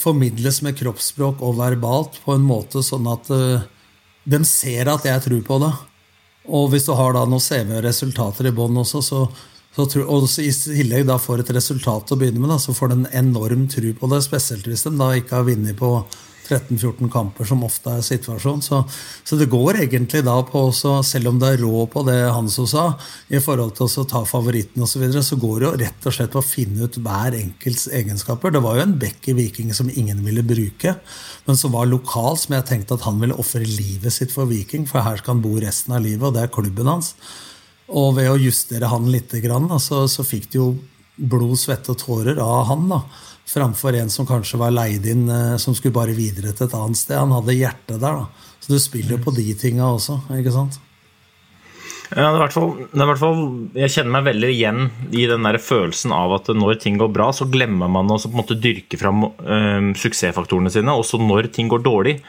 formidles 0.00 0.62
med 0.64 0.76
kroppsspråk 0.78 1.42
og 1.44 1.58
verbalt 1.60 2.20
på 2.24 2.36
en 2.36 2.46
måte 2.46 2.82
sånn 2.84 3.08
at 3.10 3.30
eh, 3.34 3.66
de 4.26 4.40
ser 4.48 4.90
at 4.90 5.06
jeg 5.06 5.22
tror 5.26 5.42
på 5.46 5.58
det. 5.62 5.72
Og 6.46 6.70
hvis 6.72 6.86
du 6.86 6.94
har 6.98 7.14
da 7.14 7.24
noen 7.26 7.42
CV 7.42 7.76
og 7.78 7.84
resultater 7.86 8.48
i 8.48 8.54
bånn 8.54 8.78
også, 8.82 9.02
så, 9.02 9.22
så 9.74 9.86
tror, 9.90 10.06
og 10.10 10.28
i 10.42 10.50
tillegg 10.52 11.06
da 11.08 11.18
får 11.18 11.42
et 11.42 11.54
resultat 11.56 12.12
å 12.12 12.18
begynne 12.18 12.42
med, 12.42 12.52
da, 12.52 12.58
så 12.62 12.74
får 12.74 12.90
du 12.92 12.96
en 13.00 13.10
enorm 13.24 13.66
tro 13.70 13.92
på 13.98 14.10
det, 14.12 14.22
spesielt 14.26 14.66
hvis 14.70 14.86
de 14.86 14.94
da 14.98 15.10
ikke 15.18 15.40
har 15.40 15.48
vunnet 15.48 15.78
på 15.78 15.92
13-14 16.46 17.10
kamper, 17.12 17.46
som 17.48 17.64
ofte 17.66 17.92
er 17.98 18.04
situasjonen. 18.04 18.62
Så, 18.64 18.82
så 19.26 19.38
det 19.38 19.48
går 19.52 19.82
egentlig 19.84 20.22
da 20.26 20.36
på 20.46 20.66
også, 20.68 20.98
selv 21.06 21.32
om 21.32 21.40
det 21.42 21.52
er 21.52 21.62
rå 21.64 21.84
på 21.92 22.04
det 22.06 22.16
Hanso 22.32 22.66
sa, 22.70 22.88
i 23.28 23.40
forhold 23.42 23.74
til 23.76 23.88
å 23.88 24.06
ta 24.08 24.22
favoritten 24.28 24.82
osv., 24.82 24.96
så, 24.96 25.02
videre, 25.02 25.24
så 25.26 25.36
går 25.40 25.56
det 25.58 25.66
jo 25.66 25.72
rett 25.82 26.08
og 26.08 26.16
slett 26.16 26.32
på 26.32 26.40
å 26.40 26.46
finne 26.46 26.86
ut 26.88 27.00
hver 27.04 27.36
enkelts 27.36 27.88
egenskaper. 27.92 28.54
Det 28.54 28.62
var 28.64 28.78
jo 28.78 28.86
en 28.86 28.96
bekk 29.00 29.30
i 29.32 29.36
Viking 29.36 29.74
som 29.76 29.90
ingen 29.92 30.22
ville 30.24 30.46
bruke, 30.46 30.96
men 31.44 31.60
som 31.60 31.74
var 31.76 31.90
lokal, 31.90 32.38
som 32.40 32.56
jeg 32.56 32.68
tenkte 32.70 32.96
at 32.96 33.04
han 33.06 33.20
ville 33.20 33.36
ofre 33.36 33.64
livet 33.66 34.14
sitt 34.14 34.32
for 34.34 34.48
Viking, 34.50 34.88
for 34.88 35.04
her 35.04 35.20
skal 35.20 35.36
han 35.36 35.44
bo 35.44 35.56
resten 35.60 35.96
av 35.96 36.04
livet, 36.06 36.24
og 36.24 36.36
det 36.36 36.46
er 36.46 36.54
klubben 36.54 36.88
hans. 36.90 37.14
Og 37.86 38.16
ved 38.16 38.32
å 38.32 38.40
justere 38.40 38.88
han 38.90 39.10
litt, 39.12 39.34
så, 39.82 40.06
så 40.10 40.26
fikk 40.26 40.50
de 40.50 40.58
jo 40.58 40.70
blod, 41.16 41.56
svette 41.58 41.92
og 41.94 42.00
tårer 42.00 42.40
av 42.42 42.66
han. 42.70 42.88
da. 42.90 43.02
Framfor 43.46 43.96
en 43.96 44.10
som 44.10 44.26
kanskje 44.26 44.58
var 44.60 44.74
leid 44.74 45.06
inn, 45.06 45.28
eh, 45.30 45.56
som 45.62 45.74
skulle 45.74 45.94
bare 45.94 46.16
videre 46.16 46.52
til 46.52 46.66
et 46.66 46.74
annet 46.74 46.98
sted. 46.98 47.18
Han 47.18 47.34
hadde 47.36 47.56
hjertet 47.56 48.00
der, 48.02 48.24
da. 48.24 48.50
Så 48.60 48.72
du 48.72 48.80
spiller 48.82 49.16
jo 49.16 49.22
på 49.22 49.34
de 49.36 49.46
tinga 49.58 49.86
også, 49.92 50.18
ikke 50.40 50.54
sant? 50.54 50.80
Ja, 52.14 52.30
det 52.30 52.38
er 52.38 52.52
fall, 52.54 52.72
det 52.92 53.02
er 53.02 53.08
hvert 53.10 53.18
fall, 53.18 53.40
jeg 53.74 53.90
kjenner 53.90 54.12
meg 54.14 54.26
veldig 54.28 54.50
igjen 54.52 54.84
i 55.10 55.24
den 55.26 55.46
der 55.46 55.58
følelsen 55.58 56.12
av 56.14 56.36
at 56.36 56.50
når 56.54 56.78
ting 56.82 57.00
går 57.00 57.10
bra, 57.10 57.32
så 57.34 57.48
glemmer 57.50 57.90
man 57.90 58.12
å 58.12 58.18
dyrke 58.54 58.98
fram 59.00 59.26
øh, 59.26 59.88
suksessfaktorene 59.98 60.70
sine. 60.70 60.94
Og 60.94 61.02
så 61.08 61.18
når 61.18 61.50
ting 61.54 61.70
går 61.72 61.82
dårlig, 61.82 62.20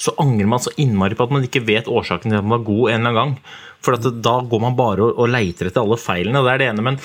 så 0.00 0.14
angrer 0.20 0.48
man 0.48 0.60
så 0.60 0.72
innmari 0.80 1.16
på 1.16 1.28
at 1.28 1.34
man 1.36 1.44
ikke 1.44 1.64
vet 1.68 1.88
årsaken 1.88 2.32
til 2.32 2.38
at 2.40 2.48
man 2.48 2.58
var 2.58 2.68
god 2.68 2.90
en 2.90 3.00
eller 3.00 3.12
annen 3.12 3.20
gang. 3.20 3.54
For 3.84 3.96
da 4.00 4.36
går 4.48 4.62
man 4.64 4.76
bare 4.78 5.04
og, 5.04 5.20
og 5.20 5.32
leiter 5.32 5.68
etter 5.68 5.84
alle 5.84 6.00
feilene. 6.00 6.44
Det 6.44 6.52
er 6.52 6.62
det 6.62 6.70
ene. 6.72 6.84
men 6.84 7.00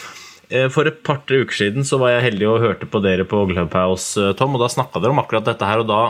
for 0.74 0.90
et 0.90 0.98
par-tre 1.08 1.42
uker 1.46 1.56
siden 1.56 1.86
så 1.88 1.96
var 2.02 2.12
jeg 2.12 2.26
heldig 2.26 2.48
og 2.50 2.64
hørte 2.64 2.88
på 2.90 3.00
dere 3.04 3.24
på 3.28 3.40
Clubhouse, 3.48 4.20
eh, 4.20 4.34
Tom, 4.36 4.58
og 4.58 4.64
da 4.64 4.68
snakka 4.72 5.00
dere 5.00 5.14
om 5.16 5.22
akkurat 5.22 5.48
dette 5.48 5.68
her, 5.68 5.84
og 5.84 5.88
da 5.88 6.02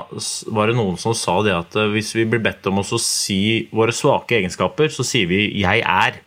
var 0.56 0.72
det 0.72 0.78
noen 0.80 0.98
som 1.02 1.14
sa 1.18 1.36
det 1.46 1.54
at 1.54 1.78
eh, 1.78 1.92
hvis 1.94 2.14
vi 2.18 2.26
blir 2.30 2.42
bedt 2.42 2.66
om 2.72 2.82
å 2.82 2.86
si 2.98 3.68
våre 3.70 3.94
svake 3.94 4.40
egenskaper, 4.40 4.90
så 4.90 5.06
sier 5.06 5.30
vi 5.30 5.44
'jeg 5.62 5.86
er'. 5.86 6.22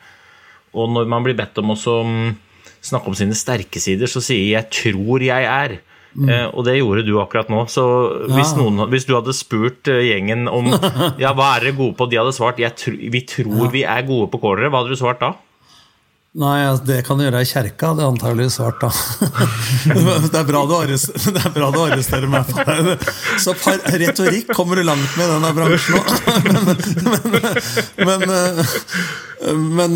Og 0.75 0.91
når 0.91 1.09
man 1.11 1.25
blir 1.27 1.35
bedt 1.35 1.59
om 1.59 1.75
å 1.75 1.77
mm, 1.77 2.37
snakke 2.83 3.11
om 3.11 3.19
sine 3.19 3.35
sterke 3.35 3.83
sider, 3.83 4.07
så 4.07 4.23
sier 4.23 4.47
'jeg 4.47 4.71
tror 4.71 5.19
jeg 5.19 5.45
er'. 5.45 5.81
Mm. 6.15 6.29
Eh, 6.31 6.47
og 6.55 6.65
det 6.65 6.79
gjorde 6.79 7.07
du 7.07 7.19
akkurat 7.19 7.51
nå. 7.51 7.67
Så 7.67 7.83
hvis, 8.31 8.55
noen, 8.55 8.87
hvis, 8.91 9.05
du 9.05 9.17
hadde 9.17 9.35
spurt 9.35 9.83
gjengen 9.83 10.47
om 10.47 10.71
ja, 11.19 11.35
hva 11.35 11.57
er 11.57 11.67
dere 11.67 11.75
gode 11.75 11.99
på, 11.99 12.07
de 12.07 12.23
hadde 12.23 12.37
svart 12.37 12.63
tr 12.63 12.95
'vi 12.95 13.27
tror 13.27 13.73
vi 13.75 13.83
er 13.83 14.07
gode 14.07 14.31
på 14.31 14.39
cornere', 14.39 14.71
hva 14.71 14.85
hadde 14.85 14.95
du 14.95 15.03
svart 15.03 15.19
da? 15.19 15.35
Nei, 16.35 16.67
det 16.83 17.05
kan 17.07 17.15
du 17.15 17.23
gjøre 17.23 17.45
i 17.45 17.47
kjerka, 17.47 17.93
det 17.95 18.03
er 18.03 18.09
antagelig 18.11 18.49
svart, 18.57 18.81
da. 18.83 18.89
det, 20.33 20.41
er 20.41 20.49
bra 20.49 20.65
du 20.67 20.73
arresterer 21.85 22.27
meg 22.31 22.49
for 22.49 22.67
det. 22.67 22.97
Så 23.39 23.55
par, 23.55 23.79
retorikk 24.03 24.51
kommer 24.51 24.75
du 24.81 24.83
langt 24.83 25.15
med 25.15 25.29
i 25.29 25.31
denne 25.31 25.53
bransjen 25.55 25.95
men, 28.09 28.27
men, 28.27 28.27
men, 28.27 29.63
men, 29.79 29.93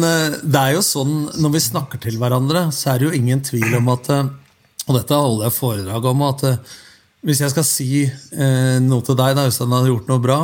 det 0.47 0.63
er 0.63 0.77
jo 0.77 0.83
sånn, 0.87 1.27
når 1.43 1.51
vi 1.57 1.67
snakker 1.67 1.99
til 2.07 2.15
hverandre, 2.23 2.71
så 2.71 2.95
er 2.95 3.01
det 3.01 3.07
jo 3.09 3.17
ingen 3.19 3.43
tvil 3.43 3.75
om 3.81 3.91
at 3.97 4.07
Og 4.15 4.93
dette 4.95 5.19
holder 5.19 5.45
jeg 5.49 5.59
foredrag 5.59 6.03
om, 6.13 6.23
at 6.31 6.41
hvis 7.27 7.43
jeg 7.43 7.51
skal 7.51 7.67
si 7.67 8.07
eh, 8.07 8.79
noe 8.85 9.03
til 9.03 9.17
deg, 9.19 9.35
da 9.35 9.49
Øystein 9.49 9.75
har 9.75 9.89
gjort 9.91 10.11
noe 10.11 10.23
bra, 10.23 10.39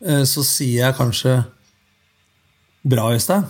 eh, 0.00 0.24
så 0.24 0.40
sier 0.46 0.86
jeg 0.86 0.96
kanskje 0.96 1.42
Bra, 2.82 3.12
Øystein. 3.14 3.44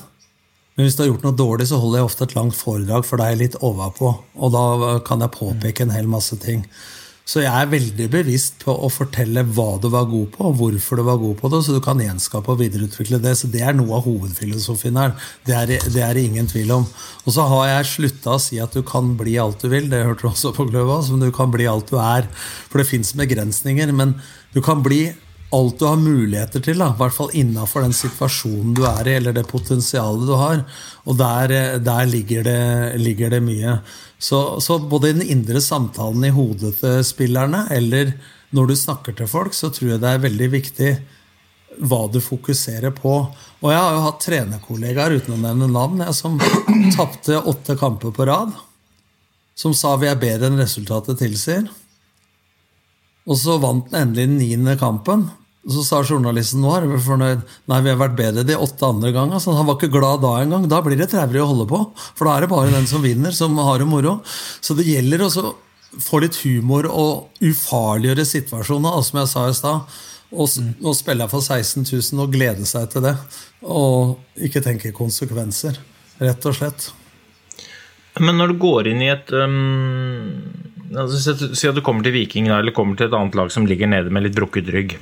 Men 0.76 0.86
hvis 0.86 0.96
du 0.96 1.04
har 1.04 1.10
gjort 1.10 1.26
noe 1.26 1.36
dårlig, 1.36 1.68
så 1.68 1.78
holder 1.80 2.00
jeg 2.00 2.08
ofte 2.08 2.26
et 2.28 2.34
langt 2.38 2.56
foredrag, 2.56 3.04
for 3.04 3.20
jeg 3.20 3.40
litt 3.42 3.60
overpå. 3.60 4.14
Og 4.40 4.54
da 4.54 4.98
kan 5.04 5.20
jeg 5.20 5.34
påpeke 5.36 5.84
en 5.84 5.92
hel 5.92 6.08
masse 6.08 6.38
ting. 6.40 6.64
Så 7.22 7.38
jeg 7.44 7.52
er 7.54 7.68
veldig 7.70 8.06
bevisst 8.10 8.64
på 8.64 8.72
å 8.74 8.88
fortelle 8.90 9.44
hva 9.54 9.76
du 9.80 9.86
var 9.92 10.08
god 10.10 10.32
på, 10.34 10.48
og 10.48 10.56
hvorfor 10.58 10.98
du 10.98 11.04
var 11.06 11.20
god 11.20 11.36
på 11.38 11.50
det, 11.52 11.60
så 11.62 11.76
du 11.76 11.78
kan 11.84 12.00
gjenskape 12.02 12.50
og 12.50 12.58
videreutvikle 12.58 13.20
det. 13.22 13.36
Så 13.38 13.50
det 13.52 13.62
er 13.62 13.76
noe 13.78 13.94
av 14.00 14.08
hovedfilosofien 14.08 14.98
her. 14.98 15.14
Det 15.46 15.54
er 15.54 15.70
det 15.70 16.02
er 16.02 16.18
ingen 16.18 16.50
tvil 16.50 16.74
om. 16.80 16.88
Og 17.22 17.36
så 17.36 17.46
har 17.52 17.68
jeg 17.70 17.90
slutta 17.92 18.34
å 18.34 18.42
si 18.42 18.58
at 18.62 18.74
du 18.74 18.82
kan 18.86 19.14
bli 19.20 19.36
alt 19.38 19.62
du 19.62 19.70
vil, 19.70 19.86
det 19.92 20.02
hørte 20.02 20.26
du 20.26 20.32
også 20.32 20.54
på 20.56 20.66
Gløva, 20.72 20.98
men 21.12 21.28
du 21.28 21.30
kan 21.36 21.52
bli 21.54 21.68
alt 21.70 21.92
du 21.92 22.00
er. 22.02 22.26
For 22.72 22.82
det 22.82 22.90
fins 22.90 23.14
begrensninger, 23.16 23.94
men 23.94 24.16
du 24.56 24.58
kan 24.64 24.82
bli 24.82 25.04
alt 25.52 25.78
du 25.78 25.84
har 25.84 26.00
muligheter 26.00 26.62
til, 26.64 26.80
i 26.80 26.98
hvert 26.98 27.14
fall 27.14 27.32
innafor 27.36 27.84
den 27.84 27.94
situasjonen 27.96 28.72
du 28.76 28.82
er 28.88 29.08
i, 29.08 29.16
eller 29.18 29.34
det 29.36 29.44
potensialet 29.50 30.28
du 30.28 30.34
har. 30.40 30.62
Og 31.04 31.18
der, 31.20 31.78
der 31.84 32.08
ligger, 32.08 32.46
det, 32.46 33.00
ligger, 33.02 33.34
det, 33.34 33.42
mye. 33.44 33.78
Så, 34.18 34.60
så, 34.64 34.78
både 34.78 35.10
i 35.10 35.16
den 35.18 35.26
indre 35.34 35.60
samtalen 35.60 36.24
i 36.24 36.32
hodet 36.32 36.76
til 36.80 37.02
spillerne, 37.04 37.66
eller 37.74 38.14
når 38.56 38.70
du 38.70 38.76
snakker 38.76 39.16
til 39.18 39.28
folk, 39.28 39.56
så 39.56 39.68
tror 39.72 39.94
jeg 39.94 40.02
det 40.02 40.12
er 40.12 40.24
veldig 40.24 40.48
viktig 40.52 40.92
hva 41.88 42.00
du 42.12 42.20
fokuserer 42.20 42.92
på. 42.96 43.14
Og 43.62 43.68
jeg 43.72 43.80
har 43.80 43.96
jo 43.96 44.06
hatt 44.06 44.24
trenerkollegaer, 44.24 45.18
uten 45.20 45.36
å 45.36 45.42
nevne 45.42 45.68
navn, 45.72 46.00
jeg, 46.04 46.16
som 46.16 46.40
tapte 46.96 47.40
åtte 47.40 47.76
kamper 47.80 48.12
på 48.16 48.28
rad. 48.28 48.56
Som 49.58 49.76
sa 49.76 49.94
vi 50.00 50.08
er 50.08 50.20
bedre 50.20 50.48
enn 50.48 50.60
resultatet 50.60 51.20
tilsier. 51.20 51.68
Og 53.28 53.38
så 53.38 53.58
vant 53.62 53.90
den 53.90 54.00
endelig 54.00 54.28
den 54.30 54.40
niende 54.40 54.76
kampen. 54.80 55.28
Så 55.62 55.84
sa 55.86 56.00
journalisten 56.02 56.62
nå 56.62 56.72
er 56.74 56.88
vi 56.90 56.98
fornøyd. 57.04 57.42
Nei, 57.70 57.80
vi 57.84 57.92
har 57.92 57.98
vært 58.00 58.16
bedre 58.18 58.42
de 58.46 58.56
åtte 58.58 58.86
andre 58.88 59.12
ganger. 59.14 59.38
Så 59.42 59.54
han 59.54 59.68
var 59.68 59.76
ikke 59.78 59.92
glad 59.94 60.24
da 60.24 60.32
engang. 60.40 60.64
Da 60.70 60.80
blir 60.82 60.98
det 60.98 61.12
traurig 61.12 61.42
å 61.42 61.50
holde 61.52 61.68
på. 61.70 61.82
For 62.18 62.26
da 62.26 62.34
er 62.34 62.44
det 62.44 62.50
bare 62.50 62.72
den 62.74 62.88
som 62.90 63.04
vinner, 63.04 63.34
som 63.36 63.54
har 63.62 63.78
det 63.78 63.86
moro. 63.90 64.16
Så 64.58 64.74
det 64.78 64.88
gjelder 64.88 65.22
å 65.22 65.30
få 66.02 66.22
litt 66.24 66.40
humor 66.42 66.88
og 66.90 67.44
ufarliggjøre 67.44 68.26
situasjonen, 68.26 69.04
som 69.06 69.20
jeg 69.22 69.30
sa 69.30 69.44
i 69.46 69.54
stad. 69.60 70.00
Og, 70.32 70.58
og 70.80 70.96
spille 70.96 71.28
for 71.28 71.44
16 71.44 71.84
000 71.84 72.24
og 72.24 72.34
glede 72.34 72.66
seg 72.66 72.90
til 72.90 73.06
det. 73.06 73.14
Og 73.62 74.42
ikke 74.42 74.64
tenke 74.64 74.94
konsekvenser, 74.96 75.78
rett 76.18 76.48
og 76.48 76.58
slett. 76.58 76.90
Men 78.20 78.40
når 78.40 78.52
du 78.52 78.58
går 78.60 78.90
inn 78.90 79.04
i 79.04 79.12
et 79.12 79.30
um, 79.32 80.42
altså, 80.92 81.36
Si 81.56 81.68
at 81.70 81.76
du 81.76 81.80
kommer 81.84 82.04
til 82.04 82.12
Viking 82.16 82.50
eller 82.52 82.74
kommer 82.76 82.98
til 82.98 83.08
et 83.08 83.16
annet 83.16 83.38
lag 83.38 83.52
som 83.54 83.68
ligger 83.68 83.88
nede 83.88 84.12
med 84.12 84.26
litt 84.26 84.36
brukket 84.36 84.68
rygg. 84.74 84.98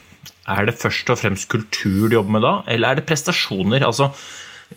Er 0.48 0.66
det 0.66 0.78
først 0.80 1.10
og 1.12 1.18
fremst 1.20 1.48
kultur 1.52 2.08
du 2.08 2.16
jobber 2.16 2.36
med 2.38 2.46
da, 2.46 2.54
eller 2.72 2.90
er 2.90 3.00
det 3.00 3.06
prestasjoner? 3.08 3.84
Altså, 3.86 4.10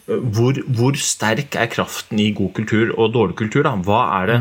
hvor, 0.08 0.58
hvor, 0.76 0.98
sterk 1.00 1.56
er 1.56 1.70
kraften 1.72 2.20
i 2.20 2.32
god 2.36 2.52
kultur 2.58 2.94
og 2.98 3.14
dårlig 3.14 3.38
kultur? 3.40 3.64
Da? 3.66 3.76
Hva 3.78 4.02
er 4.20 4.32
det? 4.32 4.40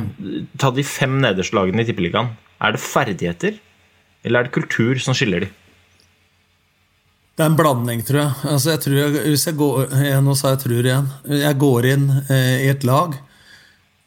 Ta 0.58 0.72
de 0.74 0.84
fem 0.86 1.18
nederste 1.22 1.56
lagene 1.56 1.84
i 1.84 1.88
Tippeligaen. 1.88 2.32
Er 2.62 2.74
det 2.74 2.82
ferdigheter, 2.82 3.58
eller 4.24 4.40
er 4.40 4.48
det 4.48 4.56
kultur 4.56 4.98
som 5.02 5.16
skiller 5.16 5.44
de? 5.44 5.50
Det 7.32 7.44
er 7.44 7.48
en 7.48 7.56
blanding, 7.56 8.02
tror 8.04 8.20
jeg. 8.20 8.32
Altså, 8.52 8.72
jeg 8.74 8.80
tror 8.84 8.96
jeg, 8.98 9.12
hvis 9.32 9.46
jeg 9.48 9.56
går, 9.56 9.94
Nå 10.20 10.34
sa 10.36 10.52
jeg 10.52 10.58
'tror' 10.62 10.88
igjen. 10.88 11.08
Jeg 11.40 11.58
går 11.58 11.86
inn 11.94 12.10
eh, 12.28 12.66
i 12.66 12.68
et 12.68 12.84
lag, 12.84 13.16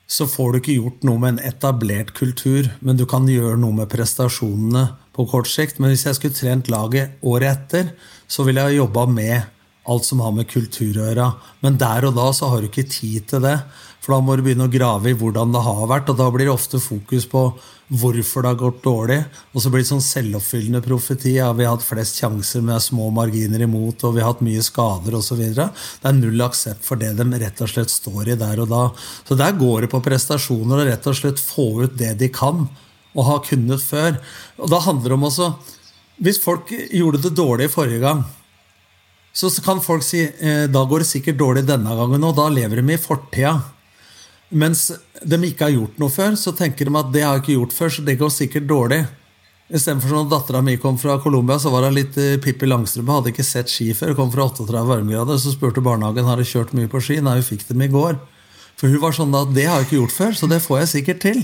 så 0.08 0.28
får 0.30 0.52
du 0.52 0.58
ikke 0.60 0.78
gjort 0.78 1.08
noe 1.08 1.18
med 1.18 1.34
en 1.34 1.46
etablert 1.50 2.14
kultur, 2.14 2.70
men 2.82 2.98
du 2.98 3.06
kan 3.10 3.26
gjøre 3.26 3.58
noe 3.58 3.74
med 3.74 3.90
prestasjonene 3.90 4.86
på 5.16 5.26
kort 5.32 5.50
sikt. 5.50 5.80
Men 5.80 5.94
hvis 5.94 6.06
jeg 6.08 6.20
skulle 6.20 6.38
trent 6.38 6.72
laget 6.72 7.18
året 7.26 7.52
etter, 7.56 7.94
så 8.28 8.46
ville 8.46 8.64
jeg 8.68 8.82
jobba 8.82 9.08
med 9.10 9.52
alt 9.86 10.06
som 10.06 10.22
har 10.24 10.34
med 10.34 10.50
kultur 10.50 10.98
å 10.98 11.10
gjøre. 11.10 11.28
Men 11.62 11.78
der 11.82 12.08
og 12.08 12.16
da 12.18 12.32
så 12.34 12.50
har 12.52 12.62
du 12.62 12.72
ikke 12.72 12.88
tid 12.90 13.30
til 13.30 13.44
det. 13.46 13.60
For 14.02 14.14
da 14.14 14.22
må 14.22 14.36
du 14.38 14.44
begynne 14.46 14.68
å 14.68 14.74
grave 14.74 15.10
i 15.10 15.18
hvordan 15.18 15.54
det 15.54 15.64
har 15.66 15.88
vært, 15.90 16.12
og 16.12 16.20
da 16.20 16.28
blir 16.34 16.46
det 16.46 16.54
ofte 16.54 16.82
fokus 16.82 17.26
på 17.30 17.48
hvorfor 17.86 18.42
det 18.42 18.52
har 18.52 18.60
gått 18.60 18.84
dårlig. 18.86 19.18
Og 19.54 19.62
så 19.62 19.72
blir 19.74 19.82
det 19.82 19.90
sånn 19.90 20.04
selvoppfyllende 20.06 20.82
profeti. 20.86 21.36
Ja, 21.40 21.52
vi 21.58 21.66
har 21.66 21.74
hatt 21.74 21.86
flest 21.86 22.22
sjanser 22.22 22.62
med 22.66 22.84
små 22.86 23.12
marginer 23.14 23.66
imot, 23.66 24.06
og 24.06 24.14
vi 24.14 24.22
har 24.22 24.34
hatt 24.34 24.46
mye 24.46 24.62
skader 24.66 25.18
osv. 25.18 25.42
Det 25.42 25.66
er 25.66 26.18
null 26.18 26.46
aksept 26.46 26.86
for 26.86 27.02
det 27.02 27.16
de 27.18 27.28
rett 27.42 27.62
og 27.66 27.72
slett 27.72 27.94
står 27.94 28.34
i 28.34 28.40
der 28.42 28.62
og 28.62 28.70
da. 28.74 28.84
Så 29.26 29.38
der 29.42 29.58
går 29.58 29.86
det 29.86 29.94
på 29.94 30.04
prestasjoner 30.06 30.82
og 30.84 30.90
rett 30.92 31.10
og 31.10 31.18
slett 31.18 31.42
få 31.42 31.70
ut 31.86 31.98
det 31.98 32.14
de 32.22 32.30
kan 32.34 32.68
og 33.16 33.28
har 33.30 33.44
kunnet 33.48 33.84
før. 33.84 34.20
Og 34.60 34.72
da 34.72 34.82
handler 34.86 35.12
det 35.12 35.20
om 35.20 35.30
også 35.32 35.54
Hvis 36.16 36.38
folk 36.40 36.70
gjorde 36.72 37.20
det 37.26 37.34
dårlig 37.36 37.66
forrige 37.68 38.00
gang, 38.00 38.22
så 39.36 39.50
kan 39.60 39.82
folk 39.84 40.04
si 40.04 40.22
eh, 40.24 40.64
da 40.72 40.86
går 40.88 41.04
det 41.04 41.10
sikkert 41.10 41.42
dårlig 41.42 41.66
denne 41.68 41.92
gangen, 41.92 42.24
og 42.24 42.38
da 42.38 42.46
lever 42.48 42.80
de 42.80 42.94
i 42.94 43.02
fortida. 43.02 43.58
Mens 44.56 44.86
de 45.20 45.40
ikke 45.44 45.68
har 45.68 45.74
gjort 45.76 46.00
noe 46.00 46.14
før, 46.14 46.38
så 46.40 46.54
tenker 46.56 46.88
de 46.88 46.96
at 46.96 47.12
det 47.12 47.26
har 47.26 47.36
jeg 47.36 47.44
ikke 47.44 47.58
gjort 47.58 47.76
før, 47.76 47.92
så 47.92 48.06
det 48.08 48.16
går 48.22 48.32
sikkert 48.32 48.70
dårlig. 48.70 49.02
Istedenfor 49.66 50.14
når 50.14 50.30
dattera 50.30 50.62
mi 50.62 50.78
kom 50.78 50.98
fra 51.02 51.18
Colombia, 51.20 51.58
så 51.60 51.72
var 51.74 51.88
hun 51.88 51.98
litt 51.98 52.16
eh, 52.22 52.38
Pippi 52.40 52.70
Langstrømpe. 52.70 53.18
Hadde 53.18 53.32
ikke 53.34 53.46
sett 53.48 53.72
ski 53.74 53.90
før. 53.98 54.14
Kom 54.16 54.32
fra 54.32 54.46
38 54.46 54.86
varmegrader. 54.88 55.40
Så 55.42 55.56
spurte 55.56 55.84
barnehagen 55.84 56.28
har 56.30 56.38
du 56.38 56.46
kjørt 56.46 56.76
mye 56.78 56.88
på 56.92 57.02
ski. 57.02 57.18
Nei, 57.26 57.40
hun 57.40 57.48
fikk 57.48 57.66
dem 57.72 57.82
i 57.82 57.90
går. 57.90 58.20
For 58.78 58.92
hun 58.92 59.02
var 59.02 59.16
sånn 59.18 59.34
at 59.36 59.56
det 59.56 59.66
har 59.66 59.82
jeg 59.82 59.90
ikke 59.90 60.00
gjort 60.04 60.16
før, 60.16 60.36
så 60.38 60.50
det 60.52 60.62
får 60.62 60.84
jeg 60.84 60.92
sikkert 60.94 61.24
til. 61.24 61.42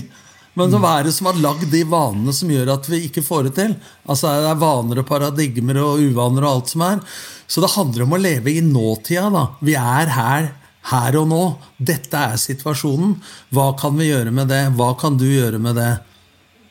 Men 0.58 0.74
hva 0.76 0.98
er 0.98 1.06
det 1.08 1.14
som 1.16 1.30
har 1.30 1.38
lagd 1.40 1.70
de 1.72 1.80
vanene 1.88 2.32
som 2.36 2.50
gjør 2.52 2.74
at 2.74 2.88
vi 2.90 2.98
ikke 3.06 3.22
får 3.24 3.46
det 3.48 3.52
til? 3.56 3.76
Altså 4.04 4.32
Det 4.44 4.50
er 4.50 4.58
vaner 4.60 5.00
og 5.00 5.06
paradigmer 5.08 5.78
og 5.80 6.02
uvaner 6.04 6.44
og 6.44 6.50
alt 6.50 6.72
som 6.74 6.84
er. 6.84 6.98
Så 7.48 7.64
det 7.64 7.72
handler 7.72 8.04
om 8.04 8.12
å 8.12 8.20
leve 8.20 8.52
i 8.52 8.60
nåtida. 8.64 9.30
da. 9.32 9.46
Vi 9.64 9.74
er 9.80 10.12
her, 10.12 10.50
her 10.92 11.16
og 11.22 11.28
nå. 11.30 11.42
Dette 11.80 12.20
er 12.34 12.36
situasjonen. 12.36 13.16
Hva 13.52 13.70
kan 13.80 13.96
vi 13.96 14.10
gjøre 14.10 14.32
med 14.34 14.52
det? 14.52 14.66
Hva 14.76 14.92
kan 15.00 15.16
du 15.16 15.24
gjøre 15.24 15.58
med 15.58 15.76
det? 15.80 15.92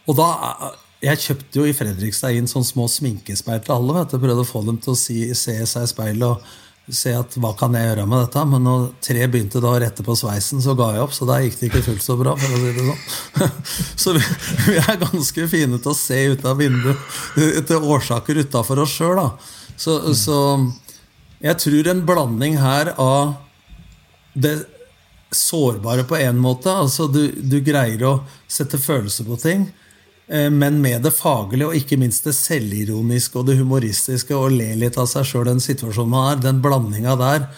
Og 0.07 0.17
da, 0.17 0.29
Jeg 1.01 1.17
kjøpte 1.17 1.57
jo 1.57 1.63
i 1.65 1.73
Fredrikstad 1.73 2.35
inn 2.37 2.45
sånne 2.45 2.67
små 2.67 2.85
sminkespeil 2.85 3.63
til 3.65 3.73
alle. 3.73 3.93
vet 3.97 4.11
du, 4.13 4.19
Prøvde 4.21 4.43
å 4.45 4.45
få 4.45 4.61
dem 4.67 4.77
til 4.77 4.93
å 4.93 4.97
si, 4.97 5.33
se 5.33 5.57
seg 5.65 5.87
i 5.87 5.89
speilet. 5.89 6.21
og 6.29 6.43
se 6.89 7.13
at 7.15 7.35
hva 7.39 7.51
kan 7.57 7.75
jeg 7.77 7.85
gjøre 7.91 8.07
med 8.09 8.23
dette? 8.23 8.43
Men 8.49 8.65
når 8.65 8.85
tre 9.05 9.27
begynte 9.31 9.61
da 9.63 9.73
å 9.75 9.79
rette 9.83 10.05
på 10.05 10.15
sveisen, 10.17 10.61
så 10.63 10.73
ga 10.77 10.89
jeg 10.95 11.03
opp. 11.05 11.13
Så 11.15 11.27
da 11.29 11.37
gikk 11.43 11.59
det 11.59 11.69
ikke 11.69 11.83
fullt 11.85 12.05
så 12.05 12.17
bra. 12.19 12.33
for 12.39 12.55
å 12.55 12.61
si 12.61 12.73
det 12.75 12.87
sånn. 12.87 13.55
Så 14.01 14.15
vi, 14.17 14.23
vi 14.67 14.77
er 14.81 14.99
ganske 15.01 15.47
fine 15.51 15.77
til 15.77 15.93
å 15.93 15.97
se 15.97 16.19
ut 16.33 16.45
av 16.49 16.57
vinduet 16.59 17.37
etter 17.61 17.83
årsaker 17.83 18.41
utafor 18.41 18.81
oss 18.83 18.95
sjøl. 18.97 19.21
Så, 19.77 19.97
så 20.17 20.37
jeg 21.41 21.57
tror 21.61 21.89
en 21.89 22.03
blanding 22.05 22.57
her 22.61 22.93
av 23.01 23.35
det 24.33 24.59
sårbare 25.31 26.03
på 26.07 26.19
én 26.19 26.37
måte, 26.41 26.71
altså 26.71 27.07
du, 27.07 27.23
du, 27.31 27.59
greier 27.63 28.03
å 28.07 28.13
sette 28.51 28.79
følelser 28.81 29.27
på 29.27 29.37
ting, 29.39 29.63
men 30.31 30.77
med 30.79 31.01
det 31.03 31.11
faglige 31.11 31.67
og 31.67 31.75
ikke 31.75 31.97
minst 31.99 32.23
det 32.23 32.31
selvironiske 32.37 33.35
og 33.39 33.49
det 33.49 33.57
humoristiske, 33.59 34.35
og 34.37 34.53
le 34.55 34.69
litt 34.79 34.99
av 35.01 35.09
seg 35.11 35.27
sjøl 35.27 35.49
den 35.49 35.59
situasjonen 35.63 36.13
man 36.13 36.29
er, 36.29 36.39
den 36.45 36.61
blandinga 36.63 37.17
der, 37.19 37.49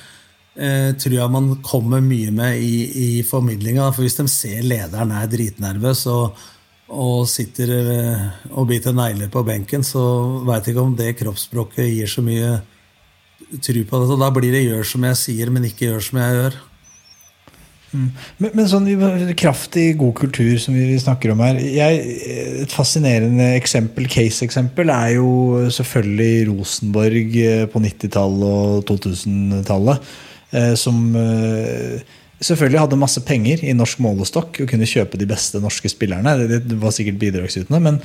eh, 0.55 0.89
tror 0.97 1.17
jeg 1.19 1.33
man 1.35 1.51
kommer 1.65 2.01
mye 2.01 2.33
med 2.33 2.57
i, 2.57 2.73
i 3.19 3.23
formidlinga. 3.27 3.91
For 3.93 4.05
hvis 4.05 4.17
de 4.17 4.27
ser 4.31 4.65
lederen 4.65 5.13
er 5.13 5.29
dritnervøs 5.29 6.05
og, 6.13 6.43
og 6.89 7.23
sitter 7.29 7.77
eh, 7.77 8.27
og 8.51 8.67
biter 8.71 8.95
negler 8.97 9.29
på 9.33 9.45
benken, 9.45 9.85
så 9.85 10.03
veit 10.47 10.69
ikke 10.69 10.87
om 10.87 10.97
det 10.97 11.13
kroppsspråket 11.21 11.91
gir 11.91 12.09
så 12.09 12.25
mye 12.25 12.57
tro 13.61 13.85
på 13.85 14.01
det. 14.01 14.19
Da 14.19 14.29
blir 14.33 14.51
det 14.51 14.65
'gjør 14.65 14.85
som 14.87 15.03
jeg 15.03 15.17
sier, 15.17 15.49
men 15.53 15.69
ikke 15.69 15.91
gjør 15.91 16.01
som 16.01 16.19
jeg 16.19 16.37
gjør'. 16.39 16.61
Men, 17.93 18.49
men 18.57 18.69
sånn 18.69 18.87
kraftig 19.37 19.93
god 19.99 20.15
kultur 20.17 20.55
som 20.61 20.73
vi 20.73 20.97
snakker 21.01 21.33
om 21.33 21.43
her 21.45 21.59
jeg, 21.61 22.17
Et 22.63 22.73
fascinerende 22.73 23.51
eksempel, 23.59 24.07
case-eksempel 24.09 24.89
er 24.93 25.15
jo 25.19 25.29
selvfølgelig 25.73 26.49
Rosenborg 26.49 27.39
eh, 27.43 27.63
på 27.69 27.83
90-tallet 27.83 28.49
og 28.49 28.83
2000-tallet. 28.89 30.11
Eh, 30.53 30.73
som 30.79 30.99
eh, 31.17 32.01
selvfølgelig 32.43 32.83
hadde 32.83 32.99
masse 33.01 33.23
penger 33.25 33.63
i 33.65 33.73
norsk 33.77 34.01
målestokk 34.03 34.63
og 34.63 34.69
kunne 34.69 34.89
kjøpe 34.89 35.19
de 35.21 35.29
beste 35.29 35.61
norske 35.63 35.91
spillerne. 35.91 36.35
Det 36.53 36.79
var 36.81 36.93
sikkert 36.95 37.21
bidragsytende, 37.21 37.81
men 37.83 38.01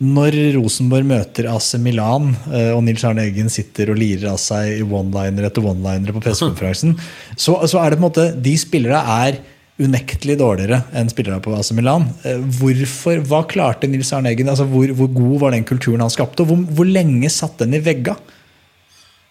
når 0.00 0.36
Rosenborg 0.56 1.04
møter 1.10 1.50
AC 1.52 1.74
Milan, 1.82 2.32
eh, 2.48 2.70
og 2.72 2.82
Nils 2.86 3.04
Arne 3.04 3.26
Eggen 3.28 3.52
sitter 3.52 3.92
og 3.92 3.98
lirer 4.00 4.30
av 4.32 4.38
seg 4.40 4.78
i 4.78 4.84
one-liner 4.84 5.50
etter 5.50 5.64
one-liner 5.64 6.14
på 6.16 6.22
pressekonferansen, 6.24 6.94
så, 7.36 7.58
så, 7.68 7.82
er 7.82 7.92
det 7.92 7.98
på 7.98 8.06
en 8.06 8.06
måte 8.06 8.28
De 8.40 8.54
spillere 8.60 9.02
er 9.20 9.42
unektelig 9.80 10.38
dårligere 10.40 10.82
enn 10.96 11.08
spillere 11.12 11.40
på 11.44 11.52
AC 11.56 11.72
Milan. 11.76 12.08
Eh, 12.24 12.40
hvorfor, 12.60 13.20
Hva 13.28 13.42
klarte 13.48 13.88
Nils 13.92 14.12
Arne 14.16 14.32
Eggen? 14.32 14.48
Altså, 14.52 14.64
hvor, 14.68 14.88
hvor, 14.96 15.12
god 15.12 15.38
var 15.44 15.56
den 15.56 15.68
kulturen 15.68 16.04
han 16.04 16.12
skapte? 16.12 16.44
Og 16.44 16.52
hvor, 16.52 16.64
hvor 16.80 16.88
lenge 16.88 17.28
satt 17.32 17.60
den 17.60 17.76
i 17.76 17.84
vegga? 17.84 18.16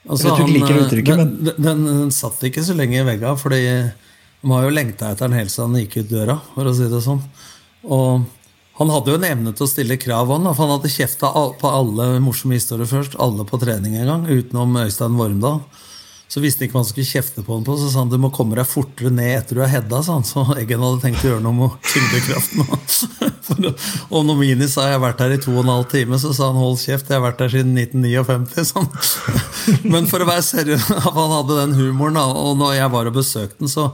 Altså, 0.09 0.35
han, 0.37 0.49
uttrykket, 0.85 1.17
den, 1.17 1.53
den, 1.57 1.85
den, 1.85 2.13
satt 2.13 2.41
ikke 2.45 2.63
så 2.65 2.77
lenge 2.77 3.01
i 3.01 3.05
vegga, 3.05 3.33
fordi 3.37 3.61
de 3.65 4.51
har 4.53 4.63
jo 4.65 4.73
lengta 4.73 5.09
etter 5.11 5.27
den 5.27 5.41
helt 5.41 5.51
siden 5.53 5.73
han 5.73 5.83
gikk 5.83 5.99
ut 5.99 6.13
døra, 6.13 6.37
for 6.53 6.69
å 6.69 6.73
si 6.77 6.87
det 6.89 7.01
sånn. 7.03 7.25
Og 7.89 8.29
han 8.79 8.91
hadde 8.93 9.11
jo 9.11 9.19
en 9.19 9.27
evne 9.27 9.51
til 9.51 9.65
å 9.65 9.69
stille 9.69 9.99
krav. 9.99 10.31
Han, 10.31 10.47
for 10.53 10.63
han 10.63 10.77
hadde 10.77 10.93
kjefta 10.93 11.33
på 11.59 11.71
alle 11.81 12.13
morsomme 12.23 12.55
historier 12.55 12.87
først. 12.87 13.17
Alle 13.19 13.43
på 13.47 13.59
trening 13.59 13.97
en 13.99 14.07
gang, 14.07 14.25
utenom 14.29 14.77
Øystein 14.85 15.17
Vormdal. 15.19 15.59
Så 16.29 16.43
visste 16.43 16.63
ikke 16.63 16.75
hva 16.77 16.83
han 16.83 16.87
skulle 16.87 17.09
kjefte 17.09 17.41
på 17.41 17.55
han 17.57 17.63
på, 17.65 17.73
så 17.81 17.87
sa 17.89 18.03
han 18.03 18.11
du 18.11 18.19
må 18.21 18.29
komme 18.31 18.53
deg 18.53 18.67
fortere 18.69 19.09
ned 19.09 19.31
etter 19.33 19.57
du 19.57 19.63
har 19.63 19.71
hedda, 19.71 20.03
Så 20.05 20.43
Eggen 20.61 20.83
hadde 20.85 21.01
tenkt 21.01 21.23
å 21.25 21.31
gjøre 21.31 21.41
noe 21.41 21.57
med 21.57 21.89
tyngdekraften. 21.89 22.61
og 24.13 24.27
når 24.27 24.37
Mini 24.37 24.69
sa 24.69 24.85
jeg 24.85 24.99
har 24.99 25.03
vært 25.07 25.23
her 25.25 25.33
i 25.33 25.41
to 25.41 25.55
og 25.55 25.63
en 25.63 25.73
halv 25.73 25.89
time, 25.89 26.21
så 26.21 26.29
sa 26.37 26.51
han 26.51 26.61
hold 26.61 26.77
kjeft, 26.77 27.09
jeg 27.09 27.17
har 27.17 27.25
vært 27.25 27.41
her 27.41 27.51
siden 27.55 27.73
1959. 27.81 28.67
Sånn. 28.69 28.91
Men 29.95 30.05
for 30.11 30.21
å 30.21 30.29
være 30.29 30.45
seriøs, 30.45 30.85
han 31.17 31.33
hadde 31.33 31.61
den 31.63 31.77
humoren, 31.81 32.21
og 32.21 32.53
når 32.61 32.77
jeg 32.77 32.93
var 32.93 33.09
og 33.09 33.17
besøkte 33.17 33.65
den, 33.65 33.73
så 33.73 33.89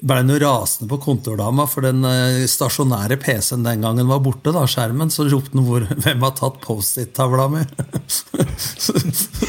ble 0.00 0.22
noe 0.22 0.38
rasende 0.42 0.88
på 0.90 1.00
kontordama, 1.02 1.66
for 1.70 1.86
den 1.86 2.04
eh, 2.06 2.44
stasjonære 2.50 3.18
PC-en 3.22 3.66
den 3.66 3.82
gangen 3.82 4.10
var 4.10 4.22
borte. 4.22 4.52
da, 4.54 4.64
skjermen, 4.66 5.10
Så 5.10 5.26
ropte 5.28 5.56
han 5.56 5.66
hvor, 5.66 5.86
'Hvem 5.88 6.22
har 6.22 6.34
tatt 6.38 6.60
Post-It-tavla 6.62 7.48
mi?' 7.50 7.66
så, 8.06 8.94
så, 8.94 8.94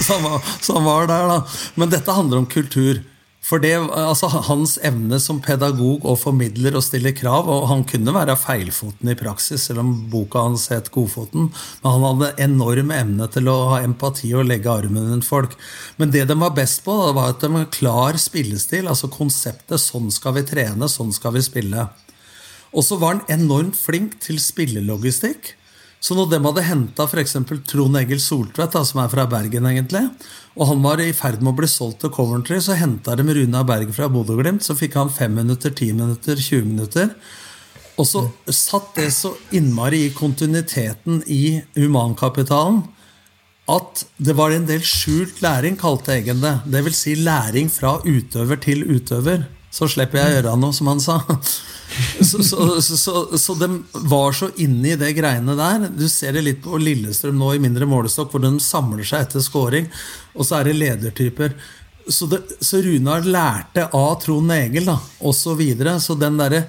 så, 0.02 0.74
han 0.74 0.86
var 0.86 1.08
der, 1.08 1.28
da. 1.30 1.40
Men 1.76 1.90
dette 1.94 2.16
handler 2.16 2.42
om 2.42 2.50
kultur. 2.50 3.04
For 3.50 3.58
det, 3.58 3.72
altså 3.82 4.28
Hans 4.46 4.76
evne 4.86 5.18
som 5.22 5.40
pedagog 5.42 6.04
og 6.06 6.20
formidler 6.22 6.76
og 6.78 6.84
stiller 6.86 7.16
krav 7.18 7.48
og 7.50 7.66
Han 7.72 7.82
kunne 7.90 8.14
være 8.14 8.36
feilfoten 8.38 9.10
i 9.10 9.18
praksis, 9.18 9.66
selv 9.66 9.82
om 9.82 9.94
boka 10.12 10.44
hans 10.46 10.68
het 10.70 10.92
Godfoten. 10.94 11.50
Men 11.82 11.96
han 11.96 12.06
hadde 12.06 12.46
enorm 12.46 12.94
evne 12.94 13.30
til 13.34 13.50
å 13.50 13.58
ha 13.72 13.82
empati 13.82 14.30
og 14.38 14.46
legge 14.52 14.70
armen 14.70 15.10
rundt 15.10 15.26
folk. 15.26 15.58
Men 15.98 16.14
det 16.14 16.28
de 16.30 16.38
var 16.38 16.54
best 16.58 16.84
på, 16.86 16.94
var 17.18 17.34
at 17.34 17.42
de 17.42 17.50
var 17.56 17.72
klar 17.74 18.22
spillestil. 18.22 18.86
Altså 18.86 19.10
konseptet 19.10 19.82
'sånn 19.82 20.12
skal 20.14 20.38
vi 20.38 20.46
trene, 20.46 20.86
sånn 20.86 21.14
skal 21.14 21.34
vi 21.34 21.42
spille'. 21.42 21.90
Og 22.70 22.84
så 22.86 23.00
var 23.02 23.18
han 23.18 23.40
enormt 23.40 23.76
flink 23.76 24.20
til 24.22 24.38
spillelogistikk. 24.38 25.56
Så 26.00 26.16
når 26.16 26.30
de 26.32 26.40
hadde 26.46 26.64
henta 26.64 27.06
f.eks. 27.10 27.36
Trond 27.68 28.00
Egil 28.00 28.22
Soltvedt, 28.24 28.78
som 28.88 29.02
er 29.04 29.10
fra 29.12 29.26
Bergen, 29.30 29.68
egentlig, 29.68 30.06
og 30.56 30.70
han 30.72 30.84
var 30.84 31.02
i 31.04 31.12
ferd 31.16 31.44
med 31.44 31.52
å 31.54 31.58
bli 31.60 31.68
solgt 31.72 32.02
til 32.04 32.14
Coventry, 32.16 32.60
så 32.64 32.78
henta 32.80 33.18
de 33.20 33.26
Runa 33.28 33.66
Berg 33.68 33.92
fra 33.96 34.08
Bodø-Glimt. 34.12 34.64
Så 34.64 34.78
fikk 34.80 34.96
han 35.00 35.12
5 35.12 35.36
minutter, 35.42 35.76
10 35.76 35.98
minutter, 36.00 36.40
20 36.40 36.72
minutter. 36.72 37.12
Og 38.00 38.08
så 38.08 38.24
satt 38.56 38.94
det 38.96 39.10
så 39.12 39.34
innmari 39.56 40.06
i 40.08 40.16
kontinuiteten 40.16 41.20
i 41.28 41.60
humankapitalen 41.76 42.86
at 43.70 44.04
det 44.18 44.34
var 44.38 44.56
en 44.56 44.66
del 44.66 44.82
skjult 44.88 45.44
læring, 45.44 45.76
kalte 45.78 46.16
Egen 46.16 46.40
det. 46.42 46.56
Det 46.66 46.82
vil 46.88 46.96
si 46.96 47.14
læring 47.20 47.70
fra 47.70 48.00
utøver 48.08 48.58
til 48.64 48.88
utøver. 48.88 49.44
Så 49.72 49.90
slipper 49.90 50.20
jeg 50.20 50.32
å 50.32 50.36
gjøre 50.38 50.56
noe, 50.60 50.76
som 50.76 50.90
han 50.90 51.04
sa. 51.04 51.20
Så, 52.22 52.44
så, 52.44 52.82
så, 52.82 53.38
så, 53.38 53.54
de 53.58 53.84
var 53.94 54.34
så 54.38 54.50
inne 54.62 54.92
i 54.92 54.98
det 55.00 55.10
greiene 55.18 55.56
der. 55.58 55.88
Du 55.90 56.06
ser 56.10 56.36
det 56.38 56.44
litt 56.46 56.62
på 56.64 56.78
Lillestrøm 56.78 57.40
nå 57.40 57.56
i 57.56 57.62
mindre 57.62 57.88
målestokk, 57.90 58.32
hvor 58.34 58.44
de 58.44 58.52
samler 58.62 59.08
seg 59.08 59.26
etter 59.26 59.44
scoring, 59.44 59.90
og 60.36 60.46
så 60.46 60.60
er 60.60 60.70
det 60.70 60.78
ledertyper. 60.78 61.56
Så, 62.10 62.30
det, 62.30 62.44
Runar 62.86 63.26
lærte 63.26 63.88
av 63.94 64.16
Trond 64.24 64.54
Egil, 64.54 64.90
da, 64.90 64.98
og 65.22 65.36
så. 65.38 65.58
Så 66.02 66.16
den 66.18 66.40
derre 66.40 66.64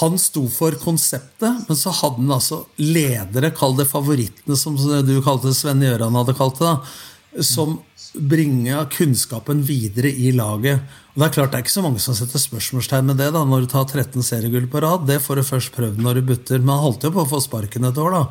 Han 0.00 0.18
sto 0.20 0.46
for 0.52 0.76
konseptet, 0.80 1.64
men 1.68 1.76
så 1.76 1.92
hadde 2.02 2.20
han 2.20 2.36
altså 2.36 2.64
ledere, 2.76 3.52
kall 3.56 3.76
det 3.78 3.88
favorittene, 3.90 4.56
som 4.56 4.76
du 4.76 5.16
kalte 5.24 5.54
Sven 5.56 5.82
Gjøran 5.82 6.18
hadde 6.20 6.36
kalt 6.36 6.60
det, 6.60 6.68
da, 6.68 7.44
som 7.44 7.78
bringa 8.14 8.84
kunnskapen 8.92 9.62
videre 9.64 10.10
i 10.10 10.32
laget. 10.36 10.80
Og 11.10 11.18
Det 11.18 11.26
er 11.26 11.34
klart 11.34 11.50
det 11.50 11.58
er 11.58 11.64
ikke 11.64 11.74
så 11.74 11.82
mange 11.82 12.00
som 12.02 12.14
setter 12.14 12.38
spørsmålstegn 12.38 13.10
med 13.10 13.18
det 13.18 13.32
da, 13.34 13.42
når 13.42 13.64
du 13.64 13.72
tar 13.72 13.88
13 13.88 14.22
seriegull 14.22 14.68
på 14.70 14.82
rad. 14.84 15.08
Det 15.08 15.18
får 15.24 15.40
du 15.40 15.48
først 15.48 15.74
prøvd 15.74 15.98
når 16.04 16.20
du 16.20 16.28
butter. 16.30 16.62
Men 16.62 16.76
han 16.76 16.84
holdt 16.84 17.06
jo 17.08 17.14
på 17.16 17.24
å 17.24 17.30
få 17.32 17.40
sparken 17.42 17.88
et 17.88 17.98
år. 17.98 18.14
da. 18.14 18.22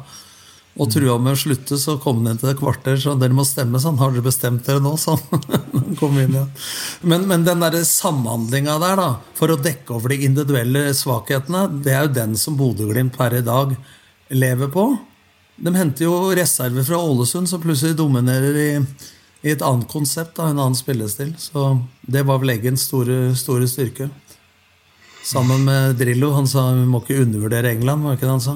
Og 0.79 0.87
mm. 0.87 0.93
trua 0.93 1.17
med 1.19 1.35
å 1.35 1.39
slutte, 1.41 1.79
så 1.81 1.97
kom 1.99 2.21
han 2.21 2.31
inn 2.31 2.39
til 2.39 2.53
et 2.53 2.61
kvarter. 2.61 2.95
Så 3.01 3.17
dere 3.19 3.35
må 3.35 3.43
stemme 3.47 3.81
sånn. 3.83 3.99
Har 3.99 4.15
dere 4.15 4.23
bestemt 4.29 4.63
dere 4.63 4.79
nå? 4.85 4.93
Sånn. 5.01 5.19
kom 5.99 6.15
inn, 6.21 6.37
igjen. 6.37 6.49
men, 7.03 7.27
men 7.27 7.43
den 7.47 7.65
der 7.65 7.75
samhandlinga 7.83 8.79
der, 8.79 8.95
da, 9.01 9.09
for 9.35 9.51
å 9.51 9.59
dekke 9.59 9.97
over 9.97 10.13
de 10.13 10.23
individuelle 10.29 10.87
svakhetene, 10.95 11.67
det 11.83 11.95
er 11.97 12.07
jo 12.07 12.15
den 12.21 12.39
som 12.39 12.55
Bodø-Glimt 12.59 13.17
per 13.19 13.35
i 13.35 13.43
dag 13.43 13.75
lever 14.31 14.71
på. 14.71 14.87
De 15.59 15.75
henter 15.75 16.07
jo 16.07 16.29
reserver 16.37 16.85
fra 16.87 17.03
Ålesund, 17.03 17.49
som 17.51 17.59
plutselig 17.59 17.97
dominerer 17.99 18.59
i 18.63 18.71
i 19.41 19.51
et 19.53 19.61
annet 19.63 19.87
konsept, 19.91 20.35
da, 20.39 20.43
en 20.49 20.59
annen 20.59 20.77
spillestil. 20.77 21.33
Så 21.39 21.79
det 22.01 22.23
var 22.27 22.37
vel 22.41 22.49
Eggens 22.57 22.81
store, 22.89 23.35
store 23.39 23.67
styrke. 23.71 24.05
Sammen 25.23 25.63
med 25.67 25.95
Drillo. 25.99 26.33
Han 26.35 26.47
sa 26.49 26.71
vi 26.73 26.85
må 26.89 26.99
ikke 27.03 27.21
undervurdere 27.23 27.71
England, 27.75 28.03
var 28.03 28.13
ikke 28.17 28.27
det 28.27 28.35
han 28.35 28.43
sa? 28.43 28.55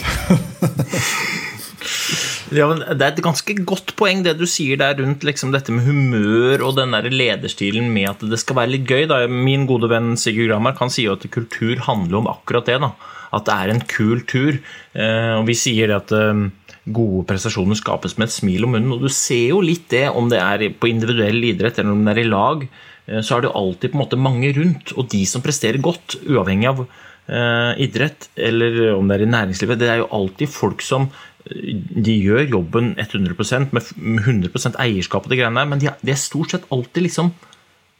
ja, 2.56 2.64
men 2.70 2.78
Det 2.80 3.04
er 3.04 3.12
et 3.12 3.24
ganske 3.24 3.52
godt 3.68 3.90
poeng 4.00 4.18
det 4.24 4.34
du 4.40 4.46
sier 4.48 4.76
der 4.80 4.94
rundt 4.98 5.24
liksom, 5.26 5.52
dette 5.54 5.72
med 5.74 5.86
humør 5.86 6.64
og 6.66 6.76
den 6.78 6.90
der 6.96 7.04
lederstilen 7.12 7.86
med 7.92 8.06
at 8.14 8.20
det 8.32 8.40
skal 8.42 8.56
være 8.62 8.74
litt 8.74 8.86
gøy. 8.88 9.02
Da. 9.10 9.16
Min 9.30 9.66
gode 9.70 9.88
venn 9.92 10.08
Sigurd 10.18 10.48
Grammar 10.50 10.74
han 10.80 10.94
sier 10.94 11.10
at 11.14 11.30
kultur 11.30 11.74
handler 11.86 12.16
om 12.22 12.30
akkurat 12.32 12.66
det. 12.70 12.78
Da. 12.82 12.90
At 13.36 13.44
det 13.46 13.54
er 13.54 13.68
en 13.74 13.84
kul 13.86 14.18
tur. 14.26 14.52
Eh, 14.94 15.32
og 15.36 15.44
vi 15.50 15.54
sier 15.58 15.84
det 15.90 15.98
at 16.00 16.10
eh, 16.16 16.48
gode 16.94 17.26
prestasjoner 17.28 17.78
skapes 17.78 18.16
med 18.18 18.28
et 18.28 18.34
smil 18.34 18.66
om 18.66 18.74
munnen. 18.76 18.94
Og 18.96 19.04
du 19.04 19.12
ser 19.12 19.50
jo 19.52 19.60
litt 19.64 19.88
det, 19.92 20.06
om 20.10 20.30
det 20.32 20.40
er 20.42 20.66
på 20.76 20.90
individuell 20.90 21.42
idrett 21.50 21.80
eller 21.80 21.94
om 21.94 22.04
det 22.06 22.16
er 22.16 22.22
i 22.24 22.30
lag, 22.30 22.64
eh, 23.06 23.20
så 23.20 23.36
er 23.36 23.44
det 23.44 23.50
jo 23.50 23.58
alltid 23.62 23.92
på 23.92 23.98
en 23.98 24.04
måte 24.04 24.20
mange 24.20 24.52
rundt. 24.56 24.94
Og 24.96 25.08
de 25.12 25.24
som 25.28 25.44
presterer 25.44 25.82
godt, 25.82 26.18
uavhengig 26.26 26.70
av 26.70 26.84
uh, 26.84 27.72
idrett 27.80 28.30
eller 28.38 28.94
om 28.96 29.08
det 29.08 29.18
er 29.18 29.26
i 29.26 29.34
næringslivet, 29.34 29.80
det 29.80 29.90
er 29.90 30.00
jo 30.02 30.10
alltid 30.16 30.50
folk 30.52 30.82
som 30.84 31.08
eh, 31.46 31.76
de 31.76 32.16
gjør 32.16 32.48
jobben 32.56 32.94
100% 32.98 33.76
med 33.76 33.92
100 34.24 34.80
eierskap 34.82 35.26
og 35.26 35.32
de 35.32 35.40
greiene 35.40 35.62
der, 35.62 35.70
men 35.70 35.82
de, 35.82 35.92
er 35.92 36.20
stort 36.20 36.54
sett 36.54 36.68
alltid 36.74 37.08
liksom 37.08 37.32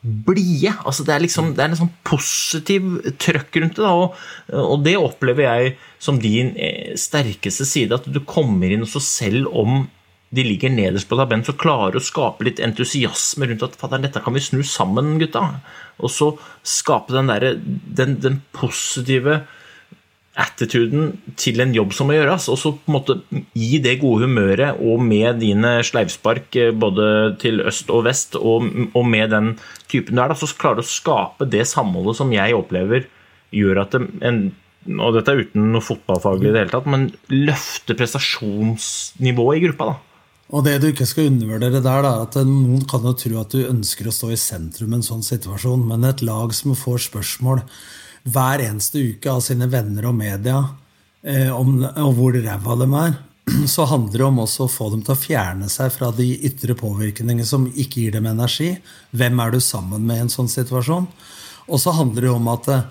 blide. 0.01 0.73
Altså 0.89 1.05
det, 1.05 1.15
er 1.15 1.25
liksom, 1.25 1.53
det 1.57 1.65
er 1.65 1.73
en 1.73 1.81
sånn 1.83 1.95
positiv 2.09 2.99
trøkk 3.21 3.61
rundt 3.61 3.79
det. 3.79 3.85
Da, 3.85 3.93
og, 3.93 4.19
og, 4.57 4.77
det 4.87 4.97
opplever 4.99 5.47
jeg 5.47 5.75
som 6.03 6.21
din 6.23 6.55
eh, 6.57 6.97
sterkeste 6.99 7.69
side. 7.69 8.01
At 8.01 8.09
du 8.09 8.21
kommer 8.25 8.73
inn, 8.73 8.87
og 8.87 8.93
så 8.93 9.03
selv 9.05 9.51
om 9.53 9.85
de 10.31 10.45
ligger 10.47 10.71
nederst 10.71 11.09
på 11.11 11.19
tabellen, 11.19 11.43
så 11.45 11.57
klarer 11.59 11.97
du 11.97 11.99
å 11.99 12.07
skape 12.07 12.47
litt 12.47 12.61
entusiasme 12.63 13.49
rundt 13.51 13.65
at 13.67 13.75
fattern, 13.79 14.05
dette 14.07 14.23
kan 14.23 14.37
vi 14.37 14.43
snu 14.45 14.61
sammen, 14.67 15.17
gutta. 15.19 15.43
Og 15.99 16.13
så 16.15 16.29
skape 16.63 17.17
den, 17.17 17.33
der, 17.33 17.57
den, 17.99 18.15
den 18.23 18.39
positive 18.55 19.43
attituden 20.41 21.13
til 21.41 21.61
en 21.63 21.75
jobb 21.77 21.95
som 21.97 22.09
må 22.11 22.17
gjøres. 22.17 22.49
Og 22.53 22.59
så 22.61 22.73
på 22.77 22.91
en 22.91 22.97
måte 22.97 23.19
gi 23.57 23.81
det 23.83 23.99
gode 24.03 24.27
humøret 24.27 24.81
og 24.81 25.03
med 25.05 25.41
dine 25.43 25.77
sleivspark 25.87 26.57
eh, 26.59 26.73
både 26.73 27.37
til 27.43 27.63
øst 27.67 27.93
og 27.93 28.07
vest, 28.09 28.39
og, 28.41 28.67
og 28.95 29.07
med 29.07 29.35
den 29.35 29.55
typen 29.91 30.17
du 30.17 30.25
er, 30.25 30.33
da, 30.33 30.39
så 30.39 30.51
klarer 30.57 30.81
du 30.81 30.87
å 30.87 30.91
skape 30.91 31.49
det 31.51 31.67
samholdet 31.69 32.19
som 32.19 32.33
jeg 32.35 32.57
opplever 32.57 33.09
gjør 33.55 33.85
at 33.85 33.97
en 34.01 34.51
og 34.89 35.13
dette 35.13 35.29
er 35.29 35.43
uten 35.45 35.67
noe 35.75 35.85
fotballfaglig 35.85 36.49
i 36.49 36.53
det 36.55 36.61
hele 36.63 36.73
tatt, 36.73 36.87
men 36.89 37.11
løfte 37.29 37.93
prestasjonsnivået 37.99 39.59
i 39.59 39.65
gruppa, 39.67 39.91
da. 39.91 39.99
Og 40.51 40.65
det 40.67 40.81
du 40.83 40.89
ikke 40.89 41.07
skal 41.07 41.29
undervurdere 41.31 41.83
der, 41.85 42.07
er 42.09 42.25
at 42.25 42.39
noen 42.43 42.83
kan 42.91 43.05
jo 43.07 43.13
tro 43.15 43.37
at 43.39 43.53
du 43.55 43.69
ønsker 43.69 44.09
å 44.09 44.15
stå 44.15 44.33
i 44.35 44.39
sentrum 44.41 44.95
i 44.95 44.99
en 44.99 45.07
sånn 45.07 45.23
situasjon, 45.23 45.85
men 45.87 46.09
et 46.09 46.25
lag 46.27 46.55
som 46.57 46.75
får 46.75 47.05
spørsmål 47.11 47.63
hver 48.25 48.63
eneste 48.65 49.01
uke 49.01 49.33
av 49.33 49.43
sine 49.45 49.69
venner 49.71 50.09
og 50.11 50.17
media 50.19 50.61
eh, 51.23 51.51
om, 51.55 51.79
om 51.85 52.15
hvor 52.17 52.37
ræva 52.37 52.77
de 52.83 52.89
er, 53.03 53.19
så 53.75 53.87
handler 53.91 54.19
det 54.19 54.29
om 54.29 54.41
også 54.45 54.67
å 54.67 54.73
få 54.73 54.91
dem 54.95 55.05
til 55.07 55.17
å 55.17 55.21
fjerne 55.21 55.69
seg 55.73 55.93
fra 55.95 56.11
de 56.15 56.29
ytre 56.47 56.77
påvirkningene 56.79 57.49
som 57.49 57.69
ikke 57.71 58.05
gir 58.05 58.17
dem 58.19 58.29
energi. 58.31 58.75
Hvem 59.17 59.45
er 59.45 59.55
du 59.55 59.61
sammen 59.65 60.05
med 60.07 60.21
i 60.21 60.27
en 60.27 60.33
sånn 60.33 60.51
situasjon? 60.51 61.09
Og 61.71 61.81
så 61.81 61.95
handler 61.95 62.27
det 62.27 62.35
om 62.35 62.51
at 62.53 62.71
eh, 62.71 62.89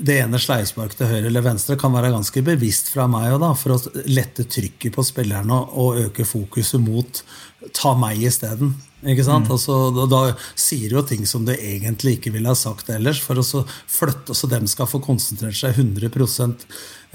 det 0.00 0.20
ene 0.22 0.40
sleivsparket 0.40 1.02
til 1.02 1.10
høyre 1.10 1.28
eller 1.28 1.44
venstre 1.44 1.76
kan 1.80 1.92
være 1.92 2.12
ganske 2.14 2.42
bevisst 2.44 2.88
fra 2.94 3.06
meg 3.10 3.34
da, 3.42 3.52
for 3.58 3.76
å 3.76 4.04
lette 4.08 4.46
trykket 4.48 4.94
på 4.96 5.04
spillerne 5.04 5.58
og 5.80 6.00
øke 6.06 6.24
fokuset 6.28 6.80
mot 6.80 7.22
ta 7.76 7.92
meg 7.98 8.22
isteden. 8.24 8.72
Ikke 9.00 9.24
sant? 9.24 9.48
Mm. 9.48 9.54
Altså, 9.54 9.76
da, 9.96 10.04
da, 10.10 10.20
sier 10.58 10.90
du 10.90 10.98
jo 10.98 11.04
ting 11.08 11.24
som 11.28 11.46
du 11.46 11.54
egentlig 11.54 12.18
ikke 12.18 12.34
ville 12.34 12.50
ha 12.50 12.56
sagt 12.58 12.90
ellers, 12.92 13.20
for 13.24 13.40
å 13.40 13.64
flytte 13.88 14.36
så 14.36 14.50
dem 14.50 14.68
skal 14.68 14.88
få 14.90 15.00
konsentrert 15.04 15.56
seg 15.56 15.78
100 15.80 16.10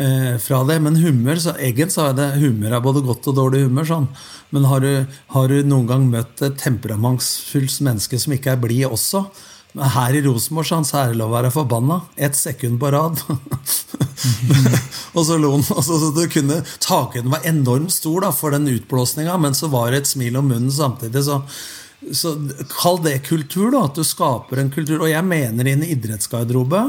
eh, 0.01 0.31
fra 0.41 0.63
det. 0.65 0.79
Men 0.81 0.97
humør, 0.97 1.41
så 1.41 1.53
så 1.53 2.07
er 2.09 2.15
det, 2.17 2.29
humør 2.41 2.77
er 2.77 2.85
både 2.85 3.05
godt 3.05 3.29
og 3.29 3.37
dårlig 3.37 3.65
humør. 3.67 3.89
sånn. 3.91 4.07
Men 4.49 4.65
har 4.71 4.81
du, 4.81 5.05
har 5.35 5.47
du 5.51 5.61
noen 5.63 5.89
gang 5.89 6.07
møtt 6.09 6.41
et 6.41 6.57
temperamentsfullt 6.57 7.81
menneske 7.85 8.19
som 8.19 8.33
ikke 8.33 8.55
er 8.55 8.63
blid 8.65 8.87
også? 8.89 9.27
Men 9.75 9.91
her 9.91 10.15
i 10.15 10.21
Rosenborg 10.23 10.87
så 10.87 11.01
er 11.01 11.11
det 11.11 11.19
lov 11.19 11.33
være 11.35 11.51
forbanna. 11.51 11.99
Ett 12.15 12.37
sekund 12.39 12.79
på 12.79 12.91
rad. 12.95 13.19
og 15.15 15.25
så 15.27 15.35
lo 15.35 15.51
han. 15.57 15.65
Altså, 15.75 15.97
så 15.99 16.11
det 16.15 16.29
kunne, 16.31 16.61
Takhøyden 16.83 17.33
var 17.33 17.47
enormt 17.47 17.91
stor 17.91 18.23
da, 18.23 18.31
for 18.35 18.55
den 18.55 18.69
utblåsninga, 18.71 19.35
men 19.41 19.57
så 19.57 19.67
var 19.73 19.91
det 19.91 20.03
et 20.03 20.13
smil 20.13 20.39
om 20.39 20.47
munnen 20.51 20.71
samtidig. 20.71 21.25
så 21.27 21.41
så 22.13 22.35
Kall 22.69 22.99
det 23.03 23.23
kultur, 23.25 23.71
da. 23.73 23.85
At 23.89 23.97
du 23.97 24.03
skaper 24.05 24.61
en 24.61 24.71
kultur. 24.71 25.01
Og 25.01 25.09
jeg 25.09 25.25
mener 25.25 25.67
i 25.67 25.73
en 25.75 25.85
idrettsgarderobe 25.85 26.83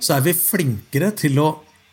så 0.00 0.16
er 0.16 0.24
vi 0.24 0.32
flinkere 0.36 1.10
til 1.18 1.36
å 1.42 1.48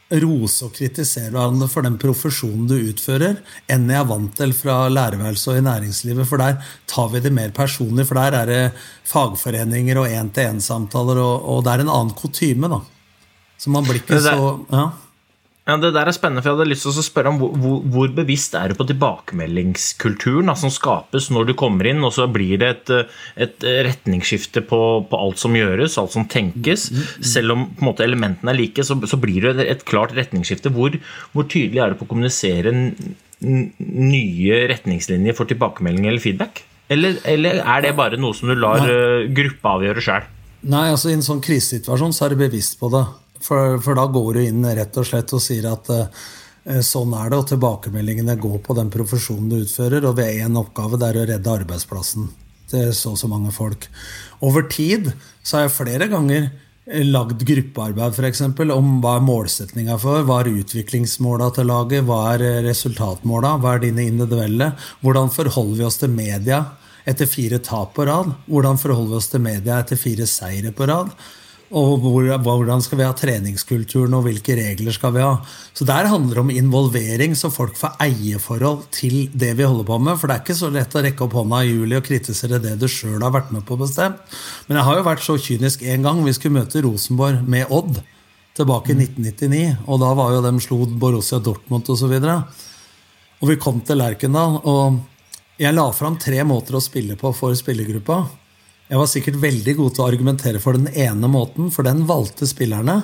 rose 0.07 0.63
og 0.63 0.75
kritisere 0.77 1.33
hverandre 1.33 1.67
for 1.71 1.83
den 1.83 1.97
profesjonen 1.99 2.67
du 2.69 2.75
utfører, 2.77 3.41
enn 3.71 3.89
jeg 3.91 3.99
er 3.99 4.07
vant 4.07 4.35
til 4.39 4.53
fra 4.55 4.77
lærerværelset 4.91 5.51
og 5.53 5.59
i 5.59 5.65
næringslivet. 5.65 6.27
For 6.29 6.41
der 6.41 6.61
tar 6.87 7.09
vi 7.13 7.23
det 7.23 7.33
mer 7.35 7.51
personlig, 7.55 8.07
for 8.07 8.19
der 8.19 8.37
er 8.41 8.51
det 8.51 8.61
fagforeninger 9.07 9.99
og 9.99 10.07
én-til-én-samtaler, 10.07 11.19
og, 11.23 11.43
og, 11.43 11.65
det 11.65 11.73
er 11.73 11.83
en 11.83 11.91
annen 11.91 12.15
kutyme, 12.15 12.71
da. 12.71 12.81
Så 13.57 13.73
man 13.73 13.87
blir 13.87 13.99
ikke 13.99 14.21
så 14.21 14.37
ja. 14.71 14.87
Ja, 15.67 15.75
Det 15.75 15.89
der 15.91 16.07
er 16.07 16.15
spennende, 16.15 16.39
for 16.41 16.53
jeg 16.53 16.61
hadde 16.61 16.69
lyst 16.71 16.85
til 16.85 16.95
å 16.95 17.03
spørre 17.03 17.31
om 17.33 17.39
hvor, 17.41 17.81
hvor, 17.91 18.11
bevisst 18.15 18.53
er 18.55 18.71
du 18.71 18.77
på 18.79 18.85
tilbakemeldingskulturen 18.87 20.47
da, 20.47 20.55
som 20.55 20.71
skapes 20.71 21.27
når 21.33 21.49
du 21.49 21.53
kommer 21.59 21.89
inn, 21.89 21.99
og 22.07 22.13
så 22.15 22.29
blir 22.31 22.61
det 22.61 22.69
et, 22.71 22.93
et 23.47 23.67
retningsskifte 23.89 24.63
på, 24.69 24.79
på, 25.11 25.19
alt 25.19 25.41
som 25.43 25.57
gjøres, 25.57 25.97
alt 25.99 26.15
som 26.15 26.27
tenkes. 26.31 26.87
Selv 27.19 27.57
om 27.57 27.67
på 27.73 27.83
en 27.83 27.89
måte, 27.89 28.07
elementene 28.07 28.53
er 28.53 28.61
like, 28.61 28.87
så, 28.87 28.95
så 29.03 29.19
blir 29.19 29.49
det 29.49 29.67
et 29.67 29.83
klart 29.87 30.15
retningsskifte. 30.15 30.71
Hvor, 30.71 30.95
hvor, 31.35 31.49
tydelig 31.51 31.83
er 31.83 31.91
det 31.91 31.99
på 31.99 32.07
å 32.07 32.13
kommunisere 32.15 32.71
nye 33.43 34.63
retningslinjer 34.71 35.35
for 35.35 35.51
tilbakemelding 35.51 36.07
eller 36.07 36.23
feedback? 36.23 36.63
Eller, 36.87 37.19
eller, 37.27 37.59
er 37.59 37.83
det 37.83 37.95
bare 37.99 38.15
noe 38.15 38.31
som 38.35 38.47
du 38.47 38.55
lar 38.55 38.87
uh, 38.87 39.27
gruppa 39.35 39.75
avgjøre 39.75 40.03
sjøl? 40.03 40.33
Nei, 40.67 40.87
altså 40.93 41.11
I 41.11 41.17
en 41.17 41.25
sånn 41.25 41.43
krisesituasjon 41.43 42.15
så 42.15 42.25
er 42.25 42.33
du 42.33 42.39
bevisst 42.39 42.79
på 42.79 42.89
det. 42.91 43.03
For, 43.43 43.77
for, 43.83 43.97
da 43.97 44.07
går 44.11 44.33
du 44.37 44.43
inn 44.47 44.65
rett 44.65 44.97
og 44.97 45.07
slett 45.07 45.33
og 45.35 45.43
sier 45.43 45.69
at 45.69 45.89
uh, 45.93 46.27
sånn 46.83 47.13
er 47.15 47.31
det, 47.31 47.39
og 47.39 47.49
tilbakemeldingene 47.51 48.37
går 48.41 48.59
på 48.65 48.75
den 48.77 48.91
profesjonen 48.93 49.49
du 49.51 49.59
utfører, 49.61 50.07
og 50.07 50.17
ved 50.19 50.43
én 50.43 50.59
oppgave 50.59 50.99
det 50.99 51.11
er 51.11 51.21
å 51.21 51.27
redde 51.31 51.57
arbeidsplassen 51.61 52.31
til 52.67 52.93
så 52.95 53.13
og 53.13 53.19
så 53.21 53.29
mange 53.31 53.53
folk. 53.55 53.87
Over 54.43 54.67
tid 54.71 55.11
så 55.41 55.57
har 55.57 55.67
jeg 55.67 55.75
flere 55.77 56.09
ganger 56.11 56.49
eh, 56.49 57.05
lagd 57.07 57.45
gruppearbeid 57.47 58.17
for 58.17 58.27
eksempel, 58.27 58.73
om 58.75 58.97
hva 59.03 59.17
er 59.17 59.27
målsettinga 59.27 59.95
for, 60.01 60.25
hva 60.27 60.41
er 60.43 60.51
utviklingsmåla 60.57 61.51
til 61.55 61.71
laget, 61.71 62.03
hva 62.07 62.19
er 62.33 62.65
resultatmåla, 62.67 63.55
hva 63.61 63.77
er 63.77 63.87
dine 63.87 64.09
individuelle, 64.09 64.73
hvordan 65.05 65.31
forholder 65.33 65.79
vi 65.79 65.87
oss 65.87 66.01
til 66.03 66.13
media 66.13 66.65
etter 67.07 67.29
fire 67.29 67.61
tap 67.63 67.93
på 67.95 68.05
rad, 68.07 68.33
hvordan 68.51 68.79
forholder 68.81 69.13
vi 69.13 69.21
oss 69.21 69.31
til 69.31 69.43
media 69.43 69.79
etter 69.79 69.99
fire 69.99 70.27
seire 70.27 70.73
på 70.75 70.89
rad, 70.89 71.13
og 71.75 72.03
hvordan 72.03 72.81
skal 72.83 72.99
vi 72.99 73.05
ha 73.05 73.13
treningskulturen, 73.17 74.13
og 74.15 74.23
hvilke 74.27 74.55
regler 74.55 74.95
skal 74.95 75.13
vi 75.15 75.23
ha. 75.25 75.33
Så 75.73 75.85
Der 75.85 76.07
handler 76.07 76.35
det 76.35 76.43
om 76.43 76.49
involvering, 76.49 77.35
så 77.35 77.51
folk 77.51 77.75
får 77.75 77.97
eierforhold 77.99 78.85
til 78.91 79.29
det 79.33 79.53
vi 79.57 79.63
holder 79.63 79.83
på 79.83 79.97
med. 79.99 80.17
For 80.17 80.27
det 80.27 80.35
er 80.35 80.45
ikke 80.45 80.55
så 80.55 80.69
lett 80.71 80.95
å 80.95 81.03
rekke 81.03 81.25
opp 81.25 81.35
hånda 81.35 81.63
i 81.63 81.73
juli 81.73 81.97
og 81.97 82.05
kritisere 82.07 82.61
det 82.63 82.77
du 82.79 82.87
sjøl 82.87 83.21
har 83.21 83.35
vært 83.35 83.51
med 83.51 83.65
på 83.67 83.75
å 83.75 83.81
bestemme. 83.83 84.15
Men 84.67 84.79
jeg 84.79 84.87
har 84.87 84.97
jo 84.97 85.09
vært 85.09 85.25
så 85.25 85.37
kynisk 85.37 85.83
en 85.83 86.07
gang. 86.07 86.23
Vi 86.23 86.35
skulle 86.37 86.61
møte 86.61 86.85
Rosenborg 86.85 87.43
med 87.43 87.67
Odd 87.67 87.99
tilbake 88.55 88.95
i 88.95 88.99
1999. 89.03 89.83
Og 89.87 90.01
da 90.01 90.15
var 90.15 90.33
jo 90.33 90.41
dem 90.45 90.63
slo 90.63 90.85
Borussia 90.87 91.39
Dortmund 91.43 91.89
osv. 91.91 92.15
Og, 92.15 92.23
så 92.23 92.39
og 93.37 93.51
vi 93.51 93.59
kom 93.61 93.83
til 93.85 93.99
Lerkendal, 94.01 94.61
og 94.65 95.01
jeg 95.61 95.75
la 95.75 95.87
fram 95.93 96.15
tre 96.21 96.41
måter 96.45 96.77
å 96.77 96.81
spille 96.81 97.17
på 97.19 97.31
for 97.37 97.53
spillergruppa. 97.57 98.23
Jeg 98.87 99.01
var 99.01 99.09
sikkert 99.11 99.41
veldig 99.43 99.75
god 99.75 99.93
til 99.93 100.03
å 100.03 100.07
argumentere 100.07 100.63
for 100.63 100.77
den 100.77 100.87
ene 100.95 101.27
måten, 101.31 101.71
for 101.75 101.87
den 101.87 102.05
valgte 102.07 102.47
spillerne. 102.47 103.01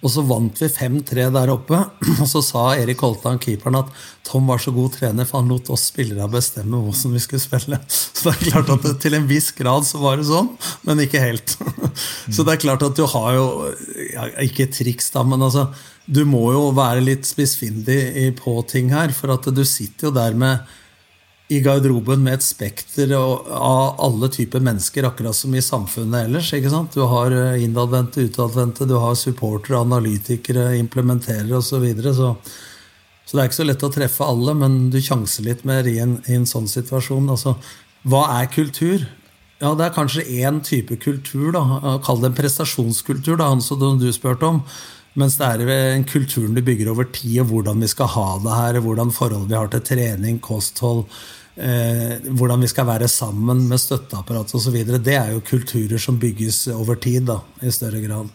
Og 0.00 0.08
så 0.08 0.22
vant 0.24 0.56
vi 0.62 0.68
5-3 0.72 1.26
der 1.34 1.52
oppe. 1.52 1.78
Og 2.22 2.26
så 2.28 2.40
sa 2.44 2.62
Erik 2.72 3.02
Holtan, 3.04 3.38
keeperen, 3.42 3.82
at 3.82 3.90
Tom 4.26 4.48
var 4.48 4.62
så 4.62 4.72
god 4.74 4.94
trener, 4.96 5.28
for 5.28 5.42
han 5.42 5.52
lot 5.52 5.68
oss 5.70 5.90
spillere 5.90 6.28
bestemme 6.32 6.80
hvordan 6.80 7.14
vi 7.14 7.22
skulle 7.22 7.42
spille. 7.42 7.78
Så 7.90 8.26
det 8.26 8.32
er 8.32 8.48
klart 8.48 8.72
at 8.74 8.86
det, 8.86 8.94
til 9.04 9.18
en 9.18 9.28
viss 9.28 9.50
grad 9.56 9.86
så 9.86 10.00
var 10.00 10.18
det 10.18 10.26
sånn, 10.28 10.50
men 10.88 11.04
ikke 11.04 11.22
helt. 11.22 11.54
Så 12.34 12.46
det 12.46 12.56
er 12.56 12.64
klart 12.64 12.84
at 12.86 12.96
du 12.96 13.04
har 13.12 13.36
jo 13.36 13.46
ja, 14.14 14.26
Ikke 14.46 14.70
triks, 14.72 15.10
da, 15.12 15.24
men 15.26 15.42
altså 15.42 15.68
Du 16.08 16.22
må 16.28 16.42
jo 16.54 16.70
være 16.76 17.04
litt 17.04 17.28
spissfindig 17.28 18.30
på 18.40 18.56
ting 18.70 18.90
her, 18.94 19.12
for 19.14 19.36
at 19.36 19.46
du 19.52 19.62
sitter 19.68 20.08
jo 20.08 20.16
der 20.16 20.36
med 20.38 20.78
i 21.50 21.58
garderoben 21.64 22.22
med 22.22 22.38
et 22.38 22.46
spekter 22.46 23.10
av 23.16 23.98
alle 23.98 24.28
typer 24.30 24.62
mennesker, 24.62 25.08
akkurat 25.08 25.34
som 25.34 25.54
i 25.54 25.62
samfunnet 25.64 26.28
ellers. 26.28 26.52
ikke 26.54 26.70
sant? 26.70 26.94
Du 26.94 27.02
har 27.10 27.34
eh, 27.34 27.62
innadvendte, 27.64 28.28
utadvendte, 28.30 28.86
du 28.86 28.94
har 29.02 29.18
supportere, 29.18 29.80
analytikere, 29.82 30.76
implementerere 30.78 31.58
osv. 31.58 31.74
Så, 31.74 31.82
videre, 31.82 32.14
så 32.14 32.34
så 33.30 33.36
det 33.36 33.42
er 33.42 33.46
ikke 33.46 33.60
så 33.60 33.64
lett 33.68 33.82
å 33.86 33.92
treffe 33.94 34.26
alle, 34.26 34.52
men 34.58 34.72
du 34.90 34.96
sjanser 34.98 35.44
litt 35.46 35.60
mer 35.68 35.86
i 35.86 36.00
en, 36.02 36.16
i 36.26 36.34
en 36.34 36.48
sånn 36.50 36.64
situasjon. 36.66 37.28
Altså, 37.30 37.52
hva 38.10 38.24
er 38.40 38.48
kultur? 38.50 39.04
Ja, 39.60 39.70
Det 39.78 39.84
er 39.84 39.94
kanskje 39.94 40.24
én 40.26 40.58
type 40.66 40.96
kultur. 40.98 41.52
da, 41.54 41.62
Kall 42.02 42.24
det 42.24 42.32
en 42.32 42.34
prestasjonskultur, 42.34 43.36
da, 43.38 43.52
han 43.52 43.62
som 43.62 44.00
du 44.00 44.08
spurte 44.10 44.48
om. 44.48 44.64
Mens 45.18 45.36
det 45.40 45.46
er 45.48 45.70
en 45.96 46.06
kulturen 46.06 46.54
du 46.54 46.62
bygger 46.62 46.92
over 46.92 47.08
tid, 47.10 47.40
og 47.42 47.50
hvordan 47.50 47.82
vi 47.82 47.90
skal 47.90 48.10
ha 48.12 48.26
det 48.44 48.56
her, 48.56 48.80
hvordan 48.84 49.10
forholdet 49.14 49.50
vi 49.50 49.58
har 49.58 49.70
til 49.72 49.82
trening, 49.88 50.38
kosthold, 50.42 51.02
eh, 51.58 52.20
hvordan 52.30 52.62
vi 52.62 52.70
skal 52.70 52.86
være 52.86 53.08
sammen 53.10 53.64
med 53.68 53.82
støtteapparat 53.82 54.54
osv. 54.54 54.76
Det 55.02 55.16
er 55.16 55.32
jo 55.34 55.42
kulturer 55.42 55.98
som 55.98 56.20
bygges 56.22 56.68
over 56.74 57.00
tid 57.02 57.26
da, 57.32 57.40
i 57.62 57.74
større 57.74 58.02
grad. 58.04 58.30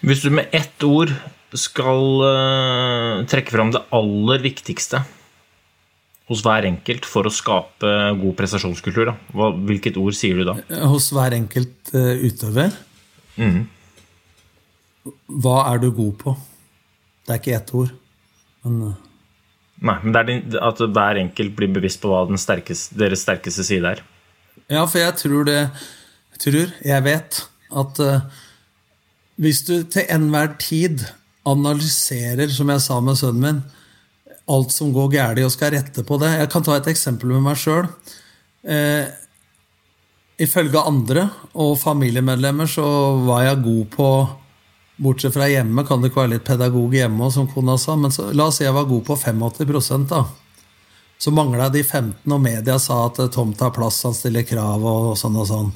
Hvis 0.00 0.22
du 0.24 0.30
med 0.32 0.48
ett 0.56 0.86
ord 0.86 1.12
skal 1.52 2.24
eh, 2.30 3.18
trekke 3.28 3.52
fram 3.52 3.74
det 3.74 3.84
aller 3.92 4.40
viktigste 4.46 5.02
hos 6.30 6.40
hver 6.46 6.64
enkelt 6.64 7.04
for 7.04 7.28
å 7.28 7.34
skape 7.34 7.92
god 8.16 8.34
prestasjonskultur, 8.38 9.10
da. 9.10 9.52
Hvilket 9.68 9.98
ord 10.00 10.16
sier 10.16 10.40
du 10.40 10.46
da? 10.48 10.56
Hos 10.88 11.10
hver 11.12 11.36
enkelt 11.36 11.92
eh, 11.92 12.24
utøver? 12.24 12.72
Mm. 13.36 13.66
Hva 15.02 15.56
er 15.72 15.82
du 15.82 15.90
god 15.94 16.12
på? 16.20 16.36
Det 17.26 17.34
er 17.34 17.40
ikke 17.40 17.56
ett 17.56 17.74
ord. 17.78 17.90
Men 18.62 18.82
uh, 18.90 19.00
Nei, 19.82 19.96
men 20.04 20.14
det 20.14 20.20
er 20.20 20.28
din, 20.28 20.56
at 20.62 20.78
hver 20.94 21.18
enkelt 21.18 21.56
blir 21.58 21.70
bevisst 21.74 22.02
på 22.02 22.10
hva 22.12 22.22
sterkeste, 22.38 22.94
deres 22.98 23.24
sterkeste 23.26 23.64
side 23.66 23.96
er. 23.96 24.02
Ja, 24.70 24.84
for 24.86 25.00
jeg 25.00 25.16
tror 25.18 25.48
det 25.48 25.58
Jeg 25.58 26.40
tror, 26.42 26.70
jeg 26.84 27.04
vet, 27.04 27.40
at 27.82 27.98
uh, 28.02 28.42
hvis 29.42 29.62
du 29.66 29.82
til 29.90 30.06
enhver 30.10 30.54
tid 30.58 31.04
analyserer, 31.46 32.50
som 32.50 32.70
jeg 32.70 32.82
sa 32.82 32.98
med 33.02 33.18
sønnen 33.18 33.42
min, 33.42 33.60
alt 34.50 34.74
som 34.74 34.92
går 34.94 35.10
galt, 35.12 35.42
og 35.44 35.52
skal 35.54 35.74
rette 35.76 36.02
på 36.06 36.18
det 36.18 36.32
Jeg 36.32 36.50
kan 36.50 36.64
ta 36.66 36.76
et 36.76 36.88
eksempel 36.90 37.30
med 37.34 37.44
meg 37.46 37.58
sjøl. 37.60 37.90
Uh, 38.66 39.06
ifølge 40.42 40.82
andre 40.82 41.28
og 41.54 41.76
familiemedlemmer 41.78 42.70
så 42.70 42.86
var 43.26 43.46
jeg 43.46 43.64
god 43.66 43.84
på 43.94 44.08
Bortsett 44.96 45.34
fra 45.34 45.48
hjemme 45.48 45.84
kan 45.88 46.02
det 46.02 46.10
ikke 46.10 46.20
være 46.22 46.34
litt 46.34 46.46
pedagog 46.46 46.94
hjemme, 46.94 47.30
som 47.32 47.48
kona 47.48 47.78
sa. 47.80 47.96
Men 47.96 48.12
så, 48.12 48.28
la 48.36 48.50
oss 48.50 48.60
si 48.60 48.66
jeg 48.66 48.74
var 48.76 48.88
god 48.90 49.04
på 49.06 49.16
85 49.16 50.08
da. 50.10 50.24
Så 51.22 51.30
mangla 51.30 51.68
de 51.70 51.84
15, 51.84 52.26
og 52.34 52.40
media 52.42 52.78
sa 52.82 53.04
at 53.06 53.20
Tom 53.32 53.52
tar 53.54 53.70
plass, 53.74 54.00
han 54.02 54.14
stiller 54.16 54.42
krav 54.42 54.82
og 54.82 55.12
sånn 55.18 55.38
og 55.38 55.46
sånn. 55.46 55.70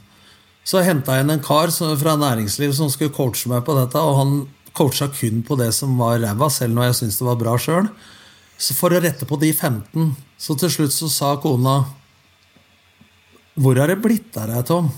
Så 0.66 0.82
henta 0.82 1.14
jeg 1.14 1.22
inn 1.22 1.36
en 1.36 1.42
kar 1.44 1.70
fra 1.70 2.16
næringsliv 2.18 2.72
som 2.74 2.90
skulle 2.90 3.14
coache 3.14 3.46
meg 3.52 3.62
på 3.64 3.76
dette, 3.78 4.02
og 4.02 4.18
han 4.18 4.32
coacha 4.74 5.06
kun 5.14 5.44
på 5.46 5.54
det 5.60 5.70
som 5.72 5.94
var 6.00 6.18
ræva, 6.18 6.50
selv 6.50 6.74
når 6.74 6.88
jeg 6.88 6.98
syntes 7.00 7.20
det 7.20 7.28
var 7.28 7.38
bra 7.38 7.54
sjøl. 7.62 7.86
Så 8.58 8.74
for 8.74 8.90
å 8.90 9.00
rette 9.04 9.28
på 9.28 9.38
de 9.38 9.52
15, 9.52 10.10
så 10.36 10.58
til 10.58 10.72
slutt 10.72 10.94
så 10.96 11.08
sa 11.12 11.36
kona 11.40 11.78
Hvor 13.54 13.78
har 13.78 13.88
det 13.92 14.02
blitt 14.02 14.36
av 14.36 14.50
deg, 14.50 14.66
Tom? 14.66 14.90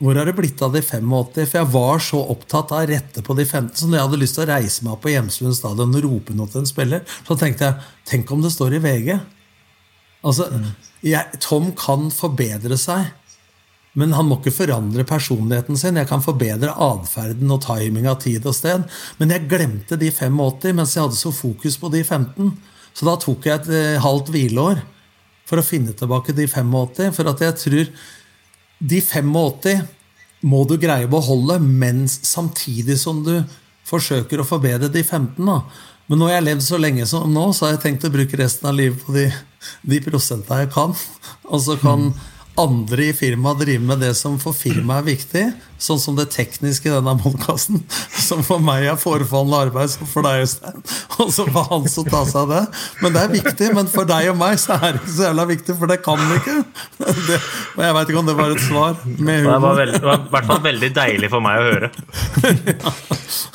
Hvor 0.00 0.16
har 0.16 0.24
det 0.24 0.32
blitt 0.38 0.62
av 0.64 0.72
de 0.72 0.80
85? 0.80 1.10
For 1.36 1.58
jeg 1.58 1.68
var 1.74 1.98
så 2.00 2.20
opptatt 2.32 2.70
av 2.72 2.86
rette 2.88 3.20
på 3.24 3.34
de 3.36 3.44
15. 3.44 3.74
Så 3.76 3.88
når 3.88 3.98
jeg 3.98 4.06
hadde 4.08 4.20
lyst 4.22 4.36
til 4.38 4.46
å 4.46 4.48
reise 4.48 4.84
meg 4.86 4.94
opp 4.94 5.02
på 5.04 5.12
Hjemslund 5.12 5.56
stadion 5.58 5.96
og 5.98 6.04
rope 6.06 6.36
noe 6.36 6.48
til 6.48 6.62
en 6.62 6.70
spiller, 6.70 7.02
så 7.26 7.36
tenkte 7.36 7.68
jeg 7.68 7.90
tenk 8.08 8.32
om 8.32 8.40
det 8.40 8.52
står 8.54 8.78
i 8.78 8.80
VG. 8.86 9.10
Altså, 10.24 10.46
jeg, 11.04 11.40
Tom 11.44 11.70
kan 11.76 12.08
forbedre 12.12 12.78
seg, 12.80 13.10
men 13.98 14.14
han 14.14 14.28
må 14.28 14.38
ikke 14.38 14.54
forandre 14.54 15.04
personligheten 15.08 15.76
sin. 15.76 15.98
Jeg 16.00 16.08
kan 16.08 16.24
forbedre 16.24 16.72
atferden 16.80 17.52
og 17.52 17.60
timing 17.64 18.06
av 18.08 18.20
tid 18.22 18.46
og 18.46 18.54
sted. 18.56 18.86
Men 19.18 19.34
jeg 19.34 19.48
glemte 19.50 19.98
de 20.00 20.08
85 20.14 20.78
mens 20.78 20.94
jeg 20.94 21.04
hadde 21.04 21.18
så 21.18 21.32
fokus 21.34 21.76
på 21.80 21.90
de 21.92 22.04
15. 22.06 22.54
Så 22.94 23.08
da 23.08 23.16
tok 23.20 23.48
jeg 23.48 23.60
et 23.60 23.68
eh, 23.74 24.00
halvt 24.00 24.32
hvileår 24.32 24.80
for 25.50 25.60
å 25.60 25.66
finne 25.66 25.92
tilbake 25.96 26.32
de 26.36 26.46
85. 26.46 27.10
For 27.18 27.32
at 27.32 27.44
jeg 27.44 27.58
tror 27.64 27.92
de 28.80 29.00
85 29.04 29.84
må 30.40 30.64
du 30.64 30.78
greie 30.80 31.04
å 31.04 31.12
beholde, 31.12 31.58
mens 31.60 32.16
samtidig 32.24 32.96
som 33.00 33.20
du 33.24 33.34
forsøker 33.88 34.40
å 34.40 34.46
forbedre 34.46 34.88
de 34.92 35.02
15. 35.04 35.44
da. 35.44 35.60
Men 36.10 36.22
når 36.22 36.30
jeg 36.30 36.38
har 36.38 36.46
levd 36.46 36.64
så 36.66 36.78
lenge 36.80 37.06
som 37.06 37.30
nå, 37.30 37.44
så 37.54 37.66
har 37.66 37.76
jeg 37.76 37.82
tenkt 37.84 38.06
å 38.08 38.12
bruke 38.14 38.38
resten 38.40 38.70
av 38.70 38.78
livet 38.78 39.02
på 39.04 39.14
de, 39.14 39.28
de 39.86 40.00
prosentene 40.02 40.64
jeg 40.64 40.72
kan. 40.74 40.94
Og 41.50 41.62
så 41.62 41.76
kan 41.78 42.08
andre 42.58 43.10
i 43.10 43.12
firmaet 43.16 43.62
driver 43.62 43.86
med 43.86 44.00
det 44.02 44.14
som 44.18 44.38
for 44.40 44.56
firmaet 44.56 45.02
er 45.02 45.06
viktig, 45.06 45.44
sånn 45.80 46.00
som 46.02 46.16
det 46.18 46.26
tekniske 46.34 46.90
i 46.90 46.92
denne 46.92 47.14
podkasten, 47.22 47.80
som 48.28 48.42
for 48.44 48.60
meg 48.62 48.84
er 48.90 48.98
forfallende 49.00 49.60
arbeid, 49.68 49.92
som 49.92 50.08
for 50.08 50.26
deg, 50.26 50.44
Øystein. 50.44 50.82
Og 51.20 51.30
så 51.32 51.46
får 51.48 51.68
han 51.70 51.86
som 51.92 52.08
ta 52.08 52.20
seg 52.28 52.42
av 52.42 52.52
det. 52.52 52.60
Men 53.00 53.14
det 53.14 53.22
er 53.22 53.32
viktig. 53.32 53.70
Men 53.76 53.88
for 53.92 54.08
deg 54.08 54.30
og 54.32 54.38
meg 54.40 54.58
så 54.60 54.76
er 54.76 54.96
det 54.96 55.02
ikke 55.02 55.14
så 55.14 55.26
jævla 55.28 55.46
viktig, 55.50 55.76
for 55.80 55.92
det 55.92 55.98
kan 56.04 56.20
vi 56.20 56.38
ikke. 56.40 56.56
Det, 57.00 57.38
og 57.76 57.82
jeg 57.84 57.96
veit 57.96 58.12
ikke 58.12 58.20
om 58.20 58.28
det 58.28 58.36
var 58.38 58.54
et 58.54 58.64
svar 58.64 58.98
med 59.06 59.44
Det 59.44 59.56
var, 59.64 59.80
var 60.04 60.20
i 60.20 60.32
hvert 60.34 60.48
fall 60.50 60.62
veldig 60.64 60.90
deilig 60.96 61.30
for 61.32 61.44
meg 61.44 61.60
å 61.60 61.66
høre. 61.70 61.92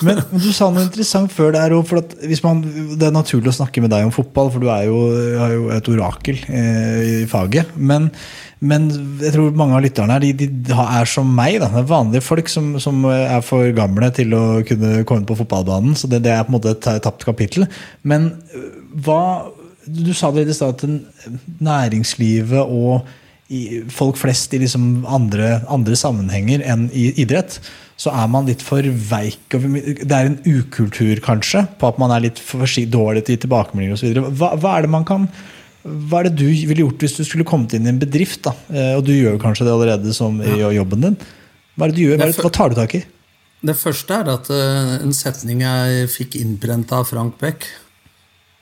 Men, 0.05 0.21
men 0.31 0.41
du 0.43 0.49
sa 0.55 0.69
noe 0.71 0.85
interessant 0.85 1.33
før 1.33 1.53
der 1.55 1.73
òg. 1.75 1.93
Det 2.21 3.07
er 3.07 3.13
naturlig 3.15 3.51
å 3.51 3.57
snakke 3.59 3.83
med 3.83 3.93
deg 3.93 4.07
om 4.07 4.13
fotball, 4.15 4.51
for 4.53 4.63
du 4.63 4.69
er 4.71 4.87
jo, 4.89 4.99
er 5.45 5.55
jo 5.55 5.69
et 5.75 5.89
orakel 5.91 6.41
eh, 6.47 7.21
i 7.23 7.29
faget. 7.29 7.73
Men, 7.75 8.09
men 8.64 8.88
jeg 9.20 9.34
tror 9.36 9.58
mange 9.58 9.76
av 9.78 9.84
lytterne 9.84 10.16
her 10.16 10.24
de, 10.24 10.47
de 10.47 10.78
er 10.86 11.10
som 11.10 11.28
meg. 11.38 11.58
Da. 11.60 11.68
Det 11.74 11.82
er 11.82 11.89
vanlige 11.89 12.24
folk 12.24 12.49
som, 12.51 12.76
som 12.82 13.03
er 13.12 13.43
for 13.43 13.68
gamle 13.76 14.10
til 14.16 14.32
å 14.38 14.45
kunne 14.68 15.03
komme 15.08 15.28
på 15.28 15.38
fotballbanen. 15.41 15.97
Så 15.99 16.10
det, 16.12 16.24
det 16.26 16.32
er 16.32 16.45
på 16.45 16.53
en 16.53 16.58
måte 16.58 16.76
et 16.76 17.03
tapt 17.03 17.28
kapittel. 17.28 17.68
Men 18.08 18.32
øh, 18.56 18.72
hva 19.06 19.22
Du 19.86 20.14
sa 20.18 20.32
det 20.34 20.47
i 20.49 20.53
stad 20.56 20.82
at 20.82 21.60
næringslivet 21.62 22.58
og 22.64 23.06
folk 23.93 24.18
flest 24.18 24.56
i 24.58 24.60
liksom 24.64 25.06
andre, 25.06 25.60
andre 25.70 25.93
sammenhenger 25.99 26.64
enn 26.66 26.88
i 26.89 27.12
idrett, 27.22 27.60
så 28.01 28.10
er 28.10 28.32
man 28.34 28.47
litt 28.49 28.64
for 28.66 28.82
veik. 28.82 29.38
Det 29.53 30.10
er 30.10 30.32
en 30.32 30.39
ukultur, 30.41 31.22
kanskje, 31.22 31.68
på 31.78 31.91
at 31.91 31.99
man 32.01 32.16
er 32.16 32.26
litt 32.26 32.41
for 32.41 32.66
dårlig 32.66 33.28
til 33.28 33.38
tilbakemeldinger 33.43 33.93
osv. 33.93 34.34
Hva, 34.39 34.56
hva 34.58 34.74
er 34.74 34.88
det 34.88 34.91
man 34.95 35.06
kan 35.06 35.30
hva 35.86 36.21
er 36.23 36.29
det 36.31 36.39
du 36.41 36.47
ville 36.49 36.81
gjort 36.81 37.03
hvis 37.05 37.17
du 37.19 37.23
skulle 37.27 37.45
kommet 37.47 37.75
inn 37.77 37.86
i 37.86 37.91
en 37.93 38.01
bedrift? 38.01 38.41
da? 38.47 38.55
Eh, 38.73 38.93
Og 38.97 39.05
du 39.05 39.13
gjør 39.13 39.38
kanskje 39.41 39.67
det 39.67 39.73
allerede 39.75 40.13
som 40.17 40.39
i 40.41 40.57
jobben 40.57 41.03
din. 41.05 41.17
Hva 41.77 41.91
det? 41.91 42.07
Hva, 42.15 42.25
det, 42.25 42.41
hva 42.41 42.51
tar 42.53 42.71
du 42.73 42.79
tak 42.79 42.95
i? 42.97 43.03
Det 43.65 43.75
første 43.77 44.17
er 44.17 44.29
at 44.33 44.49
eh, 44.53 44.93
en 45.05 45.15
setning 45.15 45.63
jeg 45.65 46.09
fikk 46.13 46.38
innprenta 46.41 47.01
av 47.01 47.09
Frank 47.09 47.38
Beck 47.41 47.67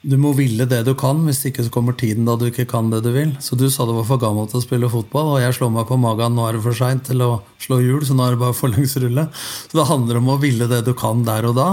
Du 0.03 0.17
må 0.19 0.33
ville 0.35 0.67
det 0.67 0.81
du 0.83 0.91
kan, 0.99 1.21
hvis 1.23 1.45
ikke 1.47 1.63
så 1.63 1.71
kommer 1.71 1.95
tiden 1.95 2.27
da 2.27 2.35
du 2.39 2.49
ikke 2.49 2.65
kan 2.67 2.89
det 2.91 2.99
du 3.05 3.11
vil. 3.15 3.31
Så 3.39 3.55
du 3.55 3.69
sa 3.71 3.85
du 3.87 3.93
var 3.95 4.07
for 4.07 4.19
gammel 4.19 4.49
til 4.51 4.59
å 4.59 4.63
spille 4.65 4.91
fotball, 4.91 5.37
og 5.37 5.39
jeg 5.39 5.55
slår 5.55 5.71
meg 5.71 5.87
på 5.87 5.95
magen 5.95 6.35
nå 6.35 6.43
er 6.47 6.57
det 6.57 6.63
for 6.65 6.75
seint 6.75 7.05
til 7.07 7.23
å 7.23 7.29
slå 7.63 7.79
hjul, 7.79 8.03
så 8.03 8.17
nå 8.17 8.25
er 8.27 8.35
det 8.35 8.41
bare 8.43 8.57
forlengsrulle. 8.57 9.29
Så 9.71 9.79
det 9.79 9.87
handler 9.87 10.19
om 10.19 10.33
å 10.33 10.39
ville 10.43 10.67
det 10.67 10.81
du 10.83 10.91
kan 10.99 11.23
der 11.23 11.47
og 11.47 11.55
da. 11.55 11.69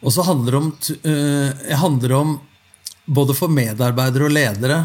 Og 0.00 0.14
så 0.16 0.24
handler 0.24 0.56
det 0.56 0.62
om, 0.62 0.70
eh, 1.04 1.76
handler 1.76 2.16
om 2.16 2.38
både 3.10 3.34
for 3.34 3.50
medarbeidere 3.52 4.28
og 4.28 4.34
ledere, 4.34 4.82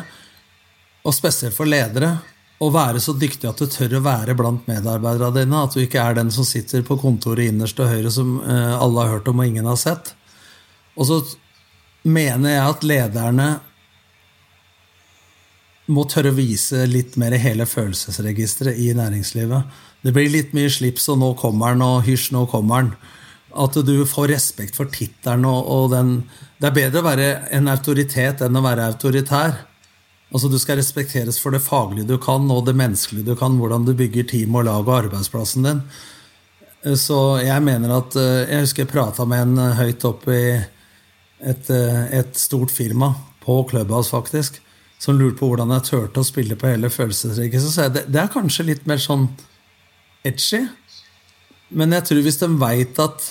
og 1.05 1.13
spesielt 1.13 1.53
for 1.53 1.69
ledere, 1.69 2.15
å 2.63 2.69
være 2.71 3.01
så 3.03 3.13
dyktig 3.19 3.49
at 3.49 3.59
du 3.59 3.67
tør 3.69 3.97
å 3.97 4.05
være 4.05 4.33
blant 4.37 4.67
medarbeiderne 4.69 5.41
dine. 5.41 5.63
At 5.67 5.75
du 5.75 5.81
ikke 5.83 6.01
er 6.01 6.15
den 6.17 6.31
som 6.33 6.47
sitter 6.47 6.85
på 6.87 6.97
kontoret 7.01 7.51
innerst 7.51 7.75
til 7.77 7.89
høyre 7.91 8.11
som 8.13 8.37
eh, 8.41 8.75
alle 8.79 9.03
har 9.03 9.17
hørt 9.17 9.27
om 9.29 9.41
og 9.43 9.49
ingen 9.49 9.67
har 9.67 9.79
sett. 9.79 10.13
Og 10.95 11.09
så 11.09 11.19
mener 12.07 12.55
jeg 12.55 12.69
at 12.71 12.87
lederne 12.87 13.49
må 15.91 16.07
tørre 16.09 16.31
å 16.33 16.37
vise 16.37 16.87
litt 16.89 17.19
mer 17.21 17.35
hele 17.37 17.67
følelsesregisteret 17.69 18.79
i 18.81 18.89
næringslivet. 18.97 19.75
Det 20.05 20.13
blir 20.15 20.31
litt 20.31 20.55
mye 20.57 20.71
slips, 20.71 21.09
og 21.13 21.19
nå 21.21 21.33
kommer 21.37 21.75
den, 21.75 21.83
og 21.85 22.07
hysj, 22.07 22.31
nå 22.33 22.45
kommer 22.49 22.85
den. 22.85 22.95
At 23.55 23.77
du 23.87 23.95
får 24.09 24.33
respekt 24.33 24.75
for 24.75 24.89
tittelen 24.91 25.45
og, 25.47 25.69
og 25.71 25.93
den 25.93 26.17
Det 26.59 26.69
er 26.69 26.75
bedre 26.75 27.01
å 27.01 27.05
være 27.05 27.29
en 27.55 27.69
autoritet 27.71 28.41
enn 28.43 28.57
å 28.59 28.63
være 28.63 28.89
autoritær. 28.91 29.55
Altså 30.33 30.49
Du 30.51 30.57
skal 30.59 30.79
respekteres 30.79 31.39
for 31.39 31.55
det 31.55 31.63
faglige 31.63 32.09
du 32.09 32.17
kan, 32.21 32.49
og 32.51 32.65
det 32.67 32.75
menneskelige 32.75 33.31
du 33.31 33.35
kan, 33.39 33.57
hvordan 33.59 33.85
du 33.87 33.93
bygger 33.95 34.27
team 34.27 34.55
og 34.55 34.65
lag 34.67 34.83
og 34.83 34.97
arbeidsplassen 35.05 35.67
din. 35.67 35.81
Så 36.99 37.19
jeg 37.41 37.63
mener 37.65 37.95
at 37.95 38.15
eh, 38.19 38.45
Jeg 38.51 38.67
husker 38.67 38.83
jeg 38.83 38.91
prata 38.91 39.25
med 39.25 39.41
en 39.41 39.61
eh, 39.63 39.77
høyt 39.79 40.03
oppe 40.05 40.35
i 40.35 40.49
et, 40.55 41.69
eh, 41.69 42.03
et 42.19 42.37
stort 42.37 42.71
firma, 42.73 43.13
på 43.45 43.59
Clubhouse 43.69 44.09
faktisk, 44.09 44.57
som 44.97 45.19
lurte 45.19 45.37
på 45.37 45.51
hvordan 45.51 45.69
jeg 45.75 45.85
turte 45.85 46.21
å 46.21 46.25
spille 46.25 46.55
på 46.57 46.69
hele 46.71 46.89
følelsesregisteret. 46.89 47.61
Så 47.61 47.73
sa 47.73 47.85
jeg 47.85 47.93
det, 47.93 48.05
det 48.09 48.21
er 48.23 48.31
kanskje 48.33 48.65
litt 48.71 48.87
mer 48.89 48.97
sånn 49.01 49.27
edgy. 50.25 50.63
Men 51.69 51.93
jeg 51.93 52.07
tror 52.07 52.23
hvis 52.25 52.39
de 52.41 52.49
veit 52.57 53.01
at 53.03 53.27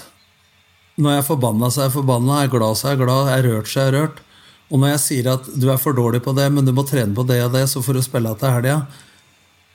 når 1.00 1.16
jeg 1.16 1.22
er 1.22 1.26
forbanna, 1.26 1.70
så 1.70 1.82
er 1.82 1.88
jeg 1.88 1.96
forbanna, 1.96 2.38
er 2.38 2.46
jeg 2.46 2.54
glad, 2.54 2.78
så 2.78 2.86
er 2.86 2.94
jeg 2.94 3.02
glad, 3.02 3.28
er 3.28 3.40
jeg 3.40 3.46
rørt, 3.48 3.70
så 3.70 3.80
er 3.80 3.88
jeg 3.88 3.94
rørt. 3.98 4.20
Og 4.70 4.80
når 4.80 4.94
jeg 4.94 5.02
sier 5.04 5.30
at 5.34 5.48
du 5.60 5.68
er 5.70 5.80
for 5.80 5.96
dårlig 5.96 6.22
på 6.24 6.34
det, 6.36 6.46
men 6.54 6.66
du 6.66 6.72
må 6.74 6.86
trene 6.88 7.14
på 7.16 7.26
det 7.28 7.40
og 7.44 7.52
det, 7.54 7.66
så 7.70 7.82
får 7.84 7.98
du 7.98 8.04
spille 8.06 8.34
til 8.40 8.54
helga, 8.54 8.78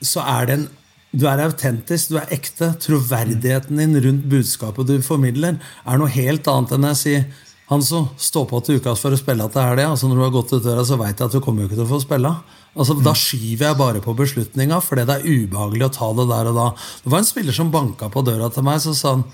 så 0.00 0.24
er 0.24 0.48
det 0.48 0.58
en 0.58 0.68
du 1.10 1.24
er 1.26 1.40
autentisk, 1.42 2.12
du 2.12 2.20
er 2.20 2.30
ekte. 2.30 2.68
Troverdigheten 2.84 3.80
din 3.80 3.96
rundt 4.04 4.28
budskapet 4.30 4.86
du 4.86 5.00
formidler, 5.02 5.56
er 5.58 5.98
noe 5.98 6.12
helt 6.14 6.46
annet 6.46 6.76
enn 6.76 6.86
jeg 6.92 7.00
sier 7.00 7.24
han 7.70 7.82
som 7.86 8.08
står 8.18 8.46
på 8.50 8.60
til 8.66 8.78
ukas 8.80 9.02
for 9.02 9.14
å 9.14 9.18
spille 9.18 9.46
til 9.50 9.62
helga. 9.62 9.88
Altså 9.92 10.10
når 10.10 10.18
du 10.18 10.24
har 10.24 10.32
gått 10.34 10.54
ut 10.54 10.64
døra, 10.64 10.84
så 10.86 10.98
veit 10.98 11.18
jeg 11.18 11.26
at 11.26 11.34
du 11.34 11.42
kommer 11.42 11.62
jo 11.62 11.70
ikke 11.70 11.78
til 11.80 11.86
å 11.86 11.90
få 11.92 12.00
spille. 12.02 12.32
Altså, 12.74 12.96
Da 13.02 13.14
skyver 13.18 13.66
jeg 13.68 13.78
bare 13.78 14.02
på 14.02 14.14
beslutninga, 14.18 14.80
fordi 14.82 15.06
det 15.06 15.16
er 15.18 15.26
ubehagelig 15.26 15.86
å 15.86 15.94
ta 15.94 16.08
det 16.18 16.26
der 16.30 16.50
og 16.50 16.58
da. 16.58 16.66
Det 17.04 17.12
var 17.14 17.22
en 17.22 17.30
spiller 17.30 17.54
som 17.54 17.70
banka 17.70 18.10
på 18.10 18.24
døra 18.26 18.50
til 18.54 18.66
meg, 18.66 18.82
så 18.82 18.94
sa 18.94 19.16
han 19.16 19.24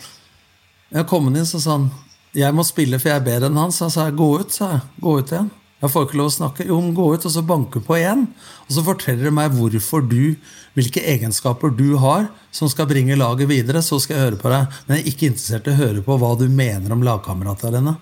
Jeg 0.94 1.06
kom 1.10 1.26
inn, 1.32 1.46
så 1.46 1.60
sa 1.62 1.78
han 1.78 1.88
Jeg 2.36 2.54
må 2.54 2.62
spille, 2.66 2.98
for 3.00 3.10
jeg 3.10 3.20
er 3.20 3.26
bedre 3.26 3.48
enn 3.50 3.58
han. 3.58 3.72
Så 3.74 3.86
jeg 3.86 3.96
sa 3.96 4.10
gå 4.12 4.28
ut, 4.42 4.52
sa 4.52 4.74
jeg. 4.76 4.82
Gå 5.02 5.14
ut 5.18 5.32
igjen. 5.32 5.48
Jeg 5.76 5.92
får 5.92 6.06
ikke 6.06 6.18
lov 6.20 6.28
å 6.30 6.34
snakke. 6.34 6.66
Jo, 6.68 6.78
men 6.80 6.94
gå 6.96 7.06
ut, 7.12 7.24
og 7.28 7.32
så 7.32 7.42
banke 7.44 7.80
på 7.84 7.96
igjen. 7.98 8.26
Og 8.66 8.76
så 8.76 8.84
forteller 8.84 9.28
du 9.28 9.34
meg 9.36 9.56
hvorfor 9.56 10.04
du, 10.04 10.36
hvilke 10.76 11.02
egenskaper 11.04 11.72
du 11.76 11.98
har 12.00 12.30
som 12.54 12.70
skal 12.72 12.88
bringe 12.90 13.18
laget 13.18 13.50
videre. 13.50 13.82
Så 13.84 13.98
skal 14.02 14.16
jeg 14.16 14.28
høre 14.28 14.40
på 14.40 14.52
deg. 14.52 14.78
Men 14.86 14.98
jeg 14.98 15.04
er 15.04 15.10
ikke 15.12 15.30
interessert 15.32 15.68
i 15.68 15.74
å 15.74 15.80
høre 15.80 16.04
på 16.04 16.18
hva 16.20 16.32
du 16.40 16.46
mener 16.48 16.96
om 16.96 17.04
lagkameratene 17.04 17.80
dine. 17.80 17.96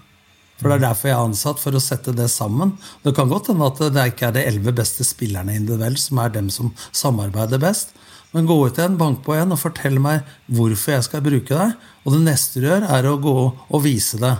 For 0.61 0.70
det 0.70 0.76
er 0.76 0.84
derfor 0.86 1.11
jeg 1.11 1.16
er 1.16 1.28
ansatt, 1.28 1.61
for 1.61 1.74
å 1.74 1.82
sette 1.82 2.14
det 2.14 2.28
sammen. 2.32 2.76
Det 3.02 3.14
kan 3.16 3.30
godt 3.30 3.50
hende 3.50 3.66
at 3.66 3.82
det 3.94 4.07
ikke 4.12 4.28
er 4.28 4.36
de 4.36 4.44
elleve 4.46 4.74
beste 4.78 5.07
spillerne 5.07 5.57
individuelt 5.59 6.00
som 6.00 6.20
er 6.22 6.34
dem 6.36 6.50
som 6.55 6.70
samarbeider 6.94 7.62
best. 7.62 7.94
Men 8.34 8.48
gå 8.50 8.57
ut 8.66 8.78
igjen, 8.78 8.98
bank 8.98 9.20
på 9.26 9.36
igjen 9.36 9.55
og 9.55 9.61
fortell 9.61 10.00
meg 10.02 10.24
hvorfor 10.50 10.96
jeg 10.96 11.07
skal 11.07 11.22
bruke 11.26 11.55
deg. 11.55 11.74
Og 12.02 12.16
det 12.16 12.22
neste 12.24 12.62
du 12.62 12.68
gjør, 12.68 12.86
er 12.96 13.07
å 13.11 13.18
gå 13.22 13.36
og 13.44 13.84
vise 13.84 14.18
det. 14.22 14.32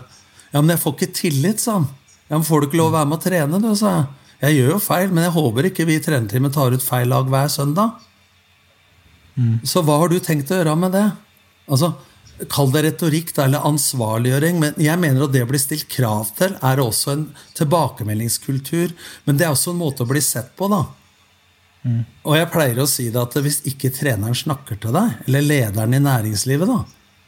Ja, 0.55 0.61
men 0.61 0.75
jeg 0.75 0.83
får 0.83 0.97
ikke 0.97 1.15
tillit, 1.19 1.63
sa 1.63 1.81
han. 1.81 1.91
Ja, 2.29 2.39
men 2.39 2.47
får 2.47 2.63
du 2.63 2.69
ikke 2.69 2.81
lov 2.81 2.93
å 2.93 2.97
være 2.97 3.11
med 3.11 3.19
å 3.19 3.25
trene, 3.27 3.63
du, 3.63 3.71
sa 3.79 3.93
jeg. 3.99 4.09
Jeg 4.45 4.59
gjør 4.59 4.75
jo 4.75 4.81
feil, 4.83 5.13
men 5.15 5.25
jeg 5.25 5.35
håper 5.35 5.69
ikke 5.71 5.87
vi 5.89 5.97
i 5.97 6.03
trenerteamet 6.03 6.53
tar 6.55 6.75
ut 6.75 6.85
feil 6.85 7.09
lag 7.11 7.31
hver 7.31 7.51
søndag. 7.53 7.95
Så 9.67 9.83
hva 9.83 9.97
har 10.03 10.11
du 10.13 10.19
tenkt 10.23 10.51
å 10.53 10.59
gjøre 10.59 10.75
med 10.79 10.95
det? 10.95 11.07
Altså, 11.71 11.95
Kall 12.51 12.73
det 12.75 12.83
retorikk 12.89 13.31
da, 13.37 13.45
eller 13.47 13.67
ansvarliggjøring, 13.69 14.59
men 14.59 14.81
jeg 14.83 14.99
mener 14.99 15.27
at 15.27 15.35
det 15.35 15.45
å 15.45 15.51
bli 15.51 15.61
stilt 15.63 15.87
krav 15.93 16.33
til, 16.39 16.57
er 16.67 16.83
også 16.83 17.13
en 17.13 17.25
tilbakemeldingskultur. 17.55 18.95
Men 19.25 19.39
det 19.39 19.47
er 19.47 19.55
også 19.55 19.71
en 19.71 19.81
måte 19.81 20.03
å 20.03 20.11
bli 20.11 20.23
sett 20.25 20.51
på, 20.59 20.69
da. 20.73 20.83
Og 22.25 22.37
jeg 22.39 22.51
pleier 22.51 22.81
å 22.81 22.89
si 22.89 23.11
det 23.13 23.21
at 23.21 23.35
hvis 23.45 23.61
ikke 23.69 23.93
treneren 23.93 24.37
snakker 24.37 24.79
til 24.81 24.95
deg, 24.97 25.19
eller 25.29 25.45
lederen 25.45 25.95
i 25.95 26.03
næringslivet, 26.03 26.71
da, 26.71 26.83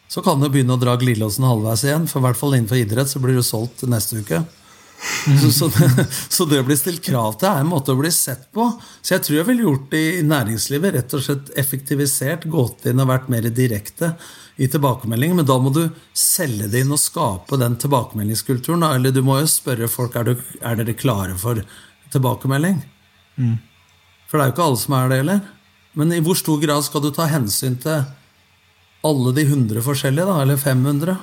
så 0.09 0.23
kan 0.25 0.41
du 0.41 0.49
begynne 0.49 0.77
å 0.77 0.81
dra 0.81 0.95
glidelåsen 0.99 1.47
halvveis 1.47 1.85
igjen. 1.87 2.07
For 2.11 2.23
i 2.23 2.27
hvert 2.27 2.41
fall 2.41 2.57
innenfor 2.57 2.81
idrett 2.81 3.11
så 3.11 3.23
blir 3.23 3.37
du 3.37 3.45
solgt 3.45 3.85
neste 3.91 4.23
uke. 4.23 4.43
Så, 5.43 5.51
så, 5.53 5.67
det, 5.75 6.07
så 6.29 6.45
det 6.47 6.61
å 6.63 6.65
bli 6.67 6.77
stilt 6.79 7.03
krav 7.05 7.35
til 7.41 7.49
er 7.49 7.65
en 7.65 7.69
måte 7.69 7.93
å 7.93 7.99
bli 7.99 8.11
sett 8.15 8.45
på. 8.55 8.69
Så 9.03 9.17
jeg 9.17 9.25
tror 9.27 9.37
jeg 9.37 9.47
ville 9.49 9.65
gjort 9.67 9.89
det 9.91 10.03
i 10.21 10.25
næringslivet. 10.27 10.95
Rett 10.95 11.17
og 11.19 11.25
slett 11.25 11.51
effektivisert, 11.59 12.47
gått 12.51 12.87
inn 12.87 13.03
og 13.03 13.11
vært 13.11 13.27
mer 13.33 13.49
direkte 13.51 14.13
i 14.63 14.69
tilbakemelding. 14.71 15.35
Men 15.37 15.49
da 15.49 15.59
må 15.63 15.73
du 15.75 15.83
selge 16.17 16.71
det 16.71 16.85
inn 16.85 16.95
og 16.95 17.03
skape 17.03 17.59
den 17.61 17.75
tilbakemeldingskulturen. 17.83 18.87
Eller 18.87 19.15
du 19.15 19.21
må 19.27 19.41
jo 19.43 19.51
spørre 19.51 19.91
folk 19.91 20.17
er, 20.17 20.31
du, 20.31 20.45
er 20.63 20.79
dere 20.79 20.97
klare 20.99 21.35
for 21.41 21.61
tilbakemelding. 22.15 22.79
For 24.31 24.39
det 24.39 24.45
er 24.45 24.53
jo 24.53 24.57
ikke 24.57 24.69
alle 24.71 24.83
som 24.85 24.97
er 24.99 25.11
det 25.11 25.21
heller. 25.25 25.43
Men 25.97 26.13
i 26.13 26.23
hvor 26.25 26.39
stor 26.39 26.61
grad 26.63 26.87
skal 26.87 27.03
du 27.03 27.11
ta 27.15 27.27
hensyn 27.31 27.79
til 27.83 28.07
alle 29.07 29.33
de 29.37 29.45
100 29.47 29.83
forskjellige, 29.85 30.27
da? 30.29 30.39
Eller 30.43 30.61
500? 30.61 31.19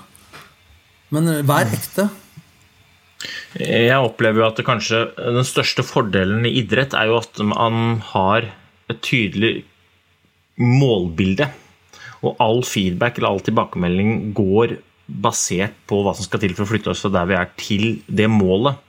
Men 1.14 1.30
eh, 1.30 1.42
vær 1.46 1.72
ekte. 1.74 2.08
Jeg 3.60 4.02
opplever 4.02 4.42
jo 4.42 4.48
at 4.48 4.58
det 4.58 4.66
kanskje 4.66 5.04
den 5.18 5.46
største 5.46 5.86
fordelen 5.86 6.46
i 6.50 6.56
idrett 6.64 6.96
er 6.98 7.12
jo 7.12 7.20
at 7.20 7.38
man 7.46 8.00
har 8.14 8.48
et 8.90 9.04
tydelig 9.06 9.62
målbilde. 10.58 11.50
Og 12.24 12.40
all 12.42 12.64
feedback 12.66 13.20
eller 13.20 13.34
all 13.34 13.44
tilbakemelding 13.46 14.34
går 14.38 14.78
basert 15.24 15.76
på 15.90 16.00
hva 16.02 16.16
som 16.16 16.26
skal 16.26 16.42
til 16.42 16.56
for 16.56 16.66
å 16.66 16.72
flytte 16.72 16.94
oss 16.94 17.04
fra 17.04 17.12
der 17.14 17.30
vi 17.30 17.38
er, 17.38 17.52
til 17.60 17.86
det 18.08 18.30
målet. 18.32 18.80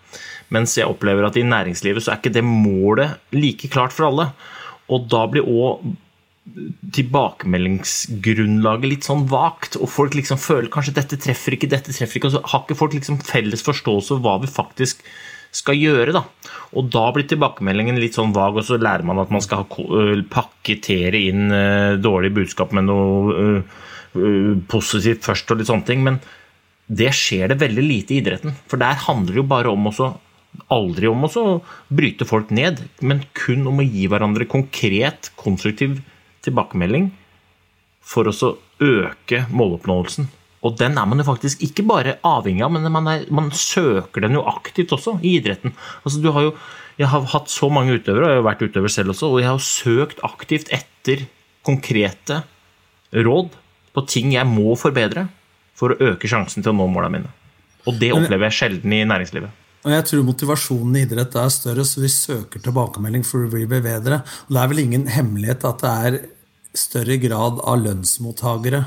Mens 0.54 0.76
jeg 0.78 0.88
opplever 0.88 1.26
at 1.26 1.36
i 1.40 1.44
næringslivet 1.44 2.04
så 2.04 2.14
er 2.14 2.22
ikke 2.22 2.36
det 2.36 2.44
målet 2.46 3.18
like 3.34 3.68
klart 3.72 3.92
for 3.92 4.08
alle. 4.08 4.30
Og 4.92 5.08
da 5.10 5.24
blir 5.28 5.44
òg 5.48 5.84
tilbakemeldingsgrunnlaget 6.94 8.90
litt 8.90 9.06
sånn 9.06 9.24
vagt, 9.30 9.76
og 9.80 9.88
folk 9.90 10.14
liksom 10.18 10.38
føler 10.40 10.68
kanskje 10.72 10.96
dette 10.98 11.16
treffer 11.20 11.52
ikke, 11.56 11.70
dette 11.72 11.92
treffer 11.94 12.16
ikke, 12.20 12.28
og 12.28 12.34
så 12.36 12.42
har 12.52 12.60
ikke 12.64 12.80
folk 12.80 12.92
liksom 12.98 13.16
felles 13.24 13.64
forståelse 13.64 14.10
av 14.18 14.20
hva 14.26 14.34
vi 14.42 14.48
faktisk 14.52 14.96
skal 15.54 15.76
gjøre. 15.78 16.12
da. 16.16 16.22
Og 16.76 16.90
da 16.92 17.06
blir 17.14 17.26
tilbakemeldingen 17.30 18.00
litt 18.02 18.16
sånn 18.18 18.34
vag, 18.36 18.58
og 18.58 18.64
så 18.66 18.74
lærer 18.80 19.06
man 19.06 19.22
at 19.22 19.30
man 19.34 19.44
skal 19.44 19.64
pakkettere 20.32 21.18
inn 21.30 21.42
dårlig 22.02 22.32
budskap 22.36 22.70
med 22.76 22.84
noe 22.90 23.62
positivt 24.70 25.24
først 25.26 25.50
og 25.50 25.58
litt 25.58 25.70
sånne 25.70 25.88
ting. 25.88 26.00
Men 26.06 26.16
det 26.86 27.12
skjer 27.16 27.48
det 27.50 27.62
veldig 27.62 27.84
lite 27.86 28.14
i 28.14 28.20
idretten. 28.20 28.52
For 28.68 28.76
der 28.82 28.98
handler 29.06 29.32
det 29.32 29.40
jo 29.40 29.52
bare 29.54 29.72
om 29.72 29.88
å 29.88 29.94
aldri 30.70 31.08
om 31.10 31.24
å 31.26 31.62
bryte 31.90 32.26
folk 32.28 32.50
ned, 32.54 32.84
men 33.02 33.24
kun 33.34 33.66
om 33.66 33.80
å 33.82 33.86
gi 33.86 34.06
hverandre 34.10 34.46
konkret, 34.50 35.32
konstruktiv 35.40 35.98
tilbakemelding 36.44 37.10
for 38.04 38.28
å 38.28 38.54
øke 38.84 39.44
måloppnåelsen. 39.50 40.28
Og 40.64 40.78
den 40.80 40.96
er 40.96 41.08
man 41.08 41.20
jo 41.20 41.26
faktisk 41.28 41.60
ikke 41.64 41.84
bare 41.88 42.16
avhengig 42.24 42.64
av, 42.64 42.72
men 42.72 42.88
man, 42.92 43.08
er, 43.10 43.26
man 43.34 43.50
søker 43.52 44.24
den 44.24 44.38
jo 44.38 44.46
aktivt 44.48 44.94
også 44.96 45.18
i 45.20 45.36
idretten. 45.38 45.74
Altså, 46.02 46.22
du 46.24 46.30
har 46.32 46.46
jo, 46.46 46.54
jeg 47.00 47.10
har 47.12 47.26
hatt 47.34 47.52
så 47.52 47.68
mange 47.72 47.98
utøvere, 47.98 48.30
og 48.30 48.32
jeg 48.32 48.40
har 48.40 48.48
vært 48.48 48.64
utøver 48.64 48.92
selv 48.92 49.12
også, 49.12 49.28
og 49.28 49.42
jeg 49.42 49.50
har 49.50 49.64
søkt 49.66 50.22
aktivt 50.24 50.72
etter 50.72 51.26
konkrete 51.64 52.42
råd 53.14 53.52
på 53.94 54.06
ting 54.10 54.32
jeg 54.34 54.48
må 54.48 54.72
forbedre 54.78 55.28
for 55.76 55.92
å 55.92 56.12
øke 56.12 56.30
sjansen 56.30 56.64
til 56.64 56.72
å 56.72 56.78
nå 56.78 56.88
målene 56.90 57.18
mine. 57.18 57.34
Og 57.84 58.00
det 58.00 58.14
opplever 58.16 58.48
jeg 58.48 58.58
sjelden 58.58 58.96
i 58.96 59.04
næringslivet. 59.04 59.60
Og 59.84 59.92
jeg 59.92 60.04
tror 60.08 60.22
motivasjonen 60.24 60.96
i 60.96 61.02
idrett 61.04 61.34
er 61.36 61.50
større, 61.52 61.84
så 61.84 62.00
vi 62.00 62.08
søker 62.08 62.62
tilbakemelding 62.64 63.24
for 63.28 63.44
å 63.44 63.50
bli 63.52 63.66
bedre. 63.68 64.22
Og 64.46 64.56
det 64.56 64.62
er 64.62 64.70
vel 64.70 64.80
ingen 64.80 65.04
hemmelighet 65.12 65.66
at 65.68 65.84
det 65.84 65.92
er 66.08 66.16
større 66.74 67.16
grad 67.22 67.60
av 67.62 67.80
lønnsmottakere 67.82 68.84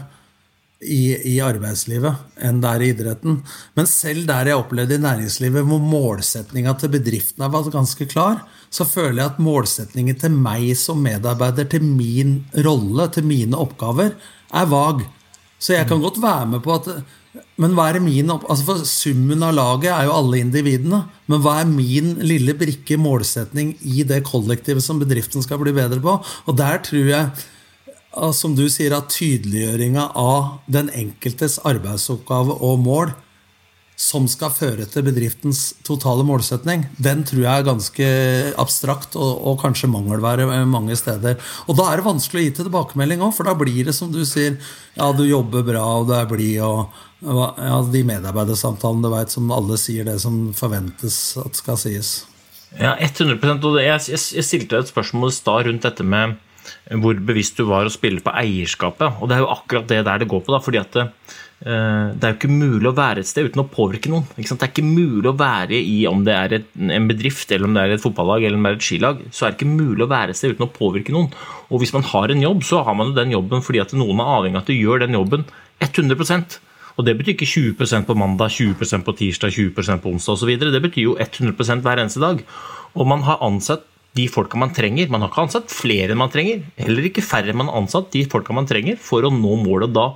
i, 0.83 1.17
i, 1.25 1.35
arbeidslivet 1.41 2.43
enn 2.45 2.59
det 2.61 2.69
er 2.69 2.83
i 2.83 2.89
idretten. 2.93 3.39
Men 3.77 3.89
selv 3.89 4.27
der 4.29 4.51
jeg 4.51 4.61
opplevde 4.61 4.97
i 4.97 5.01
næringslivet 5.01 5.65
hvor 5.65 5.81
målsetninga 5.81 6.75
til 6.77 6.93
bedriftene 6.93 7.49
var 7.53 7.69
ganske 7.73 8.07
klar, 8.09 8.43
så 8.69 8.85
føler 8.85 9.21
jeg 9.23 9.31
at 9.31 9.41
målsetningen 9.41 10.19
til 10.21 10.35
meg 10.35 10.69
som 10.77 11.01
medarbeider, 11.01 11.69
til 11.71 11.85
min 11.85 12.41
rolle, 12.65 13.07
til 13.15 13.25
mine 13.25 13.57
oppgaver, 13.57 14.13
er 14.53 14.69
vag. 14.69 15.07
Så 15.57 15.73
jeg 15.73 15.87
kan 15.89 16.03
godt 16.03 16.21
være 16.21 16.51
med 16.53 16.61
på 16.65 16.75
at 16.77 16.91
men 17.61 17.73
hva 17.77 17.87
er 17.89 17.99
min 18.01 18.29
altså 18.33 18.63
for 18.65 18.85
Summen 18.87 19.43
av 19.45 19.55
laget 19.57 19.89
er 19.91 20.07
jo 20.07 20.15
alle 20.15 20.39
individene. 20.41 21.03
Men 21.29 21.41
hva 21.43 21.59
er 21.61 21.69
min 21.69 22.15
lille 22.21 22.53
brikke 22.57 22.97
målsetning 23.01 23.75
i 23.81 24.05
det 24.07 24.23
kollektivet 24.25 24.85
som 24.85 25.01
bedriften 25.01 25.45
skal 25.45 25.61
bli 25.61 25.73
bedre 25.75 26.01
på? 26.01 26.15
Og 26.45 26.57
der 26.57 26.81
tror 26.85 27.09
jeg, 27.09 27.45
som 28.35 28.55
du 28.57 28.65
sier, 28.71 28.95
at 28.97 29.11
tydeliggjøringa 29.13 30.11
av 30.17 30.57
den 30.71 30.91
enkeltes 30.95 31.59
arbeidsoppgave 31.67 32.59
og 32.63 32.83
mål 32.83 33.15
som 33.97 34.27
skal 34.29 34.51
føre 34.53 34.85
til 34.85 35.01
bedriftens 35.07 35.71
totale 35.85 36.21
målsetning, 36.21 36.83
den 37.01 37.23
tror 37.25 37.41
jeg 37.41 37.49
er 37.49 37.65
ganske 37.65 38.09
abstrakt 38.61 39.17
og, 39.17 39.31
og 39.49 39.57
kanskje 39.63 39.89
mangelvære 39.89 40.45
mange 40.69 40.93
steder. 40.99 41.39
Og 41.65 41.79
da 41.79 41.87
er 41.89 41.97
det 41.97 42.05
vanskelig 42.05 42.43
å 42.43 42.45
gi 42.45 42.53
til 42.59 42.67
tilbakemelding 42.67 43.25
òg, 43.25 43.33
for 43.33 43.49
da 43.49 43.57
blir 43.57 43.89
det 43.89 43.97
som 43.97 44.13
du 44.13 44.21
sier, 44.21 44.59
ja, 44.93 45.09
du 45.17 45.25
jobber 45.25 45.65
bra, 45.65 45.81
og 45.97 46.11
du 46.11 46.13
er 46.13 46.29
blid, 46.29 46.61
og 46.61 46.93
ja, 47.57 47.81
de 47.89 48.05
medarbeidersamtalene 48.13 49.07
du 49.07 49.13
vet, 49.15 49.33
som 49.33 49.53
alle 49.55 49.81
sier 49.81 50.05
det 50.05 50.19
som 50.21 50.51
forventes 50.57 51.17
at 51.41 51.57
skal 51.57 51.81
sies. 51.81 52.19
Ja, 52.77 52.93
100 53.01 53.57
og 53.65 53.79
jeg, 53.81 54.03
jeg, 54.11 54.21
jeg 54.37 54.45
stilte 54.45 54.77
et 54.77 54.93
spørsmål 54.93 55.33
i 55.33 55.39
stad 55.39 55.65
rundt 55.71 55.89
dette 55.89 56.05
med 56.05 56.37
hvor 57.01 57.19
bevisst 57.19 57.59
du 57.59 57.65
var 57.67 57.87
å 57.87 57.91
spille 57.91 58.23
på 58.23 58.31
eierskapet. 58.31 59.19
Og 59.19 59.29
det 59.29 59.37
er 59.37 59.43
jo 59.43 59.51
akkurat 59.51 59.89
det 59.89 60.05
der 60.07 60.23
det 60.23 60.29
går 60.31 60.45
på. 60.45 60.53
da, 60.53 60.61
fordi 60.63 60.79
at 60.79 60.93
det, 60.95 61.05
det 61.59 62.23
er 62.23 62.33
jo 62.33 62.37
ikke 62.37 62.51
mulig 62.53 62.87
å 62.91 62.95
være 62.95 63.23
et 63.23 63.29
sted 63.29 63.49
uten 63.49 63.63
å 63.63 63.67
påvirke 63.71 64.11
noen. 64.13 64.27
Det 64.37 64.45
er 64.55 64.69
ikke 64.69 64.85
mulig 64.85 65.31
å 65.31 65.35
være 65.39 65.79
i 65.81 65.97
om 66.07 66.21
det 66.27 66.35
er 66.35 66.55
et, 66.59 66.69
en 66.77 67.09
bedrift, 67.09 67.51
eller 67.51 67.67
om 67.67 67.75
det 67.75 67.83
er 67.83 67.95
et 67.95 68.03
fotballag 68.03 68.45
eller 68.45 68.59
om 68.59 68.67
det 68.67 68.75
er 68.75 68.79
et 68.79 68.87
skilag. 68.87 69.25
Så 69.31 69.45
er 69.45 69.51
det 69.51 69.59
ikke 69.59 69.73
mulig 69.73 70.05
å 70.05 70.11
være 70.13 70.35
et 70.35 70.39
sted 70.39 70.55
uten 70.55 70.67
å 70.67 70.71
påvirke 70.71 71.15
noen. 71.15 71.31
Og 71.67 71.83
hvis 71.83 71.95
man 71.97 72.07
har 72.13 72.31
en 72.31 72.45
jobb, 72.45 72.63
så 72.67 72.85
har 72.87 72.95
man 72.95 73.11
jo 73.11 73.19
den 73.19 73.35
jobben 73.35 73.65
fordi 73.65 73.83
at 73.83 73.97
noen 73.97 74.23
er 74.23 74.31
avhengig 74.37 74.61
av 74.61 74.63
at 74.63 74.71
du 74.71 74.77
gjør 74.77 75.03
den 75.03 75.19
jobben 75.19 75.47
100% 75.83 76.61
og 76.97 77.05
det 77.05 77.13
betyr 77.13 77.35
ikke 77.35 77.45
20% 77.45 78.07
på 78.07 78.15
mandag, 78.17 78.49
20% 78.49 79.05
på 79.05 79.13
tirsdag, 79.19 79.53
20% 79.53 80.01
på 80.01 80.09
onsdag 80.15 80.33
osv. 80.33 80.49
Det 80.57 80.81
betyr 80.81 81.03
jo 81.03 81.13
100% 81.21 81.83
hver 81.85 82.01
eneste 82.01 82.23
dag. 82.23 82.41
Og 82.97 83.05
man 83.05 83.21
har 83.27 83.43
ansatt 83.45 83.85
de 84.17 84.27
folka 84.31 84.59
man 84.59 84.73
trenger. 84.75 85.09
Man 85.13 85.23
har 85.23 85.31
ikke 85.31 85.45
ansatt 85.45 85.73
flere 85.73 86.13
enn 86.13 86.21
man 86.21 86.33
trenger, 86.33 86.65
heller 86.81 87.07
ikke 87.09 87.25
færre 87.25 87.53
enn 87.53 87.61
man 87.61 87.71
har 87.71 87.83
ansatt 87.83 88.09
de 88.15 88.25
folka 88.29 88.55
man 88.57 88.69
trenger 88.69 88.99
for 89.01 89.25
å 89.25 89.33
nå 89.33 89.59
målet 89.63 89.93
da 89.95 90.11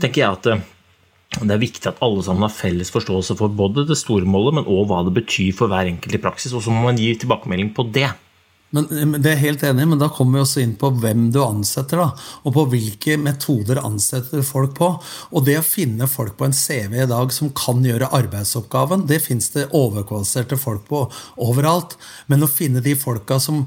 tenker 0.00 0.22
jeg 0.22 0.38
at 0.38 0.48
eh, 0.50 0.62
det 1.40 1.54
er 1.54 1.62
viktig 1.62 1.88
at 1.88 2.00
alle 2.04 2.22
sammen 2.24 2.44
har 2.44 2.52
felles 2.52 2.92
forståelse 2.92 3.36
for 3.38 3.52
både 3.56 3.86
det 3.88 3.96
store 4.00 4.28
målet, 4.28 4.58
men 4.58 4.68
òg 4.68 4.88
hva 4.90 5.00
det 5.06 5.14
betyr 5.16 5.54
for 5.56 5.72
hver 5.72 5.88
enkelt 5.88 6.16
i 6.16 6.20
praksis. 6.20 6.52
Og 6.52 6.64
så 6.64 6.72
må 6.72 6.84
man 6.84 7.00
gi 7.00 7.08
tilbakemelding 7.16 7.72
på 7.76 7.86
det. 7.94 8.10
Men 8.72 9.20
Det 9.20 9.34
er 9.34 9.40
helt 9.42 9.62
enig, 9.68 9.84
men 9.88 10.00
da 10.00 10.08
kommer 10.08 10.38
vi 10.38 10.44
også 10.46 10.62
inn 10.62 10.74
på 10.80 10.88
hvem 11.02 11.26
du 11.32 11.42
ansetter. 11.44 12.00
da, 12.00 12.12
Og 12.44 12.54
på 12.56 12.64
hvilke 12.72 13.18
metoder 13.20 13.82
ansetter 13.84 14.42
folk 14.42 14.74
på. 14.78 14.88
Og 15.32 15.44
det 15.44 15.58
å 15.60 15.66
finne 15.66 16.08
folk 16.08 16.38
på 16.38 16.48
en 16.48 16.56
CV 16.56 17.02
i 17.02 17.06
dag 17.10 17.32
som 17.32 17.52
kan 17.52 17.84
gjøre 17.84 18.10
arbeidsoppgaven, 18.16 19.06
det 19.06 19.20
fins 19.22 19.50
det 19.52 19.68
overkvalifiserte 19.76 20.56
folk 20.56 20.88
på 20.88 21.04
overalt. 21.36 21.98
Men 22.28 22.42
å 22.42 22.50
finne 22.50 22.80
de 22.80 22.96
folka 22.96 23.38
som 23.40 23.66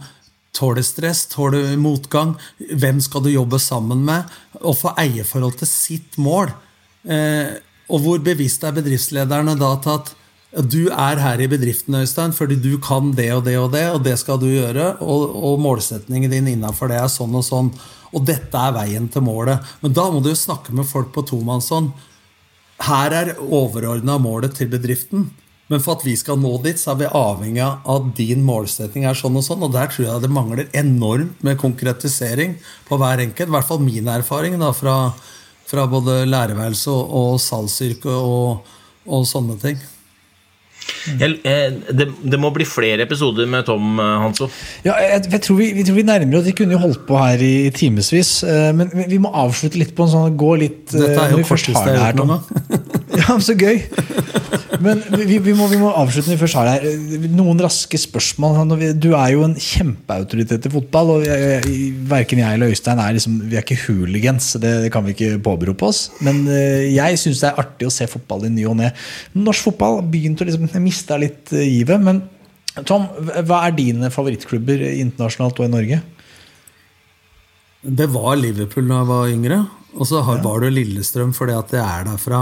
tåler 0.56 0.86
stress, 0.88 1.26
tåler 1.30 1.76
motgang, 1.78 2.36
hvem 2.58 3.02
skal 3.04 3.26
du 3.26 3.30
jobbe 3.30 3.60
sammen 3.60 4.06
med, 4.08 4.24
og 4.62 4.78
få 4.80 4.96
eierforhold 4.98 5.60
til 5.60 5.70
sitt 5.70 6.18
mål. 6.18 6.54
Eh, 7.06 7.60
og 7.92 8.02
hvor 8.02 8.22
bevisst 8.24 8.64
er 8.66 8.74
bedriftslederne 8.74 9.54
da 9.60 9.76
til 9.84 10.00
at 10.00 10.16
du 10.64 10.88
er 10.88 11.20
her 11.20 11.42
i 11.44 11.50
bedriften 11.52 11.98
Øystein, 12.00 12.32
fordi 12.36 12.56
du 12.64 12.78
kan 12.80 13.12
det 13.18 13.28
og 13.36 13.44
det 13.44 13.58
og 13.60 13.72
det, 13.74 13.86
og 13.92 14.04
det 14.06 14.16
skal 14.22 14.40
du 14.40 14.48
gjøre, 14.48 14.94
og, 15.04 15.36
og 15.36 15.60
målsetningen 15.60 16.32
din 16.32 16.52
innafor 16.54 16.92
det 16.92 17.02
er 17.02 17.12
sånn 17.12 17.36
og 17.36 17.44
sånn. 17.44 17.72
Og 18.16 18.24
dette 18.24 18.56
er 18.56 18.76
veien 18.76 19.10
til 19.12 19.26
målet. 19.26 19.64
Men 19.82 19.96
da 19.96 20.08
må 20.12 20.22
du 20.24 20.32
jo 20.32 20.38
snakke 20.40 20.76
med 20.76 20.88
folk 20.88 21.12
på 21.16 21.26
tomannshånd. 21.28 21.92
Her 22.86 23.16
er 23.16 23.34
overordna 23.44 24.16
målet 24.22 24.56
til 24.56 24.72
bedriften. 24.72 25.28
Men 25.72 25.82
for 25.82 25.98
at 25.98 26.04
vi 26.06 26.14
skal 26.18 26.38
nå 26.38 26.52
dit, 26.62 26.78
så 26.78 26.94
er 26.94 27.00
vi 27.00 27.08
avhengig 27.10 27.64
av 27.66 27.88
at 27.90 28.10
din 28.20 28.44
målsetting 28.46 29.08
er 29.10 29.18
sånn 29.18 29.40
og 29.40 29.46
sånn. 29.48 29.64
Og 29.66 29.74
der 29.74 29.90
tror 29.90 30.06
jeg 30.06 30.24
det 30.24 30.34
mangler 30.34 30.70
enormt 30.78 31.42
med 31.46 31.58
konkretisering 31.62 32.54
på 32.88 33.00
hver 33.02 33.24
enkelt. 33.24 33.50
I 33.50 33.56
hvert 33.56 33.70
fall 33.72 33.82
min 33.82 34.12
erfaring 34.14 34.60
da, 34.62 34.70
fra, 34.78 34.96
fra 35.66 35.88
både 35.90 36.22
lærerværelse 36.30 36.94
og, 36.94 37.18
og 37.18 37.42
salgsyrke 37.42 38.14
og, 38.14 38.70
og, 39.08 39.26
sånne 39.30 39.58
ting. 39.64 39.82
Jeg, 41.20 41.38
eh, 41.46 41.74
det, 41.98 42.08
det, 42.22 42.40
må 42.42 42.52
bli 42.54 42.66
flere 42.68 43.06
episoder 43.06 43.48
med 43.50 43.66
Tom 43.68 44.00
eh, 44.02 44.12
Hanso. 44.22 44.50
Ja, 44.86 44.96
jeg, 45.02 45.26
jeg, 45.32 45.42
tror 45.46 45.60
vi, 45.60 45.70
vi, 45.78 45.86
tror 45.86 46.00
vi 46.00 46.06
nærmer 46.06 46.40
oss 46.40 46.48
Vi 46.48 46.56
kunne 46.58 46.78
jo 46.78 46.82
holdt 46.82 47.06
på 47.08 47.18
her 47.20 47.42
i 47.42 47.70
timevis. 47.76 48.36
Eh, 48.46 48.70
men 48.78 48.92
vi 48.94 49.20
må 49.22 49.32
avslutte 49.34 49.82
litt 49.82 49.96
på 49.98 50.06
en 50.06 50.14
sånn 50.14 50.38
Gå 50.40 50.52
litt 50.62 50.94
Dette 50.94 51.18
er 51.22 51.36
jo 51.36 51.46
korteste 51.46 51.86
jeg 51.90 52.02
har 52.02 52.14
hørt 52.14 52.22
gang. 52.22 53.02
Ja, 53.22 53.38
Så 53.40 53.56
gøy! 53.58 53.80
Men 54.84 55.00
vi, 55.16 55.38
vi, 55.40 55.54
må, 55.56 55.70
vi 55.72 55.80
må 55.80 55.88
avslutte 55.96 56.28
når 56.28 56.36
vi 56.36 56.42
først 56.42 56.58
har 56.60 56.68
det 56.68 56.74
her. 56.76 57.28
Noen 57.32 57.62
raske 57.64 57.98
spørsmål. 58.00 58.76
Du 59.00 59.14
er 59.16 59.32
jo 59.32 59.46
en 59.46 59.56
kjempeautoritet 59.56 60.68
i 60.68 60.72
fotball, 60.74 61.14
og 61.16 61.26
jeg, 61.26 61.64
verken 62.12 62.42
jeg 62.44 62.60
eller 62.60 62.74
Øystein 62.76 63.00
er 63.00 63.16
liksom, 63.16 63.38
vi 63.48 63.56
er 63.56 63.64
ikke 63.64 63.80
hooligans. 63.86 64.52
Det, 64.60 64.74
det 64.84 64.92
kan 64.94 65.08
vi 65.08 65.16
ikke 65.16 65.40
påberope 65.46 65.88
oss. 65.88 66.10
Men 66.26 66.44
eh, 66.52 66.92
jeg 66.92 67.22
syns 67.22 67.42
det 67.42 67.54
er 67.54 67.64
artig 67.64 67.88
å 67.88 67.94
se 67.94 68.10
fotball 68.12 68.50
i 68.50 68.54
ny 68.54 68.68
og 68.68 68.78
ne. 68.82 68.92
Norsk 69.40 69.72
fotball 69.72 70.02
begynte 70.04 70.26
begynt 70.26 70.44
å 70.44 70.50
liksom, 70.50 70.84
miste 70.84 71.20
litt 71.22 71.54
eh, 71.56 71.68
givet. 71.70 72.02
Men 72.02 72.22
Tom, 72.88 73.08
hva 73.48 73.62
er 73.66 73.78
dine 73.78 74.12
favorittklubber 74.12 74.84
internasjonalt 74.92 75.62
og 75.62 75.68
i 75.68 75.72
Norge? 75.72 76.02
Det 77.86 78.08
var 78.12 78.36
Liverpool 78.40 78.88
da 78.90 79.00
jeg 79.00 79.10
var 79.12 79.32
yngre, 79.32 79.58
og 79.96 80.08
så 80.10 80.24
har, 80.26 80.42
var 80.44 80.64
det 80.64 80.74
Lillestrøm 80.74 81.34
fordi 81.38 81.56
at 81.56 81.76
jeg 81.76 81.86
er 81.86 82.08
derfra. 82.10 82.42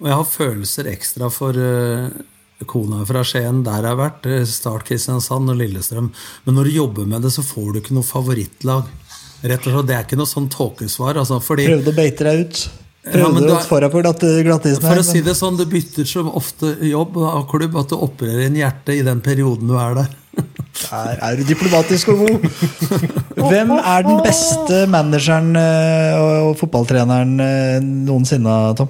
Og 0.00 0.08
jeg 0.10 0.16
har 0.18 0.26
følelser 0.28 0.88
ekstra 0.92 1.30
for 1.32 1.56
eh, 1.56 2.08
kona 2.68 3.02
fra 3.08 3.22
Skien, 3.24 3.62
der 3.64 3.82
jeg 3.84 3.92
har 3.94 4.00
vært. 4.00 4.26
eh, 4.28 4.44
Start 4.48 4.84
Kristiansand 4.88 5.48
og 5.52 5.56
Lillestrøm. 5.60 6.10
Men 6.44 6.54
når 6.58 6.68
du 6.70 6.74
jobber 6.78 7.06
med 7.08 7.22
det, 7.24 7.32
så 7.32 7.44
får 7.44 7.72
du 7.72 7.80
ikke 7.80 7.96
noe 7.96 8.04
favorittlag. 8.06 8.90
Rett 9.46 9.66
og 9.68 9.72
slett, 9.72 9.86
Det 9.88 9.94
er 9.96 10.04
ikke 10.04 10.18
noe 10.20 10.28
sånn 10.28 10.48
tåkesvar. 10.52 11.16
Altså, 11.22 11.38
fordi, 11.44 11.66
Prøvde 11.70 11.92
å 11.92 11.96
beite 11.96 12.24
deg 12.28 12.40
ut. 12.44 12.60
Ja, 13.06 13.12
Prøvde 13.12 13.40
du 13.46 13.52
er- 13.54 13.88
på 13.92 14.00
glattisen 14.02 14.82
her, 14.82 14.88
for 14.96 15.00
å 15.00 15.04
si 15.04 15.20
det 15.22 15.36
sånn, 15.38 15.56
du 15.56 15.64
bytter 15.70 16.04
så 16.04 16.24
ofte 16.34 16.72
jobb 16.82 17.16
og 17.22 17.48
klubb 17.48 17.76
at 17.78 17.88
du 17.92 17.96
opererer 17.96 18.46
inn 18.48 18.56
hjertet 18.58 18.98
i 18.98 19.02
den 19.06 19.20
perioden 19.22 19.68
du 19.68 19.76
er 19.78 19.94
der. 19.94 20.08
Der 20.90 21.18
er 21.22 21.36
du 21.36 21.44
diplomatisk 21.44 22.08
og 22.12 22.26
god. 22.26 22.50
Hvem 23.48 23.70
er 23.78 24.02
den 24.02 24.18
beste 24.26 24.82
manageren 24.90 25.54
eh, 25.56 26.18
og 26.50 26.58
fotballtreneren 26.58 27.38
noensinne, 28.04 28.74
Tom? 28.76 28.88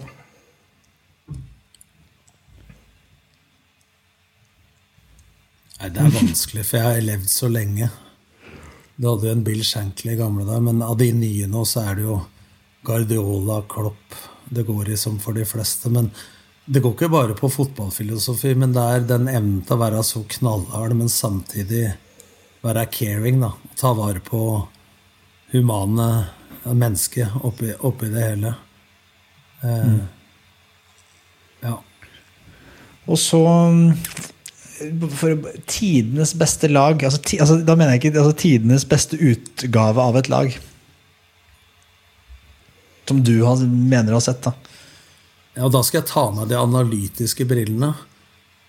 Nei, 5.81 5.91
Det 5.93 6.01
er 6.01 6.15
vanskelig, 6.15 6.65
for 6.65 6.79
jeg 6.79 6.87
har 6.87 7.03
levd 7.05 7.29
så 7.31 7.49
lenge. 7.53 7.91
Du 8.97 9.11
hadde 9.11 9.29
jo 9.29 9.35
en 9.37 9.45
Bill 9.45 9.61
Shankly 9.65 10.15
i 10.15 10.17
gamle 10.21 10.47
dager, 10.49 10.65
men 10.65 10.81
av 10.83 10.97
de 10.97 11.11
nye 11.13 11.49
nå 11.53 11.65
så 11.69 11.83
er 11.91 11.99
det 11.99 12.07
jo 12.07 12.21
Guardiola, 12.87 13.63
Klopp 13.69 14.15
Det 14.49 14.63
går 14.63 14.93
i 14.95 14.97
som 14.97 15.19
for 15.19 15.35
de 15.35 15.45
fleste. 15.45 15.91
Men 15.91 16.11
det 16.67 16.81
går 16.83 16.95
ikke 16.95 17.11
bare 17.11 17.35
på 17.35 17.51
fotballfilosofi, 17.51 18.55
men 18.55 18.73
det 18.73 18.83
er 18.83 19.01
den 19.07 19.27
evnen 19.29 19.63
til 19.67 19.75
å 19.75 19.81
være 19.83 20.03
så 20.07 20.23
knallhard, 20.37 20.95
men 20.95 21.11
samtidig 21.11 21.89
være 22.63 22.87
caring. 22.87 23.41
da, 23.41 23.53
Ta 23.77 23.93
vare 23.93 24.21
på 24.21 24.69
humane 25.53 26.27
mennesket 26.65 27.43
oppi, 27.45 27.75
oppi 27.81 28.09
det 28.15 28.23
hele. 28.31 28.55
Eh, 29.63 29.99
Ja. 31.63 31.79
Og 33.09 33.19
så 33.19 33.39
mm, 33.47 33.95
for 35.17 35.37
tidenes 35.67 36.35
beste 36.37 36.69
lag 36.69 37.01
altså, 37.05 37.21
ti, 37.25 37.39
altså, 37.41 37.57
Da 37.65 37.77
mener 37.77 37.95
jeg 37.95 38.05
ikke 38.05 38.21
altså, 38.21 38.37
tidenes 38.37 38.85
beste 38.89 39.17
utgave 39.17 40.03
av 40.03 40.19
et 40.21 40.31
lag. 40.33 40.57
Som 43.09 43.23
du 43.25 43.39
har, 43.47 43.63
mener 43.65 44.13
å 44.13 44.21
ha 44.21 44.25
sett, 44.25 44.43
da. 44.45 44.53
Ja, 45.57 45.71
da 45.73 45.81
skal 45.87 46.03
jeg 46.03 46.11
ta 46.11 46.27
med 46.35 46.51
de 46.51 46.59
analytiske 46.59 47.47
brillene. 47.49 47.95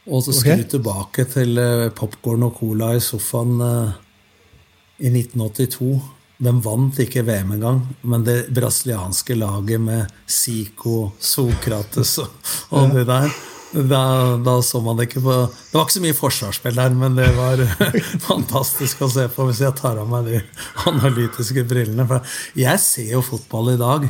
Og 0.08 0.24
så 0.24 0.36
skru 0.36 0.54
okay. 0.54 0.68
tilbake 0.72 1.26
til 1.28 1.58
uh, 1.60 1.90
popkorn 1.96 2.46
og 2.48 2.54
cola 2.62 2.94
i 2.96 3.02
sofaen 3.04 3.58
eh, 3.66 3.98
i 5.04 5.12
1982. 5.12 5.90
De 6.48 6.54
vant 6.64 7.02
ikke 7.04 7.26
VM 7.28 7.58
engang, 7.58 7.82
men 8.08 8.24
det 8.24 8.38
brasilianske 8.56 9.36
laget 9.36 9.84
med 9.84 10.16
Zico, 10.30 11.12
Sokrates 11.20 12.14
og, 12.24 12.54
og 12.78 12.94
det 12.96 13.04
der 13.10 13.34
da, 13.72 14.38
da 14.38 14.62
så 14.64 14.80
man 14.82 14.96
det 14.98 15.10
ikke 15.10 15.22
på 15.26 15.34
Det 15.52 15.76
var 15.76 15.84
ikke 15.84 15.98
så 15.98 16.04
mye 16.06 16.18
forsvarsspill 16.18 16.78
der, 16.80 16.94
men 16.96 17.18
det 17.18 17.28
var 17.36 17.64
fantastisk 18.30 19.04
å 19.04 19.10
se 19.12 19.28
på 19.34 19.48
hvis 19.50 19.64
jeg 19.66 19.76
tar 19.80 20.00
av 20.00 20.08
meg 20.12 20.30
de 20.30 20.40
analytiske 20.88 21.66
brillene. 21.68 22.08
For 22.08 22.38
jeg 22.58 22.84
ser 22.84 23.12
jo 23.18 23.26
fotball 23.26 23.74
i 23.74 23.82
dag 23.82 24.08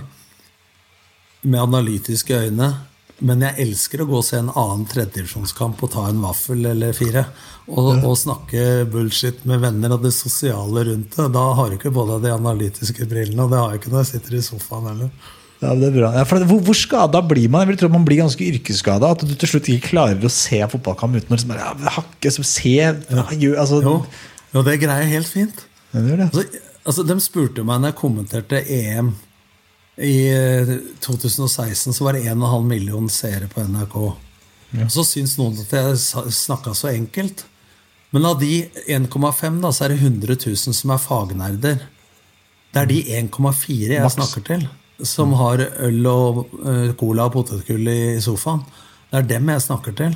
med 1.47 1.63
analytiske 1.63 2.45
øyne. 2.45 2.69
Men 3.17 3.41
jeg 3.41 3.63
elsker 3.63 4.03
å 4.03 4.05
gå 4.11 4.19
og 4.19 4.25
se 4.27 4.37
en 4.37 4.51
annen 4.51 4.83
tredjedivisjonskamp 4.91 5.79
og 5.81 5.89
ta 5.89 6.03
en 6.05 6.19
vaffel 6.21 6.67
eller 6.69 6.93
fire. 6.93 7.23
Og, 7.65 8.03
og 8.05 8.13
snakke 8.19 8.85
bullshit 8.93 9.41
med 9.49 9.63
venner 9.63 9.95
og 9.95 10.05
det 10.05 10.13
sosiale 10.13 10.85
rundt 10.91 11.17
det. 11.17 11.25
Da 11.33 11.45
har 11.57 11.71
du 11.71 11.79
ikke 11.79 11.95
på 11.95 12.05
deg 12.11 12.27
de 12.27 12.35
analytiske 12.35 13.09
brillene, 13.09 13.47
og 13.47 13.53
det 13.53 13.63
har 13.63 13.73
jeg 13.73 13.81
ikke 13.81 13.95
når 13.95 14.03
jeg 14.03 14.11
sitter 14.11 14.37
i 14.37 14.43
sofaen 14.45 14.89
heller. 14.91 15.33
Ja, 15.57 15.73
det 15.73 15.87
er 15.87 15.93
bra. 15.95 16.09
Ja, 16.13 16.23
for 16.29 16.43
hvor, 16.45 16.59
hvor 16.67 16.77
skada 16.77 17.21
blir 17.25 17.47
man? 17.49 17.63
Jeg 17.65 17.71
vil 17.71 17.79
tro 17.81 17.89
man 17.89 18.05
blir 18.05 18.21
ganske 18.21 18.45
yrkesskada. 18.45 19.09
At 19.15 19.23
du 19.25 19.33
til 19.33 19.49
slutt 19.49 19.69
ikke 19.73 19.91
klarer 19.95 20.27
å 20.27 20.31
se 20.33 20.59
fotballkamp 20.73 21.17
uten 21.17 21.33
å 21.33 21.37
liksom, 21.39 21.55
ja, 21.57 21.71
hakke, 21.97 22.33
som 22.33 22.45
se 22.45 22.75
ja, 22.77 22.93
altså, 23.57 23.81
Jo, 23.81 23.95
jo 24.53 24.65
det 24.67 24.77
greier 24.83 25.07
jeg 25.07 25.15
helt 25.15 25.31
fint. 25.31 25.65
Ja, 25.95 26.03
det 26.03 26.19
det. 26.21 26.29
Altså, 26.29 26.61
altså, 26.83 27.07
de 27.09 27.17
spurte 27.25 27.65
meg 27.65 27.81
når 27.81 27.93
jeg 27.93 27.99
kommenterte 28.03 28.61
EM 28.77 29.15
i 29.97 30.15
eh, 30.29 30.73
2016, 31.01 31.95
så 31.97 32.05
var 32.05 32.13
det 32.13 32.27
1,5 32.29 32.69
million 32.69 33.09
seere 33.09 33.49
på 33.49 33.65
NRK. 33.65 33.97
Så 34.93 35.05
syns 35.07 35.37
noen 35.39 35.57
at 35.63 35.71
jeg 35.73 36.33
snakka 36.35 36.73
så 36.77 36.91
enkelt. 36.91 37.45
Men 38.13 38.27
av 38.29 38.37
de 38.39 38.67
1,5 38.87 39.61
da, 39.63 39.71
så 39.73 39.85
er 39.87 39.95
det 39.95 40.01
100 40.03 40.37
000 40.37 40.75
som 40.75 40.93
er 40.93 41.01
fagnerder. 41.01 41.79
Det 42.73 42.83
er 42.83 42.89
de 42.91 42.99
1,4 43.23 43.95
jeg 43.95 44.03
Max. 44.03 44.15
snakker 44.19 44.45
til, 44.47 44.67
som 45.05 45.33
har 45.37 45.61
øl 45.85 46.09
og 46.09 46.43
eh, 46.65 46.93
cola 46.97 47.27
og 47.27 47.35
potetgull 47.37 47.89
i 47.91 48.17
sofaen. 48.23 48.63
Det 49.11 49.21
er 49.21 49.27
dem 49.35 49.51
jeg 49.53 49.65
snakker 49.67 49.95
til. 49.97 50.15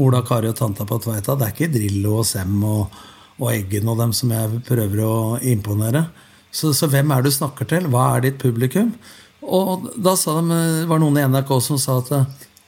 Ola, 0.00 0.22
Kari 0.24 0.48
og 0.48 0.56
tanta 0.56 0.86
på 0.88 0.98
Tveita. 1.04 1.36
Det 1.36 1.46
er 1.46 1.54
ikke 1.54 1.72
Drillo 1.74 2.18
og 2.22 2.28
Sem 2.28 2.54
og, 2.64 2.94
og 3.38 3.50
Eggen 3.52 3.90
og 3.92 4.00
dem 4.00 4.14
som 4.16 4.32
jeg 4.32 4.62
prøver 4.68 5.02
å 5.04 5.16
imponere. 5.38 6.06
Så, 6.52 6.72
så 6.76 6.88
hvem 6.90 7.12
er 7.12 7.22
det 7.22 7.32
du 7.32 7.36
snakker 7.36 7.68
til? 7.68 7.90
Hva 7.92 8.14
er 8.16 8.26
ditt 8.26 8.40
publikum? 8.40 8.94
Og 9.42 9.90
da 9.98 10.14
de, 10.16 10.58
var 10.88 11.02
noen 11.02 11.20
i 11.20 11.26
NRK 11.28 11.52
som 11.64 11.80
sa 11.80 11.98
at 12.00 12.12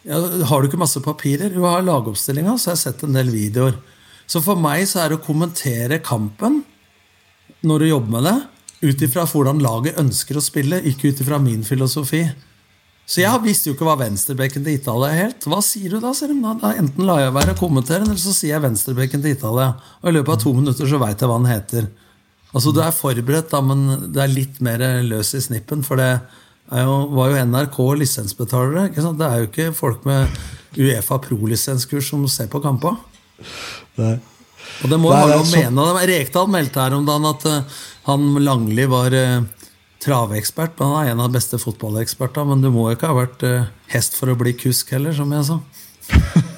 ja, 0.05 0.19
har 0.51 0.61
du 0.61 0.69
ikke 0.69 0.81
masse 0.81 1.01
papirer? 1.01 1.53
Jo, 1.53 1.65
jeg 1.65 1.79
har 1.79 1.87
lagoppstillinga, 1.87 2.57
så 2.59 2.71
jeg 2.71 2.77
har 2.77 2.83
sett 2.83 3.05
en 3.07 3.17
del 3.17 3.33
videoer. 3.33 3.77
Så 4.29 4.41
for 4.45 4.61
meg 4.61 4.85
så 4.89 5.03
er 5.03 5.13
det 5.13 5.21
å 5.21 5.25
kommentere 5.25 6.01
kampen 6.05 6.63
når 7.65 7.81
du 7.81 7.89
jobber 7.89 8.13
med 8.17 8.27
det, 8.29 8.37
ut 8.85 9.05
ifra 9.07 9.25
hvordan 9.29 9.63
laget 9.65 9.99
ønsker 10.01 10.39
å 10.39 10.45
spille, 10.45 10.83
ikke 10.91 11.13
ut 11.13 11.23
ifra 11.25 11.41
min 11.43 11.65
filosofi. 11.67 12.25
Så 13.05 13.21
jeg 13.21 13.43
visste 13.45 13.69
jo 13.69 13.75
ikke 13.75 13.85
hva 13.85 13.99
venstrebekken 14.01 14.65
til 14.65 14.79
Italia 14.79 15.11
er 15.11 15.19
helt. 15.27 15.45
Hva 15.49 15.59
sier 15.65 15.93
du 15.93 15.99
da? 16.01 16.15
sier 16.17 16.31
de. 16.33 16.39
Da, 16.41 16.71
Enten 16.81 17.05
lar 17.05 17.21
jeg 17.21 17.35
være 17.37 17.53
å 17.53 17.59
kommentere, 17.59 18.07
eller 18.07 18.21
så 18.21 18.33
sier 18.33 18.55
jeg 18.55 18.65
venstrebekken 18.65 19.25
til 19.25 19.35
Italia. 19.37 19.75
Og 20.01 20.09
i 20.09 20.15
løpet 20.17 20.39
av 20.39 20.41
to 20.47 20.55
minutter 20.57 20.89
så 20.89 21.01
veit 21.03 21.21
jeg 21.21 21.29
hva 21.29 21.37
han 21.37 21.51
heter. 21.51 21.91
Altså 22.55 22.73
Du 22.73 22.81
er 22.81 22.97
forberedt, 22.97 23.51
da, 23.53 23.61
men 23.67 24.11
det 24.15 24.23
er 24.25 24.33
litt 24.33 24.61
mer 24.65 24.81
løs 25.05 25.35
i 25.37 25.43
snippen. 25.45 25.85
For 25.85 26.01
det 26.01 26.11
er 26.15 26.87
jo, 26.87 26.97
var 27.13 27.35
jo 27.35 27.47
NRK 27.51 27.81
lisensbetalere. 28.01 28.89
Det 28.95 29.29
er 29.29 29.43
jo 29.43 29.51
ikke 29.51 29.73
folk 29.77 30.07
med 30.09 30.33
Uefa 30.81 31.21
pro-lisenskurs 31.23 32.09
som 32.15 32.25
ser 32.31 32.49
på 32.51 32.63
kamper. 32.65 32.97
Og 33.99 34.91
det 34.91 34.99
må 34.99 35.13
jo 35.13 35.19
er 35.19 35.35
noe 35.35 35.43
å 35.43 35.51
mene. 35.51 35.89
det. 35.99 36.07
Rekdal 36.09 36.49
meldte 36.51 36.83
her 36.83 36.97
om 36.97 37.05
dagen 37.07 37.29
at 37.29 37.45
eh, 37.51 37.83
han 38.05 38.35
Langli 38.45 38.87
var 38.91 39.15
eh, 39.17 39.43
traveekspert. 40.05 40.79
Men 40.79 40.93
han 40.93 41.05
er 41.07 41.13
en 41.13 41.23
av 41.25 41.31
de 41.31 41.39
beste 41.39 41.61
fotballekspertene. 41.61 42.53
Men 42.53 42.65
du 42.65 42.71
må 42.75 42.91
ikke 42.93 43.11
ha 43.11 43.19
vært 43.19 43.45
eh, 43.49 43.71
hest 43.95 44.19
for 44.21 44.33
å 44.33 44.39
bli 44.41 44.57
kusk 44.61 44.93
heller, 44.97 45.17
som 45.17 45.33
jeg 45.33 45.49
sa. 45.51 45.61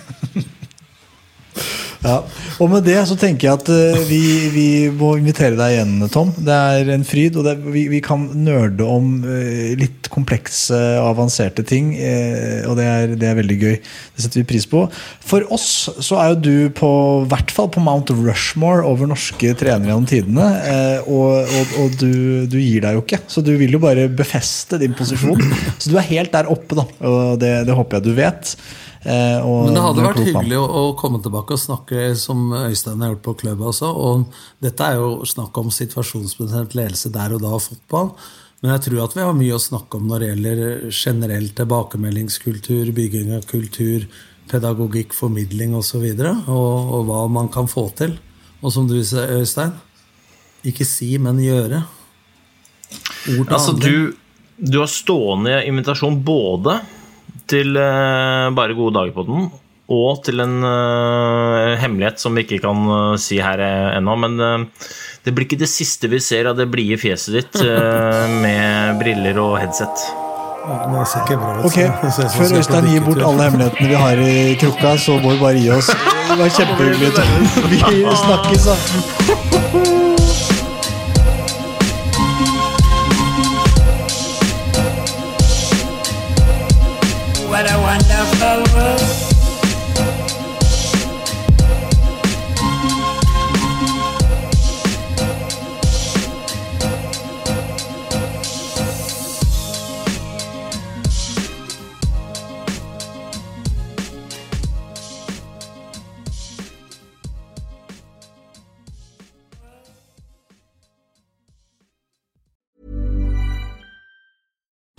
Ja. 2.05 2.19
Og 2.63 2.71
med 2.71 2.85
det 2.87 2.99
så 3.09 3.17
tenker 3.19 3.49
jeg 3.49 3.59
at 3.61 3.69
eh, 3.73 4.01
vi, 4.09 4.21
vi 4.55 4.67
må 4.95 5.15
invitere 5.21 5.57
deg 5.59 5.75
igjen, 5.77 5.95
Tom. 6.13 6.33
Det 6.37 6.55
er 6.55 6.91
en 6.95 7.05
fryd, 7.09 7.37
og 7.41 7.49
er- 7.51 7.63
vi, 7.73 7.87
vi 7.93 8.01
kan 8.05 8.27
nerde 8.45 8.85
om 8.87 9.23
eh, 9.27 9.73
litt 9.81 10.11
komplekse 10.13 10.77
og 11.01 11.09
avanserte 11.15 11.65
ting. 11.67 11.95
eh, 11.99 12.63
og 12.69 12.77
det 12.79 12.87
er, 12.87 13.15
det 13.19 13.31
er 13.31 13.39
veldig 13.41 13.59
gøy. 13.63 13.75
Det 14.17 14.25
setter 14.27 14.43
vi 14.43 14.47
pris 14.53 14.69
på. 14.71 14.85
For 15.27 15.47
oss 15.55 15.67
så 16.05 16.21
er 16.23 16.35
jo 16.35 16.41
du 16.47 16.53
på 16.77 16.91
hvert 17.31 17.51
fall 17.55 17.71
på 17.75 17.83
Mount 17.85 18.13
Rushmore 18.15 18.85
over 18.87 19.09
norske 19.11 19.55
trenere 19.59 19.91
gjennom 19.93 20.09
tidene. 20.11 20.49
og 21.07 21.27
og, 21.57 21.73
og 21.83 21.95
du, 22.01 22.11
du 22.51 22.57
gir 22.61 22.83
deg 22.85 22.97
jo 22.97 23.03
ikke, 23.05 23.19
så 23.31 23.43
du 23.45 23.53
vil 23.59 23.73
jo 23.77 23.81
bare 23.83 24.07
befeste 24.13 24.79
din 24.81 24.95
posisjon. 24.97 25.41
Så 25.79 25.91
du 25.91 25.97
er 25.99 26.07
helt 26.11 26.33
der 26.35 26.49
oppe, 26.53 26.77
da. 26.79 26.85
Og 27.07 27.39
det, 27.43 27.53
det 27.69 27.75
håper 27.77 27.99
jeg 27.99 28.07
du 28.07 28.13
vet. 28.17 28.53
Eh, 29.03 29.39
og 29.45 29.67
Men 29.67 29.77
det 29.77 29.83
hadde 29.85 30.07
vært 30.07 30.23
hyggelig 30.25 30.59
å, 30.59 30.65
å 30.67 30.95
komme 30.99 31.21
tilbake 31.23 31.55
og 31.57 31.63
snakke 31.63 32.09
som 32.19 32.49
Øystein 32.57 33.03
har 33.05 33.13
gjort 33.15 33.25
på 33.27 33.37
klubb 33.43 33.63
også. 33.71 33.91
Og 33.93 34.27
dette 34.65 34.89
er 34.89 35.01
jo 35.01 35.27
snakk 35.29 35.57
om 35.61 35.73
situasjonsbestemt 35.75 36.77
ledelse 36.79 37.13
der 37.15 37.37
og 37.37 37.45
da 37.45 37.53
av 37.59 37.65
fotball. 37.67 38.13
Men 38.63 38.73
jeg 38.73 38.87
tror 38.87 39.03
at 39.05 39.17
vi 39.17 39.25
har 39.27 39.37
mye 39.37 39.57
å 39.57 39.63
snakke 39.63 39.99
om 39.99 40.07
når 40.09 40.23
det 40.23 40.31
gjelder 40.31 40.63
generell 40.89 41.51
tilbakemeldingskultur, 41.59 42.89
bygging 42.97 43.35
av 43.37 43.45
kultur, 43.51 44.07
pedagogikk, 44.51 45.13
formidling 45.15 45.75
osv. 45.77 46.01
Og, 46.01 46.23
så 46.23 46.33
og, 46.57 46.95
og 46.97 47.11
hva 47.11 47.27
man 47.31 47.51
kan 47.53 47.69
få 47.71 47.91
til. 47.99 48.17
Og 48.65 48.73
som 48.73 48.89
du 48.89 48.97
sier, 49.05 49.37
Øystein, 49.37 49.77
ikke 50.67 50.87
si, 50.89 51.13
men 51.23 51.39
gjøre. 51.43 51.85
Ord 53.37 53.45
til 53.45 53.55
Altså, 53.55 53.75
handling. 53.75 54.15
du, 54.57 54.71
du 54.73 54.79
har 54.81 54.91
stående 54.91 55.61
invitasjon 55.69 56.19
både 56.27 56.81
til 57.51 57.79
eh, 57.81 58.51
Bare 58.57 58.77
gode 58.77 58.97
dager 58.99 59.15
på 59.17 59.27
den. 59.29 59.49
Og 59.93 60.23
til 60.27 60.43
en 60.43 60.59
eh, 60.67 61.77
hemmelighet 61.83 62.23
som 62.23 62.35
vi 62.35 62.47
ikke 62.47 62.63
kan 62.65 62.87
eh, 62.99 63.17
si 63.23 63.39
her 63.43 63.63
ennå. 63.63 64.17
Men 64.25 64.69
det 65.25 65.35
blir 65.35 65.47
ikke 65.47 65.61
det 65.63 65.71
siste 65.71 66.11
vi 66.11 66.23
ser 66.23 66.51
av 66.51 66.59
det 66.59 66.69
blide 66.71 66.99
fjeset 67.03 67.41
ditt 67.41 67.59
med 68.45 69.01
briller 69.03 69.43
og 69.43 69.59
headset. 69.63 70.07
Ja, 70.67 70.81
det 70.91 71.05
ser 71.07 71.23
ikke 71.23 71.37
bra 71.39 71.53
ut. 71.61 71.67
Ok, 71.69 71.77
Før 72.35 72.57
Øystein 72.59 72.89
gir 72.91 73.05
bort 73.07 73.23
alle 73.23 73.47
hemmelighetene 73.47 73.93
vi 73.93 74.01
har 74.03 74.23
i 74.27 74.57
krukka, 74.59 74.97
så 74.99 75.21
må 75.23 75.37
vi 75.37 75.39
bare 75.45 75.63
gi 75.63 75.71
oss. 75.77 75.93
Det 76.27 76.41
var 76.41 76.51
kjempehyggelig. 76.59 77.13
Vi 77.71 78.19
snakkes, 78.27 78.67
da. 78.73 79.26